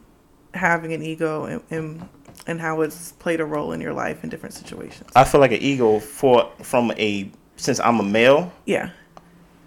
having 0.55 0.93
an 0.93 1.03
ego 1.03 1.45
and, 1.45 1.62
and, 1.71 2.09
and 2.47 2.61
how 2.61 2.81
it's 2.81 3.12
played 3.12 3.41
a 3.41 3.45
role 3.45 3.73
in 3.73 3.81
your 3.81 3.93
life 3.93 4.25
in 4.25 4.31
different 4.31 4.55
situations? 4.55 5.11
I 5.14 5.25
feel 5.25 5.41
like 5.41 5.53
an 5.53 5.61
ego 5.61 5.99
for 6.01 6.51
from 6.62 6.91
a 6.93 7.31
since 7.57 7.79
I'm 7.81 7.99
a 8.01 8.03
male, 8.03 8.53
Yeah. 8.66 8.91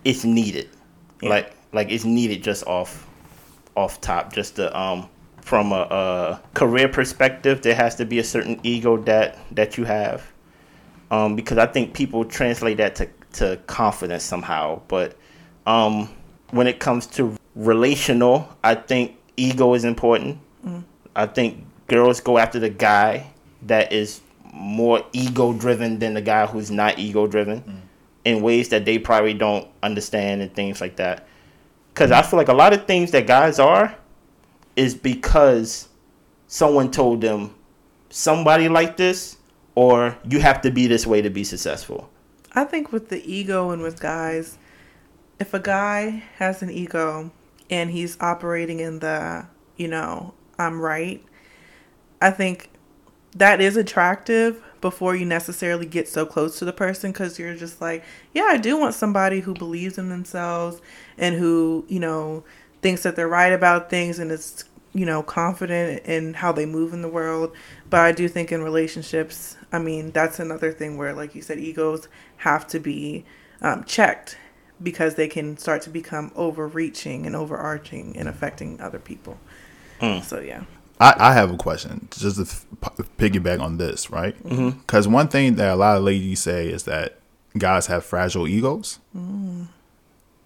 it's 0.03 0.23
needed. 0.23 0.69
Yeah. 1.21 1.29
Like 1.29 1.55
like 1.73 1.89
it's 1.91 2.03
needed 2.05 2.43
just 2.43 2.65
off 2.67 3.07
off 3.75 4.01
top. 4.01 4.33
Just 4.33 4.55
to 4.57 4.77
um 4.77 5.07
from 5.41 5.71
a, 5.71 5.81
a 5.81 6.41
career 6.53 6.87
perspective, 6.87 7.61
there 7.61 7.75
has 7.75 7.95
to 7.95 8.05
be 8.05 8.19
a 8.19 8.23
certain 8.23 8.59
ego 8.63 8.97
that 8.97 9.37
that 9.51 9.77
you 9.77 9.85
have. 9.85 10.31
Um, 11.09 11.35
because 11.35 11.57
I 11.57 11.65
think 11.65 11.93
people 11.93 12.23
translate 12.25 12.77
that 12.77 12.95
to 12.95 13.09
to 13.33 13.57
confidence 13.67 14.23
somehow. 14.23 14.81
But 14.87 15.17
um, 15.65 16.09
when 16.51 16.67
it 16.67 16.79
comes 16.79 17.07
to 17.07 17.35
relational, 17.55 18.47
I 18.63 18.75
think 18.75 19.17
ego 19.37 19.73
is 19.73 19.83
important. 19.83 20.39
I 21.15 21.25
think 21.25 21.65
girls 21.87 22.21
go 22.21 22.37
after 22.37 22.59
the 22.59 22.69
guy 22.69 23.31
that 23.63 23.91
is 23.91 24.21
more 24.53 25.05
ego 25.13 25.53
driven 25.53 25.99
than 25.99 26.13
the 26.13 26.21
guy 26.21 26.45
who's 26.45 26.71
not 26.71 26.99
ego 26.99 27.27
driven. 27.27 27.81
in 28.23 28.41
ways 28.41 28.69
that 28.69 28.85
they 28.85 28.99
probably 28.99 29.33
don't 29.33 29.67
understand 29.81 30.41
and 30.41 30.53
things 30.53 30.79
like 30.79 30.97
that. 30.97 31.27
Because 31.93 32.11
I 32.11 32.21
feel 32.21 32.37
like 32.37 32.47
a 32.49 32.53
lot 32.53 32.73
of 32.73 32.85
things 32.85 33.11
that 33.11 33.27
guys 33.27 33.59
are 33.59 33.95
is 34.75 34.95
because 34.95 35.89
someone 36.47 36.91
told 36.91 37.21
them 37.21 37.53
somebody 38.09 38.67
like 38.67 38.97
this 38.97 39.37
or 39.75 40.17
you 40.27 40.39
have 40.39 40.61
to 40.61 40.71
be 40.71 40.87
this 40.87 41.07
way 41.07 41.21
to 41.21 41.29
be 41.29 41.43
successful. 41.43 42.09
I 42.53 42.65
think 42.65 42.91
with 42.91 43.09
the 43.09 43.23
ego 43.31 43.69
and 43.69 43.81
with 43.81 43.99
guys, 43.99 44.57
if 45.39 45.53
a 45.53 45.59
guy 45.59 46.23
has 46.37 46.61
an 46.61 46.69
ego 46.69 47.31
and 47.69 47.89
he's 47.89 48.17
operating 48.19 48.79
in 48.79 48.99
the, 48.99 49.47
you 49.77 49.87
know, 49.87 50.33
I'm 50.59 50.81
right, 50.81 51.23
I 52.21 52.31
think 52.31 52.69
that 53.35 53.61
is 53.61 53.77
attractive 53.77 54.61
before 54.81 55.15
you 55.15 55.25
necessarily 55.25 55.85
get 55.85 56.07
so 56.07 56.25
close 56.25 56.59
to 56.59 56.65
the 56.65 56.73
person 56.73 57.11
because 57.11 57.39
you're 57.39 57.55
just 57.55 57.79
like, 57.79 58.03
yeah, 58.33 58.45
I 58.49 58.57
do 58.57 58.77
want 58.77 58.93
somebody 58.93 59.39
who 59.39 59.53
believes 59.53 59.97
in 59.97 60.09
themselves 60.09 60.81
and 61.17 61.35
who, 61.35 61.85
you 61.87 61.99
know, 61.99 62.43
thinks 62.81 63.03
that 63.03 63.15
they're 63.15 63.27
right 63.27 63.53
about 63.53 63.89
things 63.89 64.19
and 64.19 64.31
is, 64.31 64.63
you 64.93 65.05
know, 65.05 65.23
confident 65.23 66.05
in 66.05 66.33
how 66.33 66.51
they 66.51 66.65
move 66.65 66.93
in 66.93 67.01
the 67.01 67.07
world. 67.07 67.53
But 67.89 68.01
I 68.01 68.11
do 68.11 68.27
think 68.27 68.51
in 68.51 68.63
relationships, 68.63 69.57
I 69.71 69.79
mean, 69.79 70.11
that's 70.11 70.39
another 70.39 70.71
thing 70.71 70.97
where, 70.97 71.13
like 71.13 71.35
you 71.35 71.41
said, 71.41 71.59
egos 71.59 72.07
have 72.37 72.67
to 72.67 72.79
be 72.79 73.25
um, 73.61 73.83
checked 73.83 74.37
because 74.81 75.15
they 75.15 75.27
can 75.27 75.57
start 75.57 75.81
to 75.83 75.89
become 75.89 76.31
overreaching 76.35 77.25
and 77.25 77.35
overarching 77.35 78.17
and 78.17 78.27
affecting 78.27 78.81
other 78.81 78.99
people. 78.99 79.37
Mm. 79.99 80.23
So, 80.23 80.39
yeah. 80.39 80.63
I, 80.99 81.15
I 81.17 81.33
have 81.33 81.51
a 81.51 81.57
question 81.57 82.07
just 82.11 82.35
to 82.35 82.41
f- 82.43 82.65
piggyback 83.17 83.59
on 83.59 83.77
this, 83.77 84.11
right? 84.11 84.35
Because 84.43 85.07
one 85.07 85.27
thing 85.29 85.55
that 85.55 85.71
a 85.71 85.75
lot 85.75 85.97
of 85.97 86.03
ladies 86.03 86.41
say 86.41 86.67
is 86.69 86.83
that 86.83 87.17
guys 87.57 87.87
have 87.87 88.05
fragile 88.05 88.47
egos. 88.47 88.99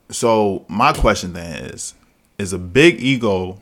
So 0.10 0.66
my 0.70 0.94
question 0.94 1.34
then 1.34 1.66
is: 1.66 1.94
Is 2.38 2.54
a 2.54 2.60
big 2.60 3.02
ego 3.02 3.60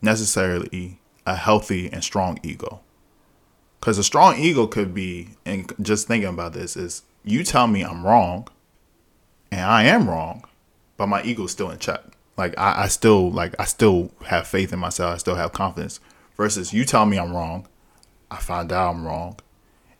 necessarily 0.00 1.00
a 1.26 1.36
healthy 1.36 1.92
and 1.92 2.02
strong 2.02 2.38
ego? 2.42 2.80
Because 3.80 3.98
a 3.98 4.04
strong 4.04 4.38
ego 4.38 4.66
could 4.66 4.94
be, 4.94 5.30
and 5.44 5.72
just 5.80 6.06
thinking 6.06 6.28
about 6.28 6.52
this 6.52 6.76
is, 6.76 7.02
you 7.24 7.42
tell 7.42 7.66
me 7.66 7.82
I'm 7.82 8.06
wrong, 8.06 8.46
and 9.50 9.60
I 9.60 9.84
am 9.84 10.08
wrong, 10.08 10.44
but 10.96 11.08
my 11.08 11.22
ego's 11.24 11.52
still 11.52 11.70
in 11.70 11.78
check. 11.78 12.00
Like 12.36 12.58
I, 12.58 12.84
I 12.84 12.88
still 12.88 13.30
like 13.30 13.54
I 13.58 13.64
still 13.64 14.10
have 14.26 14.46
faith 14.46 14.72
in 14.72 14.78
myself. 14.78 15.14
I 15.14 15.18
still 15.18 15.34
have 15.34 15.52
confidence. 15.52 16.00
Versus 16.36 16.72
you 16.72 16.84
tell 16.84 17.06
me 17.06 17.18
I'm 17.18 17.32
wrong, 17.32 17.66
I 18.30 18.36
find 18.36 18.72
out 18.72 18.94
I'm 18.94 19.04
wrong, 19.04 19.36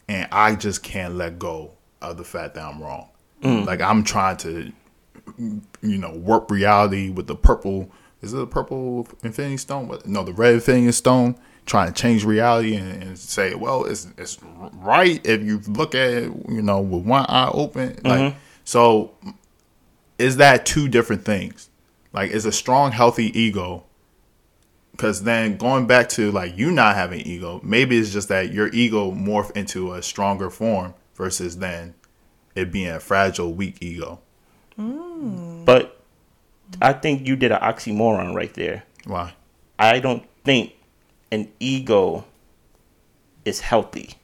and 0.09 0.29
I 0.33 0.55
just 0.55 0.83
can't 0.83 1.17
let 1.17 1.39
go 1.39 1.73
of 2.01 2.17
the 2.17 2.25
fact 2.25 2.55
that 2.55 2.65
I'm 2.65 2.83
wrong. 2.83 3.09
Mm. 3.43 3.67
Like 3.67 3.81
I'm 3.81 4.03
trying 4.03 4.39
to, 4.39 4.73
you 5.37 5.99
know, 5.99 6.13
warp 6.13 6.51
reality 6.51 7.11
with 7.11 7.27
the 7.27 7.37
purple. 7.37 7.91
Is 8.23 8.33
it 8.33 8.41
a 8.41 8.47
purple 8.47 9.07
Infinity 9.23 9.57
Stone? 9.59 9.99
No, 10.07 10.23
the 10.23 10.33
red 10.33 10.55
Infinity 10.55 10.93
Stone. 10.93 11.37
Trying 11.65 11.93
to 11.93 12.03
change 12.03 12.25
reality 12.25 12.75
and, 12.75 13.03
and 13.03 13.19
say, 13.19 13.55
well, 13.55 13.85
it's 13.85 14.09
it's 14.19 14.37
right 14.73 15.25
if 15.25 15.43
you 15.43 15.61
look 15.69 15.95
at 15.95 16.11
it, 16.11 16.33
you 16.49 16.61
know, 16.61 16.81
with 16.81 17.05
one 17.05 17.25
eye 17.29 17.51
open. 17.53 18.01
Like 18.03 18.21
mm-hmm. 18.21 18.39
so, 18.65 19.13
is 20.19 20.39
that 20.39 20.67
two 20.67 20.89
different 20.89 21.25
things? 21.25 21.71
Like, 22.13 22.33
is 22.33 22.47
a 22.47 22.53
strong, 22.53 22.91
healthy 22.91 23.39
ego? 23.39 23.85
Because 24.91 25.23
then 25.23 25.57
going 25.57 25.87
back 25.87 26.09
to 26.11 26.33
like 26.33 26.59
you 26.59 26.73
not 26.73 26.97
having 26.97 27.21
ego, 27.21 27.61
maybe 27.63 27.97
it's 27.97 28.13
just 28.13 28.29
that 28.29 28.53
your 28.53 28.69
ego 28.69 29.13
morph 29.13 29.53
into 29.57 29.95
a 29.95 30.03
stronger 30.03 30.51
form 30.51 30.95
versus 31.15 31.59
then 31.59 31.95
it 32.57 32.73
being 32.73 32.91
a 32.91 32.99
fragile, 32.99 33.53
weak 33.55 33.79
ego. 33.81 34.21
Mm. 34.77 35.65
But 35.65 36.02
I 36.81 36.93
think 36.93 37.27
you 37.27 37.37
did 37.37 37.53
an 37.53 37.61
oxymoron 37.61 38.35
right 38.35 38.53
there. 38.55 38.85
Why? 39.05 39.35
I 39.79 40.01
don't 40.01 40.25
think 40.45 40.73
an 41.31 41.49
ego 41.61 42.25
is 43.45 43.61
healthy. 43.61 44.15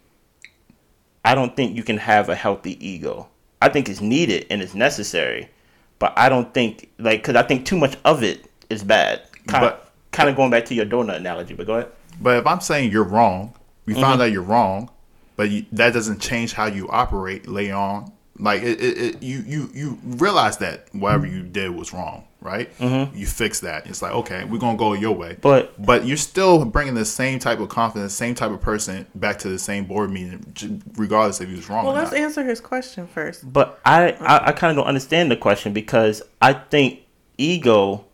I 1.24 1.34
don't 1.34 1.54
think 1.56 1.76
you 1.76 1.82
can 1.82 1.98
have 1.98 2.28
a 2.28 2.34
healthy 2.34 2.84
ego. 2.86 3.28
I 3.60 3.68
think 3.68 3.88
it's 3.88 4.00
needed 4.00 4.46
and 4.50 4.62
it's 4.62 4.74
necessary, 4.74 5.50
but 5.98 6.16
I 6.16 6.28
don't 6.28 6.54
think 6.54 6.90
like 6.98 7.22
because 7.22 7.34
I 7.34 7.42
think 7.42 7.66
too 7.66 7.76
much 7.76 7.96
of 8.04 8.22
it 8.22 8.50
is 8.70 8.84
bad. 8.84 9.22
Kind 9.46 9.64
of, 9.64 9.72
But- 9.72 9.92
kind 10.12 10.28
of 10.28 10.36
going 10.36 10.50
back 10.50 10.64
to 10.66 10.74
your 10.74 10.86
donut 10.86 11.16
analogy. 11.16 11.54
But 11.54 11.66
go 11.66 11.74
ahead. 11.74 11.92
But 12.20 12.38
if 12.38 12.46
I'm 12.46 12.60
saying 12.60 12.90
you're 12.90 13.04
wrong, 13.04 13.54
we 13.86 13.94
found 13.94 14.04
mm-hmm. 14.04 14.22
out 14.22 14.32
you're 14.32 14.42
wrong, 14.42 14.90
but 15.36 15.50
you, 15.50 15.64
that 15.72 15.92
doesn't 15.92 16.20
change 16.20 16.52
how 16.52 16.66
you 16.66 16.88
operate 16.88 17.48
later 17.48 17.74
on. 17.74 18.12
Like 18.38 18.62
it, 18.62 18.80
it, 18.80 18.98
it 18.98 19.22
you 19.22 19.42
you 19.46 19.70
you 19.74 19.98
realize 20.04 20.58
that 20.58 20.88
whatever 20.92 21.26
mm-hmm. 21.26 21.36
you 21.36 21.42
did 21.42 21.70
was 21.70 21.92
wrong, 21.92 22.24
right? 22.40 22.76
Mm-hmm. 22.78 23.16
You 23.16 23.26
fix 23.26 23.60
that. 23.60 23.86
It's 23.86 24.02
like 24.02 24.12
okay, 24.12 24.44
we're 24.44 24.58
gonna 24.58 24.78
go 24.78 24.92
your 24.92 25.14
way, 25.14 25.36
But- 25.40 25.74
but 25.84 26.06
you're 26.06 26.16
still 26.16 26.64
bringing 26.64 26.94
the 26.94 27.04
same 27.04 27.38
type 27.38 27.60
of 27.60 27.68
confidence, 27.68 28.14
same 28.14 28.34
type 28.34 28.50
of 28.50 28.60
person 28.60 29.06
back 29.14 29.38
to 29.40 29.48
the 29.48 29.58
same 29.58 29.84
board 29.84 30.10
meeting, 30.10 30.82
regardless 30.96 31.40
if 31.40 31.48
he 31.48 31.54
was 31.56 31.68
wrong. 31.68 31.84
Well, 31.84 31.94
or 31.94 31.98
let's 31.98 32.12
not. 32.12 32.20
answer 32.20 32.44
his 32.44 32.60
question 32.60 33.06
first. 33.06 33.50
But 33.52 33.80
I, 33.84 34.12
I, 34.12 34.48
I 34.48 34.52
kind 34.52 34.70
of 34.70 34.76
don't 34.76 34.88
understand 34.88 35.30
the 35.30 35.36
question 35.36 35.72
because 35.72 36.22
I 36.40 36.52
think 36.52 37.00
ego. 37.36 38.04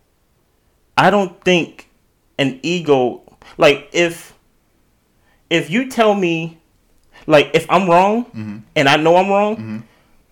I 0.97 1.11
don't 1.11 1.43
think 1.43 1.91
an 2.39 2.61
ego 2.63 3.23
like 3.57 3.89
if 3.93 4.35
if 5.51 5.71
you 5.71 5.89
tell 5.89 6.15
me 6.15 6.59
like 7.27 7.51
if 7.55 7.67
I'm 7.71 7.89
wrong 7.89 8.25
mm-hmm. 8.27 8.59
and 8.77 8.89
I 8.89 8.97
know 8.97 9.17
I'm 9.17 9.29
wrong, 9.29 9.57
mm-hmm. 9.57 9.79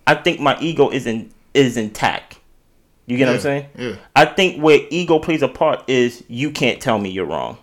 I 0.05 0.15
think 0.15 0.39
my 0.39 0.59
ego 0.59 0.89
is 0.89 1.05
in 1.05 1.31
is 1.53 1.77
intact. 1.77 2.39
You 3.05 3.17
get 3.17 3.27
what 3.27 3.35
I'm 3.35 3.39
saying? 3.41 3.65
yeah. 3.77 3.95
I 4.15 4.25
think 4.25 4.61
where 4.61 4.79
ego 4.89 5.19
plays 5.19 5.41
a 5.41 5.47
part 5.49 5.83
is 5.89 6.23
you 6.27 6.51
can't 6.51 6.79
tell 6.81 6.97
me 6.99 7.09
you're 7.09 7.25
wrong. 7.25 7.57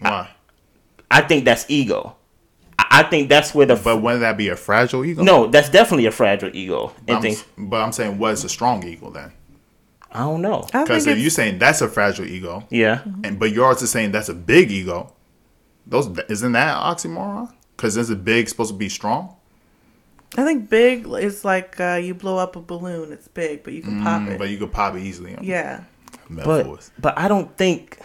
Why? 0.00 0.28
I 1.10 1.20
think 1.22 1.44
that's 1.44 1.64
ego. 1.68 2.16
I 2.78 2.86
I 2.90 3.02
think 3.04 3.28
that's 3.28 3.54
where 3.54 3.66
the 3.66 3.76
But 3.76 3.98
wouldn't 4.02 4.22
that 4.22 4.36
be 4.36 4.48
a 4.48 4.56
fragile 4.56 5.04
ego? 5.04 5.22
no, 5.22 5.46
that's 5.46 5.68
definitely 5.68 6.06
a 6.06 6.10
fragile 6.10 6.50
ego. 6.54 6.92
And 7.06 7.16
I'm, 7.18 7.22
things 7.22 7.44
but 7.56 7.76
I'm 7.82 7.92
saying, 7.92 8.18
what's 8.18 8.42
a 8.44 8.48
strong 8.48 8.84
ego 8.86 9.10
then? 9.10 9.32
I 10.10 10.20
don't 10.20 10.40
know. 10.42 10.66
Because 10.72 11.06
if 11.06 11.18
you're 11.18 11.30
saying 11.30 11.58
that's 11.58 11.80
a 11.82 11.88
fragile 11.88 12.24
ego, 12.26 12.64
Yeah. 12.70 13.02
and 13.22 13.38
but 13.38 13.52
you're 13.52 13.66
also 13.66 13.86
saying 13.86 14.12
that's 14.12 14.28
a 14.30 14.34
big 14.34 14.70
ego. 14.70 15.12
Those 15.86 16.08
isn't 16.28 16.52
that 16.52 16.74
oxymoron? 16.76 17.52
Because 17.76 17.96
is 17.96 18.10
a 18.10 18.16
big 18.16 18.48
supposed 18.48 18.72
to 18.72 18.76
be 18.76 18.88
strong? 18.88 19.35
I 20.36 20.44
think 20.44 20.68
big 20.68 21.06
is 21.06 21.44
like 21.44 21.78
uh, 21.80 21.94
you 22.02 22.14
blow 22.14 22.36
up 22.38 22.56
a 22.56 22.60
balloon. 22.60 23.12
It's 23.12 23.28
big, 23.28 23.62
but 23.64 23.72
you 23.72 23.82
can 23.82 24.02
pop 24.02 24.22
Mm, 24.22 24.32
it. 24.32 24.38
but 24.38 24.48
you 24.50 24.58
can 24.58 24.68
pop 24.68 24.94
it 24.94 25.02
easily. 25.02 25.36
Yeah. 25.40 25.84
But 26.28 26.46
metaphors. 26.46 26.90
but 26.98 27.16
I 27.18 27.28
don't 27.28 27.56
think 27.56 27.98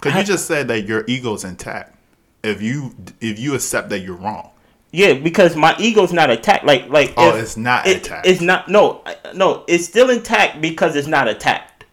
Because 0.00 0.16
you 0.18 0.24
just 0.24 0.46
said 0.46 0.68
that 0.68 0.82
your 0.86 1.04
ego's 1.06 1.44
intact. 1.44 1.94
If 2.42 2.60
you 2.62 2.94
if 3.20 3.38
you 3.38 3.54
accept 3.54 3.88
that 3.90 4.00
you're 4.00 4.16
wrong, 4.16 4.50
yeah 4.92 5.14
because 5.14 5.56
my 5.56 5.74
ego's 5.78 6.12
not 6.12 6.30
attacked 6.30 6.64
like 6.64 6.88
like 6.88 7.14
Oh, 7.16 7.36
it's 7.36 7.56
not 7.56 7.86
it- 7.86 7.98
attacked. 7.98 8.26
It's 8.26 8.40
not 8.40 8.68
no 8.68 9.02
no 9.34 9.64
it's 9.66 9.84
still 9.84 10.10
intact 10.10 10.60
because 10.60 10.94
it's 10.96 11.08
not 11.08 11.26
attacked. 11.28 11.84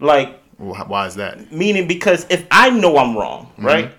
Like 0.00 0.38
wh- 0.58 0.88
why 0.88 1.06
is 1.06 1.14
that? 1.16 1.52
meaning 1.52 1.86
because 1.86 2.26
if 2.30 2.46
I 2.50 2.70
know 2.70 2.96
I'm 2.98 3.16
wrong, 3.16 3.46
Mm-hmm. 3.52 3.64
right? 3.66 3.92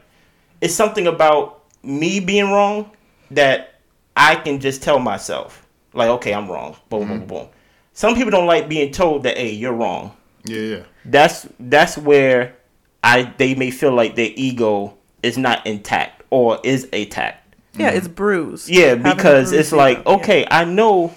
It's 0.62 0.74
something 0.74 1.08
about 1.08 1.64
me 1.84 2.20
being 2.20 2.50
wrong 2.52 2.92
that 3.32 3.73
I 4.16 4.36
can 4.36 4.60
just 4.60 4.84
tell 4.84 5.00
myself 5.00 5.66
like 5.94 6.10
okay 6.10 6.34
I'm 6.34 6.50
wrong. 6.50 6.76
Boom 6.90 7.02
Mm-hmm. 7.04 7.18
boom 7.20 7.28
boom. 7.28 7.48
Some 7.94 8.16
people 8.16 8.32
don't 8.32 8.48
like 8.48 8.68
being 8.70 8.92
told 8.92 9.24
that 9.24 9.38
hey 9.38 9.52
you're 9.52 9.74
wrong. 9.74 10.16
Yeah, 10.46 10.60
yeah. 10.60 10.84
that's 11.06 11.48
that's 11.60 11.98
where 11.98 12.56
I 13.04 13.34
they 13.38 13.56
may 13.56 13.72
feel 13.72 13.94
like 13.94 14.16
their 14.16 14.32
ego 14.36 14.98
is 15.22 15.38
not 15.38 15.66
intact 15.66 16.24
or 16.30 16.60
is 16.64 16.88
attacked. 16.94 17.56
Yeah, 17.76 17.90
it's 17.90 18.08
bruised. 18.08 18.70
Yeah, 18.70 18.90
Having 18.90 19.04
because 19.04 19.50
bruised 19.50 19.54
it's 19.60 19.72
like 19.72 20.00
ego, 20.00 20.12
yeah. 20.12 20.16
okay, 20.18 20.48
I 20.52 20.64
know, 20.66 21.14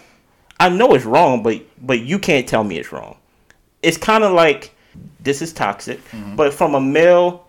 I 0.59 0.68
know 0.70 0.94
it's 0.94 1.05
wrong, 1.05 1.42
but 1.42 1.61
but 1.80 2.01
you 2.01 2.18
can't 2.18 2.47
tell 2.49 2.64
me 2.64 2.78
it's 2.78 2.92
wrong. 2.92 3.16
It's 3.82 3.97
kind 3.99 4.24
of 4.24 4.32
like 4.32 4.72
this 5.20 5.42
is 5.42 5.53
toxic, 5.53 6.01
but 6.36 6.55
from 6.55 6.74
a 6.74 6.80
male 6.80 7.45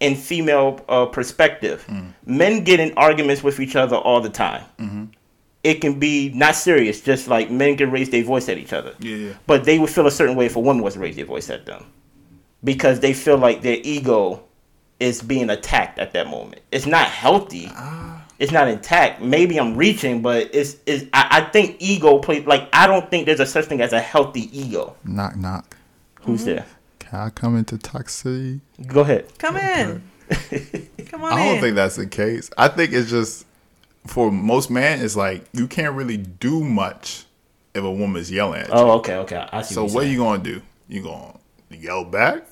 and 0.00 0.16
female 0.16 0.84
uh, 0.88 1.06
perspective, 1.06 1.86
men 2.24 2.64
get 2.64 2.80
in 2.80 2.92
arguments 2.96 3.42
with 3.42 3.60
each 3.60 3.76
other 3.76 3.96
all 3.96 4.20
the 4.20 4.28
time. 4.28 4.64
Mm-hmm. 4.78 5.04
It 5.64 5.80
can 5.80 5.98
be 5.98 6.30
not 6.34 6.54
serious, 6.54 7.00
just 7.00 7.28
like 7.28 7.50
men 7.50 7.76
can 7.76 7.90
raise 7.90 8.10
their 8.10 8.22
voice 8.22 8.48
at 8.48 8.56
each 8.56 8.72
other 8.72 8.94
Yeah, 9.00 9.16
yeah. 9.16 9.32
but 9.46 9.64
they 9.64 9.78
would 9.78 9.90
feel 9.90 10.06
a 10.06 10.10
certain 10.12 10.36
way 10.36 10.46
if 10.46 10.54
a 10.54 10.60
woman 10.60 10.82
was 10.82 10.94
to 10.94 11.00
raise 11.00 11.16
their 11.16 11.24
voice 11.24 11.50
at 11.50 11.66
them 11.66 11.86
because 12.62 13.00
they 13.00 13.12
feel 13.12 13.36
like 13.36 13.62
their 13.62 13.78
ego 13.82 14.44
is 15.00 15.22
being 15.22 15.50
attacked 15.50 15.98
at 15.98 16.12
that 16.12 16.28
moment. 16.28 16.62
It's 16.70 16.86
not 16.86 17.08
healthy. 17.08 17.68
Ah. 17.70 18.24
It's 18.38 18.52
not 18.52 18.68
intact. 18.68 19.22
Maybe 19.22 19.58
I'm 19.58 19.76
reaching, 19.76 20.20
but 20.20 20.54
it's, 20.54 20.76
it's 20.84 21.06
I, 21.12 21.28
I 21.30 21.40
think 21.50 21.76
ego 21.80 22.18
plays 22.18 22.46
like 22.46 22.68
I 22.72 22.86
don't 22.86 23.10
think 23.10 23.26
there's 23.26 23.40
a 23.40 23.46
such 23.46 23.64
thing 23.64 23.80
as 23.80 23.92
a 23.92 24.00
healthy 24.00 24.50
ego. 24.56 24.94
Knock 25.04 25.36
knock. 25.36 25.76
Who's 26.20 26.40
mm-hmm. 26.40 26.56
there? 26.56 26.66
Can 27.08 27.18
I 27.20 27.30
come 27.30 27.56
into 27.56 27.76
toxicity? 27.76 28.60
Go 28.86 29.00
ahead. 29.02 29.26
Come 29.38 29.56
in. 29.56 30.02
Come 31.08 31.22
on 31.24 31.32
I 31.32 31.44
don't 31.46 31.54
in. 31.56 31.60
think 31.60 31.76
that's 31.76 31.96
the 31.96 32.06
case. 32.06 32.50
I 32.58 32.68
think 32.68 32.92
it's 32.92 33.08
just 33.10 33.46
for 34.06 34.30
most 34.32 34.70
men, 34.70 35.00
it's 35.04 35.16
like 35.16 35.44
you 35.52 35.66
can't 35.68 35.94
really 35.94 36.16
do 36.16 36.64
much 36.64 37.24
if 37.74 37.84
a 37.84 37.90
woman's 37.90 38.30
yelling 38.30 38.62
at 38.62 38.68
you. 38.68 38.74
Oh, 38.74 38.90
okay, 38.98 39.16
okay. 39.18 39.46
I 39.52 39.62
see. 39.62 39.74
so 39.74 39.84
what, 39.84 39.92
what 39.94 40.00
are 40.02 40.06
you're 40.06 40.12
you 40.14 40.18
gonna 40.18 40.42
do? 40.42 40.62
You 40.88 41.02
gonna 41.02 41.34
yell 41.70 42.04
back? 42.04 42.44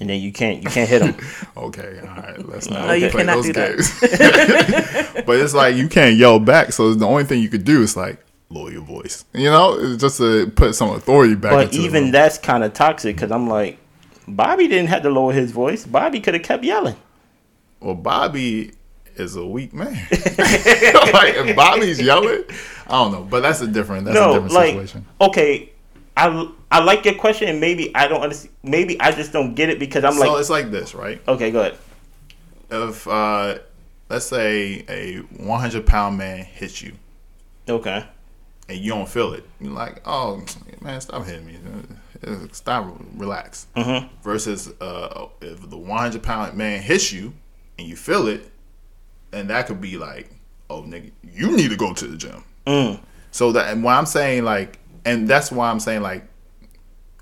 And 0.00 0.08
then 0.08 0.20
you 0.20 0.32
can't 0.32 0.62
you 0.62 0.70
can't 0.70 0.88
hit 0.88 1.00
them. 1.00 1.16
Okay, 1.56 1.98
all 2.00 2.06
right. 2.16 2.48
Let's 2.48 2.70
not 2.70 2.86
No, 2.86 2.92
you 2.94 3.10
play 3.10 3.24
cannot 3.24 3.34
those 3.42 3.46
do 3.46 3.52
that. 3.54 5.14
games. 5.14 5.22
but 5.26 5.38
it's 5.40 5.54
like 5.54 5.74
you 5.76 5.88
can't 5.88 6.16
yell 6.16 6.38
back, 6.38 6.72
so 6.72 6.94
the 6.94 7.06
only 7.06 7.24
thing 7.24 7.42
you 7.42 7.48
could 7.50 7.64
do 7.64 7.82
is 7.82 7.96
like 7.96 8.24
lower 8.48 8.70
your 8.70 8.82
voice. 8.82 9.24
You 9.34 9.50
know, 9.50 9.76
it's 9.78 10.00
just 10.00 10.16
to 10.18 10.46
put 10.50 10.74
some 10.74 10.90
authority 10.90 11.34
back. 11.34 11.50
but 11.52 11.64
into 11.74 11.80
even 11.80 12.04
room. 12.04 12.12
that's 12.12 12.38
kind 12.38 12.62
of 12.64 12.72
toxic 12.72 13.16
because 13.16 13.32
I'm 13.32 13.48
like, 13.48 13.78
Bobby 14.36 14.68
didn't 14.68 14.88
have 14.88 15.02
to 15.02 15.10
lower 15.10 15.32
his 15.32 15.50
voice. 15.52 15.84
Bobby 15.86 16.20
could 16.20 16.34
have 16.34 16.42
kept 16.42 16.64
yelling. 16.64 16.96
well, 17.80 17.94
Bobby 17.94 18.72
is 19.16 19.36
a 19.36 19.44
weak 19.46 19.72
man. 19.74 19.92
like 20.10 21.34
if 21.34 21.56
Bobby's 21.56 22.00
yelling, 22.00 22.44
I 22.86 22.90
don't 22.90 23.12
know, 23.12 23.22
but 23.22 23.40
that's 23.40 23.60
a 23.60 23.66
different. 23.66 24.04
That's 24.04 24.16
a 24.16 24.20
no, 24.20 24.32
different 24.34 24.52
like 24.54 24.72
situation. 24.72 25.06
okay, 25.20 25.72
I 26.16 26.48
I 26.70 26.80
like 26.80 27.04
your 27.04 27.14
question, 27.14 27.48
and 27.48 27.60
maybe 27.60 27.94
I 27.94 28.06
don't 28.08 28.22
understand. 28.22 28.54
Maybe 28.62 29.00
I 29.00 29.12
just 29.12 29.32
don't 29.32 29.54
get 29.54 29.68
it 29.70 29.78
because 29.78 30.04
I'm 30.04 30.12
so 30.14 30.20
like, 30.20 30.28
So 30.28 30.36
it's 30.36 30.50
like 30.50 30.70
this, 30.70 30.94
right? 30.94 31.20
okay, 31.26 31.50
go 31.50 31.60
ahead. 31.60 31.78
If 32.70 33.08
uh, 33.08 33.58
let's 34.08 34.26
say 34.26 34.84
a 34.88 35.16
100 35.42 35.86
pound 35.86 36.18
man 36.18 36.44
hits 36.44 36.82
you 36.82 36.92
Okay, 37.68 38.04
and 38.68 38.78
you 38.78 38.90
don't 38.92 39.08
feel 39.08 39.32
it, 39.34 39.44
you're 39.60 39.72
like, 39.72 40.00
oh 40.06 40.44
man, 40.80 41.00
stop 41.00 41.24
hitting 41.24 41.46
me. 41.46 41.58
Stop, 42.52 42.98
relax. 43.16 43.66
Mhm. 43.76 44.08
Versus 44.22 44.68
uh, 44.80 45.26
if 45.40 45.68
the 45.68 45.76
100 45.78 46.22
pound 46.22 46.56
man 46.56 46.80
hits 46.82 47.12
you 47.12 47.32
and 47.78 47.86
you 47.88 47.96
feel 47.96 48.26
it, 48.28 48.50
and 49.32 49.50
that 49.50 49.66
could 49.66 49.80
be 49.80 49.96
like, 49.98 50.30
oh 50.70 50.82
nigga, 50.82 51.10
you 51.22 51.56
need 51.56 51.70
to 51.70 51.76
go 51.76 51.92
to 51.94 52.06
the 52.06 52.16
gym. 52.16 52.42
mm. 52.66 53.00
So 53.30 53.52
that 53.52 53.72
and 53.72 53.84
why 53.84 53.96
I'm 53.96 54.06
saying, 54.06 54.44
like, 54.44 54.78
and 55.04 55.28
that's 55.28 55.52
why 55.52 55.70
I'm 55.70 55.80
saying, 55.80 56.02
like, 56.02 56.24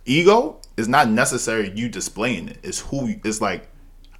ego 0.05 0.61
is 0.77 0.89
not 0.89 1.09
necessarily 1.09 1.73
you 1.75 1.89
displaying 1.89 2.49
it. 2.49 2.59
It's 2.63 2.81
who 2.81 3.15
it's 3.25 3.41
like. 3.41 3.69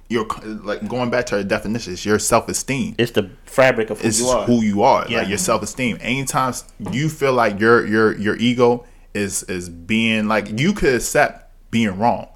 You're 0.09 0.25
like 0.63 0.87
going 0.87 1.09
back 1.09 1.25
to 1.25 1.35
our 1.35 1.43
definition. 1.43 1.91
It's 1.91 2.05
your 2.05 2.17
self 2.17 2.47
esteem. 2.47 2.95
it's 2.97 3.11
the 3.11 3.29
fabric 3.43 3.89
of 3.89 3.99
who 3.99 4.07
It's 4.07 4.21
you 4.21 4.27
are. 4.27 4.45
who 4.45 4.61
you 4.63 4.81
are. 4.83 5.05
Yeah. 5.09 5.17
Like 5.19 5.27
your 5.27 5.37
self 5.37 5.61
esteem. 5.63 5.97
Anytime 5.99 6.53
you 6.93 7.09
feel 7.09 7.33
like 7.33 7.59
your 7.59 7.85
your 7.85 8.17
your 8.17 8.37
ego 8.37 8.85
is 9.17 9.43
is 9.43 9.69
being 9.69 10.27
like 10.27 10.59
you 10.59 10.73
could 10.73 10.95
accept 10.95 11.51
being 11.71 11.97
wrong, 11.97 12.27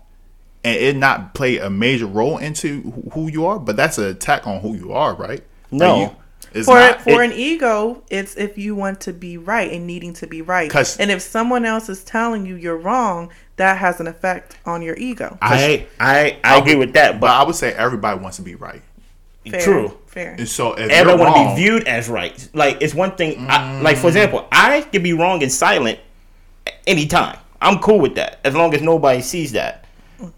and 0.64 0.76
it 0.76 0.96
not 0.96 1.34
play 1.34 1.58
a 1.58 1.70
major 1.70 2.06
role 2.06 2.38
into 2.38 2.82
who- 2.82 3.10
who 3.14 3.32
you 3.32 3.46
are. 3.46 3.60
But 3.60 3.78
that's 3.78 3.98
an 3.98 4.06
attack 4.06 4.48
on 4.48 4.60
who 4.62 4.76
you 4.76 4.92
are, 4.94 5.14
right? 5.16 5.44
No. 5.72 5.94
Like 5.94 6.10
you- 6.10 6.16
it's 6.54 6.66
For 6.66 6.80
not. 6.80 7.02
for 7.02 7.24
it- 7.24 7.32
an 7.32 7.38
ego, 7.38 8.04
it's 8.10 8.36
if 8.36 8.58
you 8.58 8.76
want 8.76 9.00
to 9.02 9.14
be 9.14 9.38
right 9.38 9.72
and 9.72 9.88
needing 9.88 10.14
to 10.16 10.28
be 10.28 10.42
right. 10.42 10.74
And 11.00 11.10
if 11.10 11.22
someone 11.22 11.64
else 11.64 11.88
is 11.88 12.04
telling 12.04 12.46
you 12.46 12.56
you're 12.56 12.76
wrong, 12.78 13.30
that 13.56 13.78
has 13.78 14.02
an 14.02 14.08
effect 14.08 14.58
on 14.66 14.82
your 14.82 14.98
ego. 14.98 15.38
I 15.42 15.88
I 16.00 16.38
I 16.44 16.58
agree 16.58 16.76
with 16.76 16.94
that, 16.94 17.20
but 17.20 17.28
but 17.28 17.30
I 17.32 17.44
would 17.44 17.56
say 17.56 17.72
everybody 17.72 18.20
wants 18.20 18.38
to 18.38 18.44
be 18.44 18.56
right. 18.56 18.82
Fair, 19.50 19.62
true. 19.62 19.98
Fair. 20.08 20.36
And 20.38 20.48
so 20.48 20.74
if 20.74 20.90
Everyone 20.90 21.20
you're 21.20 21.32
want 21.32 21.50
to 21.50 21.56
be 21.56 21.62
viewed 21.62 21.88
as 21.88 22.10
right. 22.10 22.50
Like 22.54 22.78
it's 22.82 22.94
one 22.94 23.16
thing. 23.16 23.46
I, 23.50 23.82
like 23.82 23.98
for 23.98 24.08
mm. 24.08 24.10
example, 24.10 24.48
I 24.52 24.82
could 24.82 25.04
be 25.04 25.14
wrong 25.14 25.42
and 25.42 25.52
silent 25.52 26.00
anytime. 26.88 27.38
I'm 27.62 27.80
cool 27.80 28.00
with 28.00 28.16
that 28.16 28.40
as 28.44 28.56
long 28.56 28.74
as 28.74 28.82
nobody 28.82 29.22
sees 29.22 29.52
that. 29.52 29.86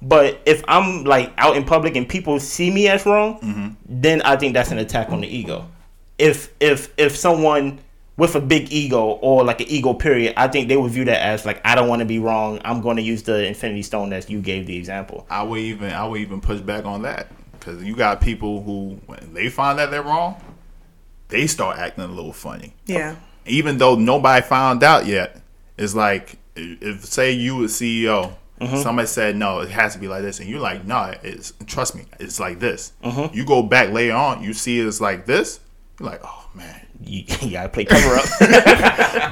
But 0.02 0.42
if 0.46 0.64
I'm 0.68 1.04
like 1.04 1.34
out 1.38 1.58
in 1.58 1.64
public 1.66 1.96
and 1.96 2.08
people 2.08 2.40
see 2.40 2.72
me 2.72 2.88
as 2.88 3.06
wrong, 3.06 3.40
mm-hmm. 3.40 3.70
then 3.86 4.22
I 4.22 4.38
think 4.38 4.54
that's 4.54 4.72
an 4.72 4.78
attack 4.78 5.10
on 5.10 5.22
the 5.22 5.28
ego. 5.28 5.70
If 6.18 6.54
if 6.60 6.94
if 6.98 7.16
someone 7.16 7.80
with 8.16 8.36
a 8.36 8.40
big 8.40 8.72
ego 8.72 9.04
or 9.22 9.44
like 9.44 9.62
an 9.62 9.68
ego 9.68 9.94
period, 9.94 10.36
I 10.38 10.48
think 10.48 10.68
they 10.68 10.78
would 10.78 10.92
view 10.92 11.06
that 11.06 11.22
as 11.22 11.46
like 11.46 11.62
I 11.66 11.76
don't 11.76 11.88
want 11.88 12.00
to 12.00 12.06
be 12.06 12.20
wrong. 12.20 12.62
I'm 12.64 12.82
going 12.82 12.98
to 12.98 13.04
use 13.04 13.24
the 13.24 13.46
Infinity 13.46 13.84
Stone 13.84 14.14
as 14.14 14.30
you 14.30 14.42
gave 14.42 14.68
the 14.68 14.78
example. 14.78 15.26
I 15.30 15.44
would 15.44 15.60
even 15.60 15.92
I 15.92 16.08
would 16.08 16.22
even 16.22 16.40
push 16.40 16.62
back 16.62 16.86
on 16.86 17.02
that 17.02 17.28
because 17.54 17.84
you 17.84 17.96
got 17.96 18.22
people 18.22 18.62
who 18.64 19.00
when 19.06 19.34
they 19.34 19.50
find 19.50 19.80
that 19.80 19.92
they're 19.92 20.04
wrong, 20.04 20.42
they 21.30 21.48
start 21.48 21.78
acting 21.78 22.04
a 22.04 22.08
little 22.08 22.34
funny. 22.34 22.74
yeah. 22.86 23.16
even 23.46 23.78
though 23.78 23.96
nobody 23.96 24.46
found 24.46 24.84
out 24.84 25.06
yet, 25.06 25.42
it's 25.78 25.96
like 25.96 26.38
if 26.56 27.06
say 27.06 27.32
you 27.32 27.56
were 27.58 27.66
CEO, 27.68 28.36
Mm-hmm. 28.62 28.78
somebody 28.78 29.08
said 29.08 29.36
no, 29.36 29.60
it 29.60 29.70
has 29.72 29.94
to 29.94 30.00
be 30.00 30.08
like 30.08 30.22
this, 30.22 30.40
and 30.40 30.48
you're 30.48 30.60
like, 30.60 30.86
no, 30.86 31.14
it's 31.24 31.52
trust 31.66 31.96
me, 31.96 32.06
it's 32.20 32.40
like 32.40 32.60
this. 32.60 32.94
Mm-hmm. 33.04 33.36
You 33.36 33.44
go 33.46 33.62
back 33.64 33.92
later 33.92 34.14
on, 34.14 34.42
you 34.44 34.54
see 34.54 34.80
it's 34.80 35.02
like 35.02 35.26
this, 35.26 35.60
you're 36.00 36.08
like, 36.10 36.22
oh 36.24 36.50
man, 36.54 36.80
You, 37.02 37.24
you 37.42 37.52
gotta 37.52 37.68
play 37.68 37.84
cover 37.84 38.16
up. 38.16 38.26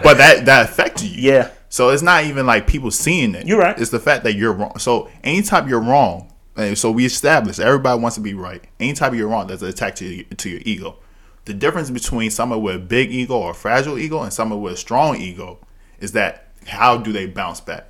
but 0.04 0.18
that 0.18 0.42
that 0.46 0.70
affected 0.70 1.12
you. 1.12 1.32
yeah. 1.32 1.52
So 1.70 1.90
it's 1.92 2.02
not 2.02 2.26
even 2.26 2.46
like 2.46 2.68
people 2.68 2.92
seeing 2.92 3.34
it. 3.36 3.48
You're 3.48 3.60
right. 3.60 3.80
It's 3.80 3.92
the 3.92 4.00
fact 4.00 4.26
that 4.26 4.34
you're 4.36 4.52
wrong. 4.52 4.78
So 4.80 5.10
anytime 5.24 5.70
you're 5.70 5.80
wrong, 5.80 6.34
so 6.74 6.92
we 6.92 7.06
established 7.06 7.60
everybody 7.62 8.02
wants 8.02 8.16
to 8.16 8.22
be 8.22 8.34
right. 8.34 8.62
Anytime 8.82 9.16
you're 9.16 9.30
wrong, 9.30 9.48
that's 9.48 9.62
an 9.62 9.70
attack 9.70 9.96
to 9.96 10.06
your, 10.06 10.26
to 10.26 10.50
your 10.50 10.62
ego. 10.66 10.98
The 11.46 11.54
difference 11.54 11.90
between 11.90 12.32
someone 12.32 12.62
with 12.62 12.76
a 12.76 12.80
big 12.80 13.12
ego 13.14 13.38
or 13.38 13.52
a 13.52 13.54
fragile 13.54 13.98
ego 13.98 14.22
and 14.24 14.34
someone 14.34 14.62
with 14.62 14.74
a 14.74 14.78
strong 14.78 15.16
ego 15.22 15.60
is 16.02 16.12
that 16.14 16.48
how 16.68 16.98
do 16.98 17.12
they 17.12 17.26
bounce 17.26 17.62
back? 17.62 17.88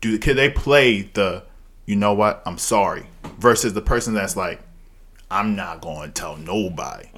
Do 0.00 0.18
can 0.18 0.36
they 0.36 0.50
play 0.50 1.02
the 1.02 1.44
you 1.86 1.96
know 1.96 2.14
what 2.14 2.42
I'm 2.46 2.58
sorry 2.58 3.06
versus 3.38 3.74
the 3.74 3.82
person 3.82 4.14
that's 4.14 4.36
like 4.36 4.60
I'm 5.30 5.56
not 5.56 5.80
going 5.80 6.08
to 6.08 6.12
tell 6.12 6.36
nobody 6.36 7.08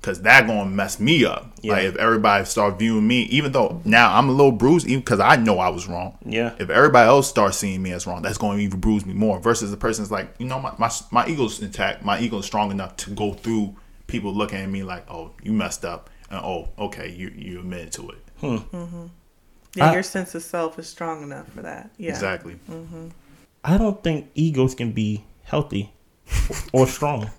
because 0.00 0.22
that 0.22 0.46
going 0.46 0.64
to 0.64 0.70
mess 0.70 0.98
me 0.98 1.24
up. 1.24 1.44
Mm. 1.44 1.58
Yeah. 1.62 1.72
Like 1.72 1.84
if 1.84 1.96
everybody 1.96 2.44
start 2.46 2.78
viewing 2.78 3.06
me, 3.06 3.22
even 3.24 3.52
though 3.52 3.80
now 3.84 4.16
I'm 4.16 4.28
a 4.28 4.32
little 4.32 4.52
bruised, 4.52 4.86
even 4.86 5.00
because 5.00 5.20
I 5.20 5.36
know 5.36 5.58
I 5.58 5.68
was 5.68 5.86
wrong. 5.86 6.16
Yeah. 6.24 6.54
If 6.58 6.70
everybody 6.70 7.06
else 7.06 7.28
starts 7.28 7.58
seeing 7.58 7.82
me 7.82 7.92
as 7.92 8.06
wrong, 8.06 8.22
that's 8.22 8.38
going 8.38 8.58
to 8.58 8.64
even 8.64 8.80
bruise 8.80 9.04
me 9.04 9.12
more. 9.12 9.38
Versus 9.40 9.70
the 9.70 9.76
person's 9.76 10.10
like, 10.10 10.34
you 10.38 10.46
know, 10.46 10.58
my 10.58 10.72
my, 10.78 10.90
my 11.10 11.26
ego's 11.26 11.60
intact. 11.60 12.04
My 12.04 12.18
ego's 12.20 12.46
strong 12.46 12.70
enough 12.70 12.96
to 12.96 13.10
go 13.10 13.34
through 13.34 13.76
people 14.06 14.32
looking 14.32 14.58
at 14.58 14.68
me 14.68 14.82
like, 14.82 15.10
oh, 15.10 15.32
you 15.42 15.52
messed 15.52 15.84
up, 15.84 16.08
and 16.30 16.40
oh, 16.40 16.70
okay, 16.78 17.10
you 17.10 17.32
you 17.36 17.60
admitted 17.60 17.92
to 17.92 18.10
it. 18.10 19.10
Yeah, 19.74 19.90
I- 19.90 19.92
your 19.94 20.02
sense 20.02 20.34
of 20.34 20.42
self 20.42 20.78
is 20.78 20.88
strong 20.88 21.22
enough 21.22 21.48
for 21.52 21.62
that. 21.62 21.90
Yeah. 21.96 22.10
Exactly. 22.10 22.56
I 23.64 23.76
don't 23.78 24.02
think 24.02 24.30
egos 24.34 24.74
can 24.74 24.92
be 24.92 25.24
healthy 25.44 25.92
or 26.72 26.86
strong. 26.86 27.30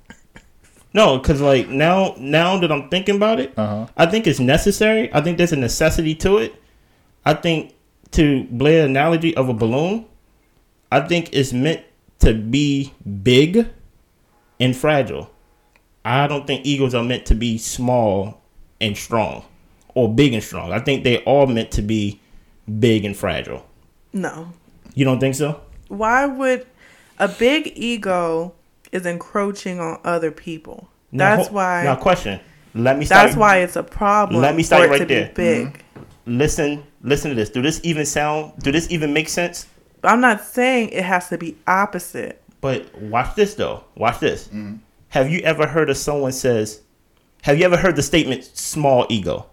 No, 0.94 1.18
because 1.18 1.40
like 1.42 1.70
now, 1.70 2.16
now 2.20 2.58
that 2.60 2.72
I'm 2.72 2.90
thinking 2.90 3.16
about 3.16 3.40
it, 3.40 3.54
Uh-huh. 3.58 3.88
I 3.98 4.06
think 4.06 4.28
it's 4.28 4.40
necessary. 4.40 5.10
I 5.14 5.22
think 5.22 5.38
there's 5.38 5.54
a 5.54 5.58
necessity 5.58 6.16
to 6.16 6.38
it. 6.38 6.56
I 7.26 7.34
think 7.34 7.74
to 8.12 8.44
Blair 8.52 8.86
analogy 8.86 9.36
of 9.38 9.48
a 9.50 9.54
balloon, 9.54 10.06
I 10.92 11.00
think 11.02 11.30
it's 11.32 11.54
meant 11.54 11.82
to 12.20 12.34
be 12.34 12.94
big 13.24 13.68
and 14.60 14.76
fragile. 14.76 15.30
I 16.04 16.28
don't 16.28 16.46
think 16.46 16.66
egos 16.66 16.94
are 16.94 17.04
meant 17.04 17.26
to 17.28 17.36
be 17.36 17.58
small 17.58 18.42
and 18.82 18.98
strong, 18.98 19.44
or 19.96 20.14
big 20.14 20.34
and 20.34 20.44
strong. 20.44 20.72
I 20.74 20.80
think 20.80 21.04
they 21.04 21.20
all 21.24 21.48
meant 21.48 21.72
to 21.72 21.82
be 21.82 22.20
big 22.80 23.06
and 23.06 23.16
fragile. 23.16 23.66
No. 24.14 24.52
You 24.94 25.06
don't 25.06 25.20
think 25.20 25.36
so? 25.36 25.62
Why 25.88 26.26
would 26.26 26.66
a 27.20 27.28
big 27.28 27.72
ego 27.76 28.54
is 28.92 29.06
encroaching 29.06 29.80
on 29.80 30.00
other 30.04 30.32
people? 30.32 30.90
Now, 31.12 31.36
That's 31.36 31.48
ho- 31.50 31.56
why. 31.56 31.84
Now, 31.84 31.96
question. 31.96 32.40
Let 32.74 32.98
me 32.98 33.06
start. 33.06 33.28
that's 33.28 33.38
why 33.38 33.58
it's 33.58 33.76
a 33.76 33.84
problem. 33.84 34.42
Let 34.42 34.56
me 34.56 34.64
start 34.64 34.84
for 34.84 34.88
it 34.88 34.92
right 34.92 35.00
to 35.00 35.06
there. 35.06 35.28
Be 35.28 35.34
big. 35.34 35.68
Mm-hmm. 35.68 36.38
Listen, 36.38 36.84
listen 37.02 37.30
to 37.30 37.36
this. 37.36 37.50
Do 37.50 37.62
this 37.62 37.82
even 37.84 38.06
sound? 38.06 38.54
Do 38.60 38.72
this 38.72 38.90
even 38.92 39.12
make 39.12 39.28
sense? 39.28 39.68
I'm 40.04 40.22
not 40.22 40.42
saying 40.42 40.90
it 40.90 41.04
has 41.04 41.28
to 41.30 41.38
be 41.38 41.58
opposite. 41.68 42.42
But 42.62 42.96
watch 43.02 43.36
this 43.36 43.56
though. 43.56 43.84
Watch 43.96 44.20
this. 44.20 44.48
Mm-hmm. 44.48 44.76
Have 45.10 45.30
you 45.30 45.40
ever 45.40 45.68
heard 45.68 45.90
of 45.90 45.98
someone 45.98 46.32
says? 46.32 46.82
Have 47.42 47.58
you 47.58 47.66
ever 47.66 47.76
heard 47.76 47.96
the 47.98 48.04
statement 48.04 48.46
"small 48.46 49.06
ego"? 49.10 49.48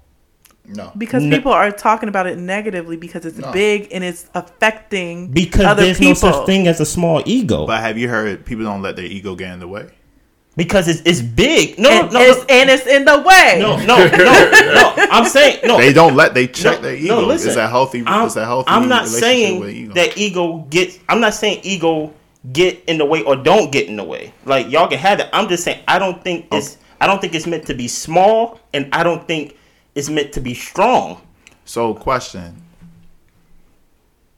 No. 0.69 0.93
Because 0.97 1.23
No. 1.25 1.37
people 1.37 1.53
are 1.53 1.71
talking 1.71 2.09
about 2.09 2.27
it 2.27 2.39
negatively 2.39 2.97
because 2.97 3.25
it's 3.25 3.39
No. 3.39 3.51
big 3.53 3.89
and 3.93 4.05
it's 4.05 4.27
affecting 4.35 5.29
Because 5.29 5.65
other 5.65 5.83
there's 5.85 5.99
people. 5.99 6.29
no 6.29 6.37
such 6.37 6.47
thing 6.47 6.67
as 6.69 6.81
a 6.81 6.87
small 6.87 7.23
ego. 7.25 7.67
But 7.67 7.81
have 7.81 7.97
you 7.99 8.09
heard 8.09 8.45
people 8.45 8.65
don't 8.65 8.83
let 8.83 8.97
their 8.97 9.07
ego 9.07 9.35
get 9.35 9.53
in 9.53 9.61
the 9.61 9.69
way? 9.69 9.87
because 10.57 10.89
it's 10.89 11.01
it's 11.05 11.21
big. 11.23 11.79
No, 11.79 11.89
and, 11.89 12.13
no, 12.13 12.21
it's, 12.21 12.39
no, 12.39 12.45
and 12.51 12.69
it's 12.69 12.85
in 12.87 13.05
the 13.05 13.19
way. 13.21 13.59
no, 13.61 13.77
no, 13.77 13.97
no, 14.09 14.51
no. 14.75 14.95
I'm 15.13 15.25
saying 15.25 15.61
no. 15.65 15.79
They 15.79 15.93
don't 15.93 16.17
let 16.17 16.35
they 16.35 16.49
check 16.49 16.79
No, 16.79 16.83
their 16.83 16.97
no, 16.97 16.99
ego. 16.99 17.27
listen. 17.27 17.51
is 17.51 17.55
that 17.55 17.71
healthy? 17.71 18.03
I'm, 18.05 18.27
is 18.27 18.35
that 18.35 18.45
healthy? 18.47 18.69
I'm 18.69 18.89
not 18.89 19.07
saying 19.07 19.61
with 19.61 19.71
ego? 19.71 19.95
that 19.95 20.19
ego 20.19 20.67
gets. 20.69 20.99
I'm 21.09 21.21
not 21.21 21.35
saying 21.35 21.61
ego 21.63 22.13
get 22.53 22.83
in 22.89 22.99
the 22.99 23.05
way 23.05 23.23
or 23.23 23.37
don't 23.37 23.71
get 23.71 23.87
in 23.87 23.95
the 23.97 24.03
way. 24.05 24.33
Like 24.45 24.69
y'all 24.71 24.89
can 24.89 24.99
have 24.99 25.21
it. 25.21 25.29
I'm 25.33 25.49
just 25.49 25.63
saying 25.63 25.81
I 25.87 25.99
don't 26.01 26.23
think 26.25 26.47
it's. 26.53 26.77
I 27.01 27.07
don't 27.07 27.21
think 27.21 27.37
it's 27.37 27.47
meant 27.47 27.65
to 27.67 27.75
be 27.75 27.87
small, 27.87 28.59
and 28.75 28.89
I 28.93 29.05
don't 29.05 29.25
think 29.29 29.55
it's 29.99 30.09
meant 30.09 30.33
to 30.33 30.41
be 30.41 30.55
strong. 30.55 31.21
So, 31.65 31.93
question. 31.93 32.63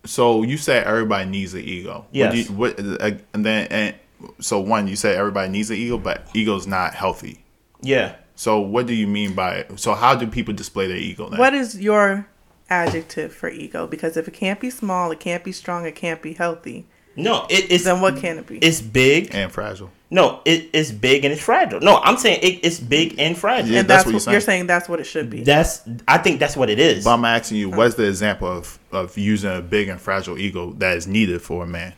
So 0.07 0.43
you 0.43 0.57
said 0.57 0.85
everybody 0.87 1.29
needs 1.29 1.53
an 1.53 1.61
ego. 1.61 2.07
Yes. 2.11 2.33
do 2.33 2.39
you- 2.41 2.59
What, 2.59 2.81
uh, 2.81 3.11
and 3.35 3.45
then 3.45 3.67
and 3.71 3.95
so 4.39 4.59
one, 4.59 4.89
you 4.89 4.97
say 4.97 5.15
everybody 5.15 5.51
needs 5.51 5.71
an 5.71 5.77
ego, 5.77 5.99
but 5.99 6.27
ego's 6.33 6.67
not 6.67 6.95
healthy. 6.95 7.45
Yeah. 7.83 8.17
So 8.35 8.59
what 8.61 8.87
do 8.87 8.95
you 8.95 9.07
mean 9.07 9.35
by? 9.35 9.57
it? 9.57 9.79
So 9.79 9.93
how 9.93 10.15
do 10.15 10.27
people 10.27 10.55
display 10.55 10.87
their 10.87 10.97
ego? 10.97 11.29
Then? 11.29 11.39
What 11.39 11.53
is 11.53 11.79
your 11.79 12.27
adjective 12.71 13.35
for 13.35 13.51
ego 13.51 13.87
because 13.87 14.17
if 14.17 14.27
it 14.27 14.33
can't 14.33 14.59
be 14.61 14.71
small, 14.71 15.11
it 15.11 15.21
can't 15.21 15.45
be 15.45 15.53
strong, 15.53 15.85
it 15.85 15.95
can't 15.95 16.23
be 16.23 16.33
healthy. 16.33 16.87
No, 17.17 17.47
it, 17.51 17.71
it's 17.71 17.85
Then 17.85 18.01
what 18.01 18.17
can 18.17 18.39
it 18.39 18.47
be? 18.47 18.59
it's 18.59 18.81
big. 18.81 19.35
and 19.35 19.51
fragile. 19.53 19.91
No, 20.13 20.41
it, 20.45 20.71
it's 20.73 20.91
big 20.91 21.25
and 21.25 21.33
it's 21.33 21.43
fragile. 21.43 21.81
No, 21.81 21.99
I'm 21.99 22.17
saying 22.17 22.41
it, 22.43 22.65
it's 22.65 22.81
big 22.81 23.17
and 23.19 23.37
fragile. 23.39 23.71
Yeah, 23.71 23.81
and 23.81 23.89
that's 23.89 24.05
that's, 24.05 24.07
what 24.07 24.13
what 24.13 24.13
you're 24.13 24.21
saying. 24.21 24.33
you're 24.33 24.41
saying. 24.41 24.59
saying. 24.61 24.67
That's 24.67 24.89
what 24.89 25.01
it 25.01 25.05
should 25.05 25.31
be. 25.31 25.43
That's 25.45 25.83
I 26.09 26.19
think 26.19 26.41
that's 26.41 26.57
what 26.57 26.69
it 26.71 26.79
is. 26.79 27.05
But 27.05 27.15
I'm 27.15 27.25
asking 27.25 27.59
you, 27.59 27.71
what's 27.71 27.95
the 27.95 28.09
example 28.09 28.49
of, 28.49 28.79
of 28.93 29.17
using 29.19 29.55
a 29.57 29.61
big 29.61 29.89
and 29.89 30.01
fragile 30.01 30.39
ego 30.39 30.73
that 30.79 30.97
is 30.97 31.07
needed 31.07 31.43
for 31.43 31.65
a 31.65 31.67
man? 31.67 31.95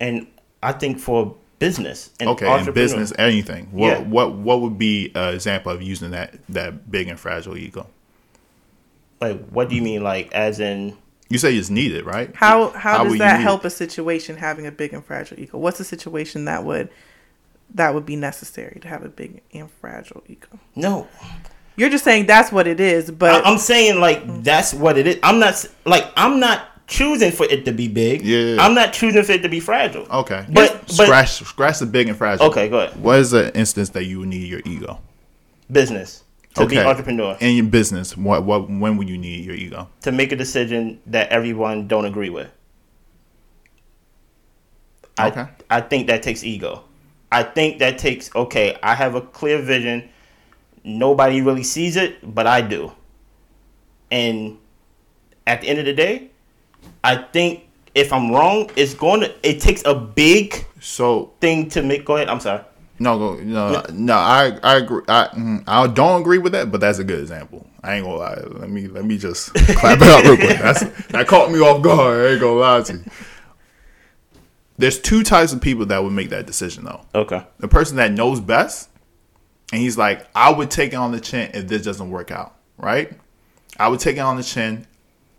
and 0.00 0.26
I 0.62 0.72
think 0.72 0.98
for 0.98 1.36
business 1.58 2.10
and 2.20 2.28
Okay, 2.30 2.46
in 2.60 2.72
business, 2.72 3.12
anything. 3.18 3.66
What 3.72 3.88
Yeah. 3.88 3.98
what 4.06 4.34
what 4.34 4.60
would 4.60 4.78
be 4.78 5.10
an 5.14 5.34
example 5.34 5.72
of 5.72 5.80
using 5.82 6.10
that 6.12 6.34
that 6.50 6.90
big 6.90 7.08
and 7.08 7.18
fragile 7.18 7.56
ego? 7.56 7.86
like 9.20 9.46
what 9.48 9.68
do 9.70 9.74
you 9.76 9.82
mean? 9.82 10.02
Like 10.02 10.32
as 10.32 10.60
in 10.60 10.96
You 11.28 11.38
say 11.38 11.56
it's 11.56 11.70
needed, 11.70 12.06
right? 12.06 12.34
how 12.34 12.70
how, 12.70 12.98
How 12.98 13.04
does 13.04 13.18
that 13.18 13.40
help 13.40 13.64
it? 13.64 13.68
a 13.68 13.70
situation 13.70 14.36
having 14.36 14.66
a 14.66 14.70
big 14.70 14.92
and 14.92 15.04
fragile 15.04 15.38
ego? 15.38 15.58
What's 15.58 15.80
a 15.80 15.84
situation 15.84 16.44
that 16.44 16.64
would 16.64 16.88
that 17.74 17.94
would 17.94 18.06
be 18.06 18.16
necessary 18.16 18.78
to 18.80 18.88
have 18.88 19.04
a 19.04 19.08
big 19.08 19.42
and 19.52 19.70
fragile 19.70 20.22
ego? 20.28 20.48
no, 20.76 21.08
You're 21.76 21.90
just 21.90 22.04
saying 22.04 22.26
that's 22.26 22.52
what 22.52 22.66
it 22.66 22.78
is, 22.78 23.10
but 23.10 23.44
I, 23.44 23.50
am 23.50 23.58
saying 23.58 24.00
like 24.00 24.44
that's 24.44 24.72
what 24.72 24.96
it 24.98 25.06
is. 25.06 25.18
I'm 25.22 25.38
not 25.40 25.66
like 25.84 26.06
I'm 26.16 26.38
not 26.38 26.68
choosing 26.86 27.32
for 27.32 27.44
it 27.46 27.64
to 27.64 27.72
be 27.72 27.88
big. 27.88 28.22
Yeah. 28.22 28.58
I'm 28.60 28.74
not 28.74 28.92
choosing 28.92 29.24
for 29.24 29.32
it 29.32 29.42
to 29.42 29.48
be 29.48 29.58
fragile. 29.58 30.06
Okay, 30.08 30.46
But- 30.48 30.80
but- 30.86 30.90
scratch 30.92 31.30
scratch 31.42 31.80
the 31.80 31.86
big 31.86 32.08
and 32.08 32.16
fragile. 32.16 32.46
Okay, 32.46 32.68
go 32.68 32.78
ahead. 32.80 33.00
What 33.02 33.18
is 33.18 33.32
the 33.32 33.56
instance 33.56 33.88
that 33.90 34.04
you 34.04 34.20
would 34.20 34.28
need 34.28 34.46
your 34.46 34.62
ego? 34.64 35.00
Business 35.70 36.22
to 36.56 36.66
be 36.66 36.78
Okay. 36.78 36.86
entrepreneur 36.86 37.36
In 37.40 37.56
your 37.56 37.66
business, 37.66 38.16
what 38.16 38.44
what 38.44 38.68
when 38.70 38.96
would 38.96 39.08
you 39.08 39.18
need 39.18 39.44
your 39.44 39.54
ego? 39.54 39.88
to 40.02 40.12
make 40.12 40.32
a 40.32 40.36
decision 40.36 41.00
that 41.06 41.28
everyone 41.30 41.86
don't 41.88 42.04
agree 42.04 42.30
with. 42.30 42.48
I, 45.18 45.28
Okay. 45.28 45.46
I 45.70 45.80
think 45.80 46.06
that 46.08 46.22
takes 46.22 46.44
ego. 46.44 46.84
I 47.32 47.42
think 47.42 47.78
that 47.80 47.98
takes 47.98 48.30
okay. 48.34 48.76
I 48.82 48.94
have 48.94 49.14
a 49.14 49.20
clear 49.20 49.60
vision. 49.60 50.08
Nobody 50.84 51.40
really 51.40 51.64
sees 51.64 51.96
it, 51.96 52.18
but 52.34 52.46
I 52.46 52.60
do. 52.60 52.92
And 54.10 54.58
at 55.46 55.60
the 55.60 55.68
end 55.68 55.78
of 55.80 55.84
the 55.84 55.92
day, 55.94 56.30
I 57.02 57.16
think 57.16 57.64
if 57.94 58.12
I'm 58.12 58.30
wrong, 58.30 58.70
it's 58.76 58.94
going 58.94 59.20
to. 59.22 59.34
It 59.48 59.60
takes 59.60 59.82
a 59.84 59.94
big 59.94 60.64
So 60.80 61.32
thing 61.40 61.68
to 61.70 61.82
make. 61.82 62.04
Go 62.04 62.16
ahead. 62.16 62.28
I'm 62.28 62.40
sorry. 62.40 62.62
No, 62.98 63.34
no, 63.34 63.84
no. 63.92 64.14
I 64.14 64.58
I 64.62 64.76
agree. 64.76 65.02
I 65.08 65.28
mm, 65.34 65.64
I 65.66 65.86
don't 65.86 66.20
agree 66.20 66.38
with 66.38 66.52
that, 66.52 66.70
but 66.70 66.80
that's 66.80 66.98
a 66.98 67.04
good 67.04 67.20
example. 67.20 67.66
I 67.82 67.94
ain't 67.94 68.04
gonna 68.04 68.16
lie. 68.18 68.42
Let 68.60 68.70
me 68.70 68.88
let 68.88 69.04
me 69.04 69.18
just 69.18 69.54
clap 69.54 69.98
it 70.00 70.08
up 70.08 70.24
real 70.24 70.36
quick. 70.36 70.58
That's 70.58 71.06
that 71.08 71.26
caught 71.26 71.50
me 71.50 71.60
off 71.60 71.82
guard. 71.82 72.26
I 72.26 72.32
ain't 72.32 72.40
gonna 72.40 72.60
lie 72.60 72.82
to 72.82 72.92
you. 72.94 73.04
There's 74.78 75.00
two 75.00 75.22
types 75.22 75.52
of 75.52 75.60
people 75.60 75.86
that 75.86 76.02
would 76.02 76.12
make 76.12 76.30
that 76.30 76.46
decision 76.46 76.84
though. 76.84 77.00
Okay. 77.14 77.42
the 77.58 77.68
person 77.68 77.96
that 77.96 78.12
knows 78.12 78.40
best 78.40 78.90
and 79.72 79.80
he's 79.80 79.98
like 79.98 80.26
i 80.34 80.50
would 80.50 80.70
take 80.70 80.92
it 80.92 80.96
on 80.96 81.12
the 81.12 81.20
chin 81.20 81.50
if 81.54 81.66
this 81.68 81.82
doesn't 81.82 82.10
work 82.10 82.30
out 82.30 82.54
right 82.76 83.12
i 83.78 83.88
would 83.88 84.00
take 84.00 84.16
it 84.16 84.20
on 84.20 84.36
the 84.36 84.42
chin 84.42 84.86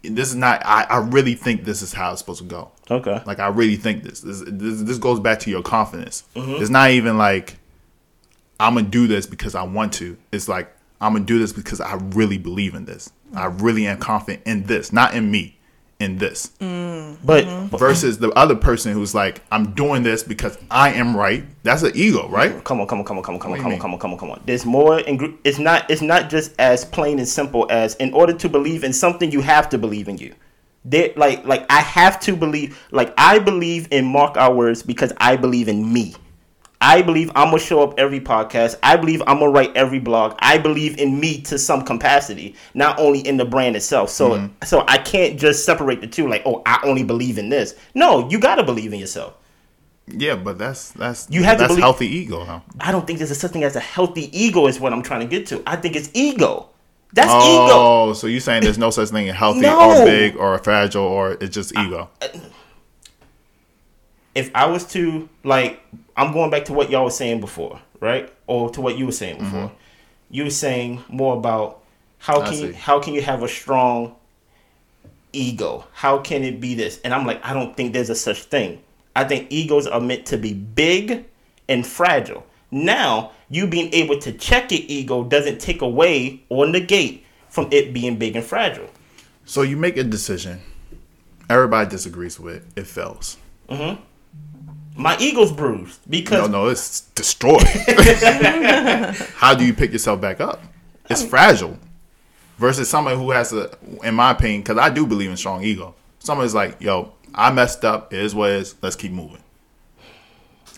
this 0.03 0.30
is 0.30 0.36
not 0.36 0.62
i, 0.66 0.84
I 0.84 0.97
really 0.97 1.34
think 1.36 1.64
this 1.64 1.82
is 1.82 1.93
how 1.93 2.12
it's 2.12 2.20
supposed 2.20 2.41
to 2.41 2.45
go 2.47 2.72
Okay. 2.89 3.21
like 3.25 3.39
i 3.39 3.47
really 3.47 3.75
think 3.75 4.03
this 4.03 4.21
this 4.21 4.43
this, 4.45 4.81
this 4.81 4.97
goes 4.97 5.19
back 5.19 5.39
to 5.41 5.49
your 5.49 5.61
confidence 5.61 6.23
mm-hmm. 6.35 6.61
it's 6.61 6.69
not 6.69 6.91
even 6.91 7.17
like 7.17 7.57
i'm 8.59 8.75
gonna 8.75 8.88
do 8.88 9.07
this 9.07 9.25
because 9.25 9.55
i 9.55 9.63
want 9.63 9.93
to 9.93 10.17
it's 10.31 10.47
like 10.47 10.73
i'm 11.01 11.13
gonna 11.13 11.25
do 11.25 11.39
this 11.39 11.51
because 11.51 11.81
i 11.81 11.95
really 11.95 12.38
believe 12.38 12.75
in 12.75 12.85
this 12.85 13.11
i 13.35 13.45
really 13.45 13.88
am 13.88 13.97
confident 13.97 14.41
in 14.45 14.63
this 14.63 14.93
not 14.93 15.13
in 15.13 15.29
me 15.29 15.57
in 15.99 16.17
this 16.17 16.51
mm. 16.59 17.17
mm-hmm. 17.17 17.67
But 17.67 17.79
versus 17.79 18.19
the 18.19 18.29
other 18.31 18.55
person 18.55 18.93
who's 18.93 19.15
like 19.15 19.41
i'm 19.51 19.73
doing 19.73 20.03
this 20.03 20.23
because 20.23 20.57
i 20.69 20.91
am 20.91 21.15
right 21.15 21.43
that's 21.63 21.83
an 21.83 21.91
ego 21.95 22.29
right 22.29 22.63
come 22.63 22.79
on, 22.79 22.88
come 22.88 22.99
on, 22.99 23.05
come 23.05 23.17
on, 23.17 23.23
come 23.23 23.35
on, 23.35 23.41
come 23.41 23.51
on, 23.51 23.59
come 23.59 23.73
on, 23.73 23.79
come 23.79 23.93
on, 23.93 23.99
come 23.99 24.11
on, 24.13 24.17
come 24.17 24.31
on. 24.31 24.41
There's 24.45 24.65
more. 24.65 24.99
Ingre- 24.99 25.38
it's 25.43 25.59
not. 25.59 25.89
It's 25.89 26.01
not 26.01 26.29
just 26.29 26.53
as 26.59 26.85
plain 26.85 27.19
and 27.19 27.27
simple 27.27 27.67
as 27.69 27.95
in 27.95 28.13
order 28.13 28.33
to 28.33 28.49
believe 28.49 28.83
in 28.83 28.93
something, 28.93 29.31
you 29.31 29.41
have 29.41 29.69
to 29.69 29.77
believe 29.77 30.07
in 30.07 30.17
you. 30.17 30.33
There, 30.89 31.11
like, 31.17 31.45
like 31.45 31.65
I 31.69 31.81
have 31.81 32.19
to 32.21 32.35
believe. 32.35 32.79
Like 32.91 33.13
I 33.17 33.39
believe 33.39 33.88
in 33.91 34.05
mark 34.05 34.38
our 34.38 34.53
words 34.53 34.81
because 34.83 35.11
I 35.17 35.35
believe 35.35 35.67
in 35.67 35.91
me. 35.91 36.15
I 36.79 37.01
believe 37.01 37.31
I'm 37.35 37.47
gonna 37.49 37.59
show 37.59 37.81
up 37.81 37.95
every 37.99 38.19
podcast. 38.21 38.77
I 38.83 38.95
believe 38.97 39.21
I'm 39.25 39.39
gonna 39.39 39.49
write 39.51 39.75
every 39.75 39.99
blog. 39.99 40.35
I 40.39 40.59
believe 40.59 40.97
in 40.99 41.19
me 41.19 41.41
to 41.41 41.57
some 41.57 41.81
capacity, 41.83 42.55
not 42.75 42.99
only 42.99 43.19
in 43.19 43.35
the 43.38 43.45
brand 43.45 43.75
itself. 43.75 44.11
So, 44.11 44.29
Mm-hmm. 44.31 44.63
so 44.63 44.85
I 44.88 44.99
can't 44.99 45.39
just 45.39 45.65
separate 45.65 46.01
the 46.01 46.07
two. 46.07 46.29
Like, 46.29 46.43
oh, 46.45 46.61
I 46.67 46.79
only 46.83 47.03
believe 47.03 47.38
in 47.39 47.49
this. 47.49 47.75
No, 47.95 48.29
you 48.29 48.39
gotta 48.39 48.63
believe 48.63 48.93
in 48.93 48.99
yourself. 48.99 49.33
Yeah, 50.07 50.35
but 50.35 50.57
that's 50.59 50.91
that's 50.91 51.27
You 51.31 51.43
have 51.43 51.57
to 51.57 51.63
that's 51.63 51.71
believe- 51.71 51.81
healthy 51.83 52.07
ego, 52.15 52.45
huh? 52.45 52.59
I 52.79 52.91
don't 52.93 53.05
think 53.05 53.17
there's 53.19 53.31
a 53.31 53.35
such 53.35 53.51
thing 53.51 53.63
as 53.65 53.75
a 53.75 53.79
healthy 53.81 54.29
ego. 54.31 54.67
Is 54.67 54.79
what 54.79 54.93
I'm 54.93 55.01
trying 55.01 55.21
to 55.21 55.27
get 55.27 55.47
to. 55.47 55.61
I 55.67 55.75
think 55.77 55.95
it's 55.95 56.09
ego. 56.13 56.69
That's 57.14 57.30
ego. 57.30 57.68
Oh, 57.72 58.14
so 58.14 58.28
you're 58.28 58.41
saying 58.41 58.64
there's 58.64 58.78
no 58.78 58.89
such 58.89 59.10
thing 59.10 59.30
as 59.30 59.36
healthy 59.36 59.62
No. 59.62 60.01
or 60.01 60.05
big 60.05 60.36
or 60.36 60.58
fragile 60.60 61.03
or 61.03 61.32
it's 61.39 61.53
just 61.53 61.72
ego? 61.78 62.10
If 64.36 64.51
I 64.53 64.66
was 64.66 64.86
to 64.93 65.28
like, 65.43 65.82
I'm 66.16 66.32
going 66.32 66.51
back 66.51 66.66
to 66.66 66.74
what 66.74 66.89
y'all 66.89 67.05
was 67.05 67.18
saying 67.18 67.39
before, 67.39 67.82
right? 67.99 68.32
Or 68.45 68.70
to 68.72 68.82
what 68.82 68.97
you 68.97 69.05
were 69.05 69.12
saying 69.12 69.39
before. 69.39 69.68
Mm-hmm. 69.68 69.76
You 70.30 70.43
were 70.43 70.49
saying 70.49 71.03
more 71.08 71.38
about 71.38 71.84
how 72.20 72.41
I 72.41 72.49
can 72.49 72.58
you 72.60 72.74
how 72.74 72.99
can 72.99 73.14
you 73.14 73.22
have 73.22 73.43
a 73.43 73.47
strong 73.47 74.16
ego? 75.34 75.86
How 75.93 76.20
can 76.20 76.43
it 76.43 76.60
be 76.60 76.76
this? 76.76 76.99
And 77.01 77.14
I'm 77.14 77.26
like, 77.26 77.43
I 77.45 77.53
don't 77.53 77.76
think 77.78 77.93
there's 77.93 78.10
a 78.10 78.16
such 78.16 78.43
thing. 78.43 78.82
I 79.16 79.24
think 79.24 79.47
egos 79.49 79.88
are 79.88 80.01
meant 80.01 80.26
to 80.28 80.38
be 80.38 80.53
big 80.53 81.26
and 81.70 81.86
fragile. 81.86 82.45
Now, 82.72 83.32
you 83.49 83.68
being 83.68 83.93
able 83.93 84.20
to 84.20 84.32
check 84.34 84.72
your 84.72 84.82
ego 84.88 85.24
doesn't 85.24 85.59
take 85.59 85.82
away 85.82 86.43
or 86.49 86.68
negate 86.68 87.26
from 87.49 87.68
it 87.72 87.93
being 87.93 88.18
big 88.18 88.36
and 88.36 88.43
fragile. 88.45 88.89
So 89.45 89.61
you 89.61 89.78
make 89.78 89.95
a 89.97 90.03
decision, 90.03 90.59
everybody 91.49 91.89
disagrees 91.89 92.39
with 92.39 92.55
it, 92.55 92.63
it 92.76 92.88
fails. 92.88 93.38
Mhm. 93.70 93.99
My 94.95 95.15
ego's 95.20 95.51
bruised 95.51 95.99
because 96.09 96.49
No, 96.49 96.63
no, 96.63 96.68
it's 96.70 97.01
destroyed. 97.15 97.61
How 99.36 99.53
do 99.53 99.63
you 99.65 99.74
pick 99.74 99.91
yourself 99.91 100.20
back 100.20 100.41
up? 100.41 100.61
It's 101.09 101.24
fragile. 101.24 101.78
Versus 102.57 102.89
somebody 102.89 103.15
who 103.15 103.30
has 103.32 103.53
a, 103.53 103.70
in 104.03 104.15
my 104.15 104.32
opinion, 104.32 104.61
because 104.61 104.80
I 104.80 104.89
do 104.89 105.05
believe 105.05 105.30
in 105.30 105.38
strong 105.38 105.63
ego. 105.63 105.93
Somebody's 106.20 106.55
like, 106.55 106.82
yo, 106.82 107.13
I 107.34 107.51
messed 107.51 107.86
up. 107.86 108.11
It 108.11 108.20
is 108.20 108.34
what 108.34 108.49
it 108.49 108.55
is. 108.55 108.76
Let's 108.82 108.95
keep 108.95 109.11
moving. 109.11 109.43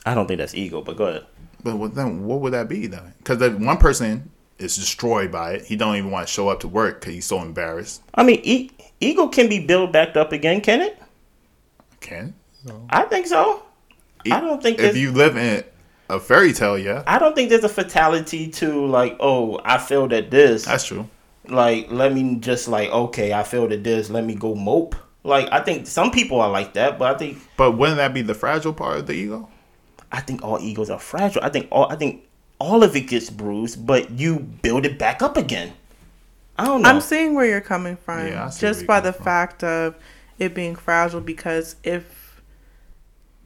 I 0.05 0.13
don't 0.13 0.27
think 0.27 0.39
that's 0.39 0.53
ego, 0.53 0.81
but 0.81 0.97
go 0.97 1.05
ahead. 1.05 1.25
But 1.63 1.77
what 1.77 1.95
then? 1.95 2.25
What 2.25 2.41
would 2.41 2.53
that 2.53 2.69
be 2.69 2.87
then? 2.87 3.13
Because 3.17 3.39
one 3.55 3.77
person 3.77 4.29
is 4.57 4.75
destroyed 4.75 5.31
by 5.31 5.53
it. 5.53 5.65
He 5.65 5.75
don't 5.75 5.95
even 5.95 6.11
want 6.11 6.27
to 6.27 6.33
show 6.33 6.49
up 6.49 6.59
to 6.61 6.67
work 6.67 6.99
because 6.99 7.13
he's 7.13 7.25
so 7.25 7.41
embarrassed. 7.41 8.01
I 8.13 8.23
mean, 8.23 8.41
e- 8.43 8.71
ego 8.99 9.27
can 9.27 9.47
be 9.49 9.65
built 9.65 9.91
back 9.91 10.15
up 10.17 10.31
again, 10.31 10.61
can 10.61 10.81
it? 10.81 11.01
Can 12.01 12.33
I 12.89 13.03
think 13.03 13.27
so. 13.27 13.63
I 14.29 14.39
don't 14.41 14.61
think 14.61 14.79
if 14.79 14.97
you 14.97 15.11
live 15.11 15.37
in 15.37 15.63
a 16.09 16.19
fairy 16.19 16.53
tale, 16.53 16.77
yeah, 16.77 17.03
I 17.07 17.19
don't 17.19 17.35
think 17.35 17.49
there's 17.49 17.63
a 17.63 17.69
fatality 17.69 18.49
to 18.51 18.85
like, 18.85 19.15
oh, 19.19 19.59
I 19.63 19.77
failed 19.77 20.11
at 20.11 20.29
this. 20.29 20.65
that's 20.65 20.85
true. 20.85 21.09
like, 21.47 21.89
let 21.89 22.13
me 22.13 22.35
just 22.35 22.67
like, 22.67 22.89
okay, 22.89 23.33
I 23.33 23.43
failed 23.43 23.71
at 23.71 23.83
this. 23.83 24.09
Let 24.09 24.25
me 24.25 24.35
go 24.35 24.55
mope. 24.55 24.95
Like, 25.23 25.49
I 25.51 25.61
think 25.61 25.87
some 25.87 26.11
people 26.11 26.39
are 26.41 26.49
like 26.49 26.73
that, 26.73 26.97
but 26.99 27.15
I 27.15 27.17
think 27.17 27.37
But 27.57 27.71
wouldn't 27.71 27.97
that 27.97 28.13
be 28.13 28.21
the 28.21 28.33
fragile 28.33 28.73
part 28.73 28.97
of 28.97 29.07
the 29.07 29.13
ego? 29.13 29.49
I 30.11 30.21
think 30.21 30.43
all 30.43 30.59
egos 30.59 30.89
are 30.89 30.99
fragile. 30.99 31.43
I 31.43 31.49
think 31.49 31.67
all 31.71 31.91
I 31.91 31.95
think 31.95 32.23
all 32.59 32.83
of 32.83 32.95
it 32.95 33.01
gets 33.01 33.29
bruised, 33.29 33.85
but 33.85 34.11
you 34.11 34.39
build 34.39 34.85
it 34.85 34.97
back 34.99 35.21
up 35.21 35.37
again. 35.37 35.73
I 36.57 36.65
don't 36.65 36.81
know. 36.81 36.89
I'm 36.89 36.99
seeing 37.01 37.35
where 37.35 37.45
you're 37.45 37.61
coming 37.61 37.95
from 37.95 38.27
Yeah, 38.27 38.45
I 38.45 38.49
see 38.49 38.65
where 38.65 38.71
just 38.71 38.81
you're 38.81 38.87
by 38.87 38.99
the 38.99 39.13
from. 39.13 39.23
fact 39.23 39.63
of 39.63 39.95
it 40.39 40.53
being 40.53 40.75
fragile 40.75 41.21
because 41.21 41.75
if 41.83 42.41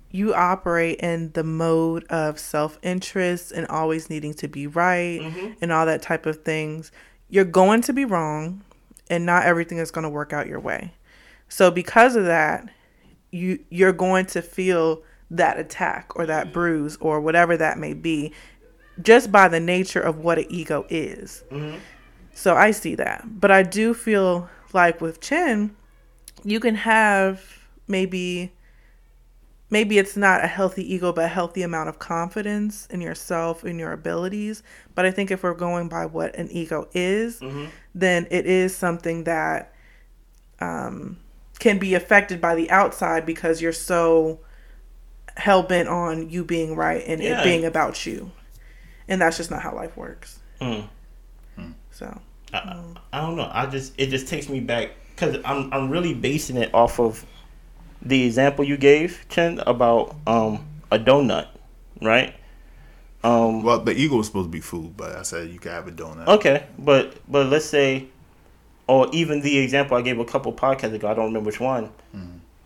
you 0.09 0.33
operate 0.33 0.99
in 0.99 1.31
the 1.33 1.43
mode 1.43 2.03
of 2.05 2.37
self-interest 2.39 3.51
and 3.51 3.67
always 3.67 4.09
needing 4.09 4.33
to 4.35 4.47
be 4.47 4.67
right 4.67 5.19
Mm-hmm. 5.21 5.47
and 5.61 5.71
all 5.71 5.85
that 5.85 6.01
type 6.01 6.25
of 6.25 6.43
things, 6.43 6.91
you're 7.29 7.45
going 7.45 7.81
to 7.81 7.93
be 7.93 8.05
wrong 8.05 8.63
and 9.09 9.25
not 9.25 9.43
everything 9.45 9.77
is 9.79 9.91
going 9.91 10.03
to 10.03 10.09
work 10.09 10.31
out 10.33 10.47
your 10.47 10.59
way. 10.59 10.93
So 11.49 11.69
because 11.71 12.15
of 12.15 12.25
that, 12.25 12.69
you 13.31 13.59
you're 13.69 13.93
going 13.93 14.25
to 14.27 14.41
feel 14.41 15.01
that 15.33 15.59
attack 15.59 16.15
or 16.15 16.25
that 16.25 16.45
mm-hmm. 16.45 16.53
bruise 16.53 16.97
or 16.97 17.19
whatever 17.19 17.57
that 17.57 17.77
may 17.77 17.93
be 17.93 18.31
just 19.01 19.31
by 19.31 19.47
the 19.47 19.59
nature 19.59 19.99
of 19.99 20.19
what 20.19 20.37
an 20.37 20.45
ego 20.49 20.85
is. 20.89 21.43
Mm-hmm. 21.51 21.77
So 22.33 22.55
I 22.55 22.71
see 22.71 22.95
that. 22.95 23.23
But 23.39 23.51
I 23.51 23.63
do 23.63 23.93
feel 23.93 24.49
like 24.71 25.01
with 25.01 25.19
Chin, 25.19 25.75
you 26.43 26.59
can 26.59 26.75
have 26.75 27.59
maybe 27.87 28.53
maybe 29.69 29.97
it's 29.97 30.15
not 30.15 30.43
a 30.43 30.47
healthy 30.47 30.93
ego 30.93 31.11
but 31.11 31.25
a 31.25 31.27
healthy 31.27 31.63
amount 31.63 31.89
of 31.89 31.97
confidence 31.97 32.85
in 32.91 33.01
yourself 33.01 33.65
in 33.65 33.77
your 33.77 33.91
abilities 33.91 34.63
but 34.95 35.05
i 35.05 35.11
think 35.11 35.31
if 35.31 35.43
we're 35.43 35.53
going 35.53 35.89
by 35.89 36.05
what 36.05 36.33
an 36.35 36.47
ego 36.51 36.87
is 36.93 37.39
mm-hmm. 37.39 37.65
then 37.93 38.25
it 38.29 38.45
is 38.45 38.75
something 38.75 39.23
that 39.25 39.73
um, 40.61 41.17
can 41.59 41.77
be 41.77 41.93
affected 41.93 42.39
by 42.39 42.55
the 42.55 42.69
outside 42.69 43.25
because 43.25 43.61
you're 43.61 43.73
so 43.73 44.39
hell 45.35 45.63
bent 45.63 45.87
on 45.89 46.29
you 46.29 46.43
being 46.43 46.75
right 46.75 47.03
and 47.07 47.21
Yeah. 47.21 47.41
it 47.41 47.43
being 47.43 47.65
about 47.65 48.05
you, 48.05 48.31
and 49.07 49.21
that's 49.21 49.37
just 49.37 49.49
not 49.51 49.61
how 49.61 49.75
life 49.75 49.95
works. 49.97 50.39
Mm. 50.61 50.87
So 51.91 52.19
I, 52.53 52.83
I 53.11 53.21
don't 53.21 53.35
know. 53.35 53.49
I 53.51 53.65
just 53.67 53.93
it 53.97 54.07
just 54.07 54.27
takes 54.27 54.49
me 54.49 54.59
back 54.59 54.91
because 55.11 55.37
I'm 55.45 55.71
I'm 55.73 55.89
really 55.89 56.13
basing 56.13 56.57
it 56.57 56.73
off 56.73 56.99
of 56.99 57.25
the 58.01 58.23
example 58.25 58.65
you 58.65 58.77
gave, 58.77 59.25
Chen, 59.29 59.59
about 59.65 60.15
um 60.27 60.65
a 60.91 60.97
donut, 60.99 61.47
right? 62.01 62.35
Um, 63.23 63.63
Well, 63.63 63.79
the 63.79 63.93
eagle 63.97 64.17
was 64.17 64.27
supposed 64.27 64.47
to 64.47 64.51
be 64.51 64.59
food, 64.59 64.97
but 64.97 65.15
I 65.15 65.21
said 65.21 65.49
you 65.49 65.57
could 65.59 65.71
have 65.71 65.87
a 65.87 65.91
donut. 65.91 66.27
okay, 66.27 66.65
but 66.77 67.15
but 67.31 67.47
let's 67.47 67.65
say, 67.65 68.07
or 68.87 69.07
even 69.13 69.41
the 69.41 69.59
example 69.59 69.95
I 69.95 70.01
gave 70.01 70.19
a 70.19 70.25
couple 70.25 70.51
podcasts 70.51 70.93
ago. 70.93 71.07
I 71.07 71.13
don't 71.13 71.25
remember 71.27 71.47
which 71.47 71.59
one. 71.59 71.89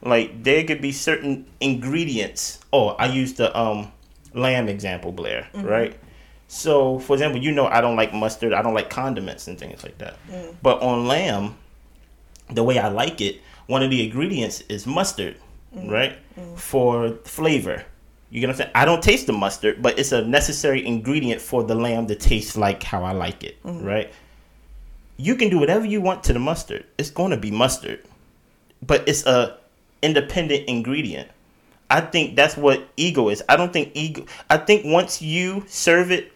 Like 0.01 0.43
there 0.43 0.63
could 0.63 0.81
be 0.81 0.91
certain 0.91 1.47
ingredients. 1.59 2.59
Oh, 2.71 2.89
I 2.89 3.07
used 3.07 3.37
the 3.37 3.57
um 3.57 3.91
lamb 4.33 4.69
example, 4.69 5.11
Blair, 5.11 5.47
mm-hmm. 5.53 5.65
right? 5.65 5.99
So, 6.47 6.99
for 6.99 7.13
example, 7.13 7.41
you 7.41 7.51
know 7.51 7.67
I 7.67 7.81
don't 7.81 7.95
like 7.95 8.13
mustard. 8.13 8.53
I 8.53 8.61
don't 8.61 8.73
like 8.73 8.89
condiments 8.89 9.47
and 9.47 9.59
things 9.59 9.83
like 9.83 9.97
that. 9.97 10.15
Mm. 10.29 10.55
But 10.61 10.81
on 10.81 11.07
lamb, 11.07 11.57
the 12.49 12.63
way 12.63 12.79
I 12.79 12.87
like 12.87 13.19
it, 13.19 13.41
one 13.67 13.83
of 13.83 13.89
the 13.89 14.03
ingredients 14.03 14.61
is 14.69 14.87
mustard, 14.87 15.35
mm. 15.75 15.91
right? 15.91 16.17
Mm. 16.39 16.57
For 16.57 17.17
flavor. 17.25 17.85
You 18.29 18.41
get 18.41 18.47
what 18.47 18.53
I'm 18.53 18.57
saying? 18.57 18.71
I 18.75 18.85
don't 18.85 19.03
taste 19.03 19.27
the 19.27 19.33
mustard, 19.33 19.81
but 19.81 19.99
it's 19.99 20.11
a 20.11 20.21
necessary 20.23 20.85
ingredient 20.85 21.41
for 21.41 21.63
the 21.63 21.75
lamb 21.75 22.07
to 22.07 22.15
taste 22.15 22.57
like 22.57 22.83
how 22.83 23.03
I 23.03 23.11
like 23.11 23.43
it, 23.43 23.61
mm-hmm. 23.63 23.85
right? 23.85 24.13
You 25.17 25.35
can 25.35 25.49
do 25.49 25.59
whatever 25.59 25.85
you 25.85 26.01
want 26.01 26.23
to 26.25 26.33
the 26.33 26.39
mustard. 26.39 26.85
It's 26.97 27.09
going 27.09 27.31
to 27.31 27.37
be 27.37 27.51
mustard. 27.51 28.03
But 28.85 29.07
it's 29.07 29.25
a 29.25 29.57
independent 30.01 30.67
ingredient. 30.67 31.29
I 31.89 32.01
think 32.01 32.35
that's 32.35 32.57
what 32.57 32.87
ego 32.97 33.29
is. 33.29 33.43
I 33.47 33.55
don't 33.55 33.71
think 33.71 33.91
ego 33.93 34.25
I 34.49 34.57
think 34.57 34.85
once 34.85 35.21
you 35.21 35.63
serve 35.67 36.11
it 36.11 36.33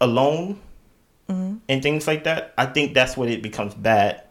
alone 0.00 0.60
mm-hmm. 1.28 1.56
and 1.68 1.82
things 1.82 2.06
like 2.06 2.24
that, 2.24 2.54
I 2.58 2.66
think 2.66 2.94
that's 2.94 3.16
when 3.16 3.28
it 3.28 3.42
becomes 3.42 3.74
bad. 3.74 4.22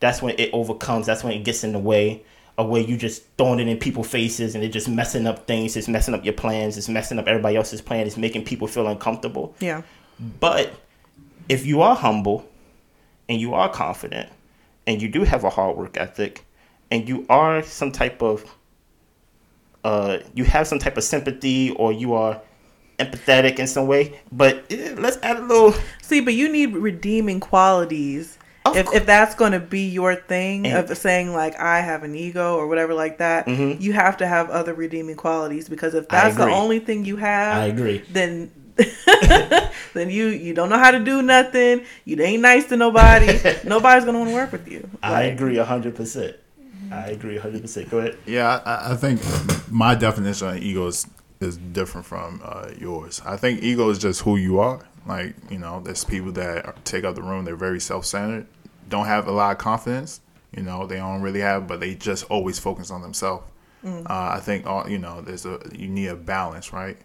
That's 0.00 0.22
when 0.22 0.34
it 0.38 0.50
overcomes. 0.52 1.06
That's 1.06 1.22
when 1.22 1.34
it 1.34 1.44
gets 1.44 1.62
in 1.62 1.72
the 1.72 1.78
way 1.78 2.24
of 2.58 2.68
where 2.68 2.82
you 2.82 2.96
just 2.96 3.22
throwing 3.38 3.60
it 3.60 3.68
in 3.68 3.78
people's 3.78 4.08
faces 4.08 4.54
and 4.54 4.64
it 4.64 4.68
just 4.68 4.88
messing 4.88 5.26
up 5.26 5.46
things. 5.46 5.76
It's 5.76 5.88
messing 5.88 6.14
up 6.14 6.24
your 6.24 6.34
plans. 6.34 6.76
It's 6.76 6.88
messing 6.88 7.18
up 7.18 7.26
everybody 7.26 7.56
else's 7.56 7.80
plan. 7.80 8.06
It's 8.06 8.16
making 8.16 8.44
people 8.44 8.66
feel 8.66 8.88
uncomfortable. 8.88 9.54
yeah, 9.60 9.82
But 10.40 10.72
if 11.48 11.66
you 11.66 11.82
are 11.82 11.94
humble 11.94 12.48
and 13.28 13.40
you 13.40 13.54
are 13.54 13.68
confident 13.68 14.28
and 14.86 15.00
you 15.00 15.08
do 15.08 15.22
have 15.24 15.44
a 15.44 15.50
hard 15.50 15.76
work 15.76 15.96
ethic 15.96 16.44
and 16.90 17.08
you 17.08 17.26
are 17.28 17.62
some 17.62 17.92
type 17.92 18.22
of 18.22 18.44
uh 19.84 20.18
you 20.34 20.44
have 20.44 20.66
some 20.66 20.78
type 20.78 20.96
of 20.96 21.04
sympathy 21.04 21.70
or 21.72 21.92
you 21.92 22.14
are 22.14 22.40
empathetic 22.98 23.58
in 23.58 23.66
some 23.66 23.86
way, 23.86 24.20
but 24.30 24.64
eh, 24.70 24.94
let's 24.98 25.16
add 25.22 25.36
a 25.36 25.40
little 25.40 25.72
see, 26.02 26.20
but 26.20 26.34
you 26.34 26.50
need 26.52 26.74
redeeming 26.74 27.40
qualities. 27.40 28.36
Of 28.66 28.76
if, 28.76 28.92
if 28.92 29.06
that's 29.06 29.34
going 29.34 29.52
to 29.52 29.58
be 29.58 29.88
your 29.88 30.14
thing 30.14 30.66
And- 30.66 30.90
of 30.90 30.98
saying 30.98 31.32
like 31.32 31.58
I 31.58 31.80
have 31.80 32.02
an 32.02 32.14
ego 32.14 32.56
or 32.56 32.66
whatever 32.66 32.92
like 32.92 33.16
that, 33.16 33.46
Mhm. 33.46 33.80
you 33.80 33.94
have 33.94 34.18
to 34.18 34.26
have 34.26 34.50
other 34.50 34.74
redeeming 34.74 35.16
qualities 35.16 35.66
because 35.66 35.94
if 35.94 36.08
that's 36.10 36.36
the 36.36 36.44
only 36.44 36.78
thing 36.78 37.06
you 37.06 37.16
have, 37.16 37.56
I 37.56 37.64
agree. 37.66 38.04
then 38.10 38.50
then 39.94 40.10
you 40.10 40.26
you 40.26 40.52
don't 40.54 40.68
know 40.68 40.78
how 40.78 40.90
to 40.90 40.98
do 41.00 41.22
nothing. 41.22 41.84
You 42.04 42.20
ain't 42.22 42.42
nice 42.42 42.66
to 42.66 42.76
nobody. 42.76 43.40
Nobody's 43.64 44.04
gonna 44.04 44.18
want 44.18 44.30
to 44.30 44.34
work 44.34 44.52
with 44.52 44.68
you. 44.68 44.88
I 45.02 45.22
agree 45.22 45.56
a 45.56 45.64
hundred 45.64 45.94
percent. 45.96 46.36
I 46.90 47.08
agree 47.08 47.38
hundred 47.38 47.62
percent. 47.62 47.90
Go 47.90 47.98
ahead. 47.98 48.18
Yeah, 48.26 48.60
I, 48.64 48.92
I 48.92 48.96
think 48.96 49.20
my 49.70 49.94
definition 49.94 50.48
of 50.48 50.56
ego 50.56 50.86
is, 50.88 51.06
is 51.40 51.56
different 51.56 52.06
from 52.06 52.40
uh, 52.44 52.70
yours. 52.78 53.22
I 53.24 53.36
think 53.36 53.62
ego 53.62 53.88
is 53.90 53.98
just 53.98 54.22
who 54.22 54.36
you 54.36 54.58
are. 54.58 54.80
Like, 55.06 55.34
you 55.50 55.58
know, 55.58 55.80
there's 55.80 56.04
people 56.04 56.32
that 56.32 56.84
take 56.84 57.04
up 57.04 57.14
the 57.14 57.22
room, 57.22 57.44
they're 57.44 57.56
very 57.56 57.80
self 57.80 58.04
centered, 58.04 58.46
don't 58.88 59.06
have 59.06 59.28
a 59.28 59.32
lot 59.32 59.52
of 59.52 59.58
confidence. 59.58 60.20
You 60.54 60.62
know, 60.62 60.86
they 60.86 60.96
don't 60.96 61.22
really 61.22 61.40
have, 61.40 61.66
but 61.68 61.80
they 61.80 61.94
just 61.94 62.24
always 62.24 62.58
focus 62.58 62.90
on 62.90 63.02
themselves. 63.02 63.44
Uh, 63.82 64.02
I 64.08 64.40
think, 64.40 64.66
all, 64.66 64.86
you 64.90 64.98
know, 64.98 65.22
there's 65.22 65.46
a, 65.46 65.58
you 65.74 65.88
need 65.88 66.08
a 66.08 66.16
balance, 66.16 66.70
right? 66.72 66.98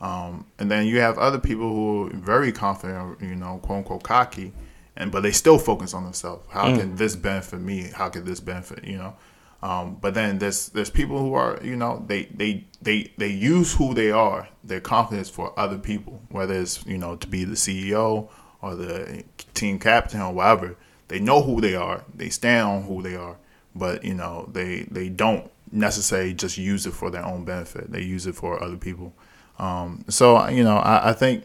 Um, 0.00 0.46
and 0.58 0.70
then 0.70 0.86
you 0.86 1.00
have 1.00 1.18
other 1.18 1.38
people 1.38 1.68
who 1.68 2.06
are 2.06 2.10
very 2.16 2.52
confident, 2.52 3.20
you 3.20 3.34
know, 3.34 3.58
quote 3.62 3.78
unquote 3.78 4.02
cocky, 4.02 4.52
and 4.96 5.12
but 5.12 5.22
they 5.22 5.30
still 5.32 5.58
focus 5.58 5.92
on 5.92 6.04
themselves. 6.04 6.46
How 6.48 6.74
can 6.74 6.96
this 6.96 7.16
benefit 7.16 7.60
me? 7.60 7.90
How 7.94 8.08
can 8.08 8.24
this 8.24 8.40
benefit 8.40 8.84
you 8.84 8.96
know? 8.96 9.14
Um, 9.62 9.96
but 10.00 10.14
then 10.14 10.38
there's 10.38 10.70
there's 10.70 10.90
people 10.90 11.18
who 11.18 11.34
are 11.34 11.58
you 11.62 11.76
know 11.76 12.04
they 12.06 12.24
they 12.24 12.64
they 12.80 13.12
they 13.16 13.28
use 13.28 13.74
who 13.74 13.94
they 13.94 14.10
are 14.10 14.48
their 14.64 14.80
confidence 14.80 15.28
for 15.28 15.58
other 15.58 15.78
people, 15.78 16.20
whether 16.30 16.54
it's 16.54 16.84
you 16.86 16.98
know 16.98 17.16
to 17.16 17.26
be 17.28 17.44
the 17.44 17.54
CEO 17.54 18.28
or 18.60 18.74
the 18.74 19.24
team 19.54 19.78
captain 19.78 20.20
or 20.20 20.32
whatever. 20.32 20.76
They 21.08 21.20
know 21.20 21.42
who 21.42 21.60
they 21.60 21.74
are. 21.74 22.04
They 22.14 22.28
stand 22.30 22.66
on 22.66 22.82
who 22.84 23.02
they 23.02 23.14
are, 23.14 23.36
but 23.74 24.04
you 24.04 24.14
know 24.14 24.48
they 24.52 24.82
they 24.90 25.08
don't 25.08 25.50
necessarily 25.70 26.34
just 26.34 26.58
use 26.58 26.86
it 26.86 26.92
for 26.92 27.10
their 27.10 27.24
own 27.24 27.44
benefit. 27.44 27.90
They 27.90 28.02
use 28.02 28.26
it 28.26 28.34
for 28.34 28.62
other 28.62 28.76
people. 28.76 29.12
Um, 29.58 30.04
so 30.08 30.48
you 30.48 30.64
know, 30.64 30.76
I, 30.76 31.10
I 31.10 31.12
think 31.12 31.44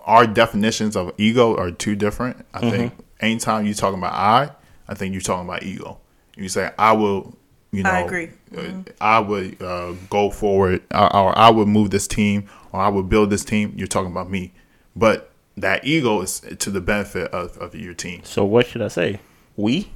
our 0.00 0.26
definitions 0.26 0.96
of 0.96 1.12
ego 1.18 1.56
are 1.56 1.70
too 1.70 1.96
different. 1.96 2.44
I 2.52 2.70
think 2.70 2.92
anytime 3.20 3.64
you're 3.64 3.74
talking 3.74 3.98
about 3.98 4.12
I, 4.12 4.50
I 4.88 4.94
think 4.94 5.12
you're 5.12 5.22
talking 5.22 5.48
about 5.48 5.62
ego. 5.62 5.98
You 6.36 6.48
say 6.48 6.72
I 6.78 6.92
will, 6.92 7.36
you 7.74 7.82
know, 7.82 7.90
I 7.90 8.00
agree. 8.00 8.30
uh, 8.56 8.62
I 9.00 9.18
would 9.20 9.60
uh, 9.62 9.92
go 10.10 10.30
forward, 10.30 10.82
or, 10.92 11.14
or 11.16 11.38
I 11.38 11.50
would 11.50 11.68
move 11.68 11.90
this 11.90 12.06
team, 12.06 12.48
or 12.72 12.80
I 12.80 12.88
would 12.88 13.08
build 13.08 13.30
this 13.30 13.44
team. 13.44 13.72
You're 13.76 13.86
talking 13.86 14.10
about 14.12 14.30
me, 14.30 14.52
but 14.96 15.30
that 15.56 15.84
ego 15.84 16.20
is 16.22 16.40
to 16.58 16.70
the 16.70 16.80
benefit 16.80 17.30
of, 17.32 17.56
of 17.58 17.74
your 17.74 17.94
team. 17.94 18.22
So 18.24 18.44
what 18.44 18.66
should 18.66 18.82
I 18.82 18.88
say? 18.88 19.20
We? 19.56 19.90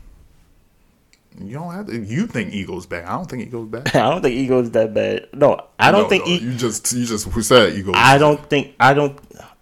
You 1.40 1.52
don't 1.54 1.72
have 1.72 1.86
to. 1.86 1.96
You 1.98 2.26
think 2.26 2.52
ego's 2.52 2.86
bad? 2.86 3.04
I 3.04 3.12
don't 3.16 3.26
think 3.30 3.42
ego's 3.46 3.68
bad. 3.68 3.88
I 3.94 4.10
don't 4.10 4.22
think 4.22 4.34
ego 4.34 4.60
is 4.60 4.70
that 4.72 4.92
bad. 4.92 5.28
No, 5.32 5.66
I 5.78 5.92
don't 5.92 6.02
No, 6.04 6.08
think 6.08 6.26
no, 6.26 6.32
e- 6.32 6.38
you 6.38 6.54
just 6.54 6.92
you 6.92 7.04
just 7.06 7.28
who 7.28 7.42
said 7.42 7.74
ego. 7.74 7.92
I 7.94 8.18
don't 8.18 8.44
think 8.50 8.74
I 8.80 8.92
don't 8.94 9.16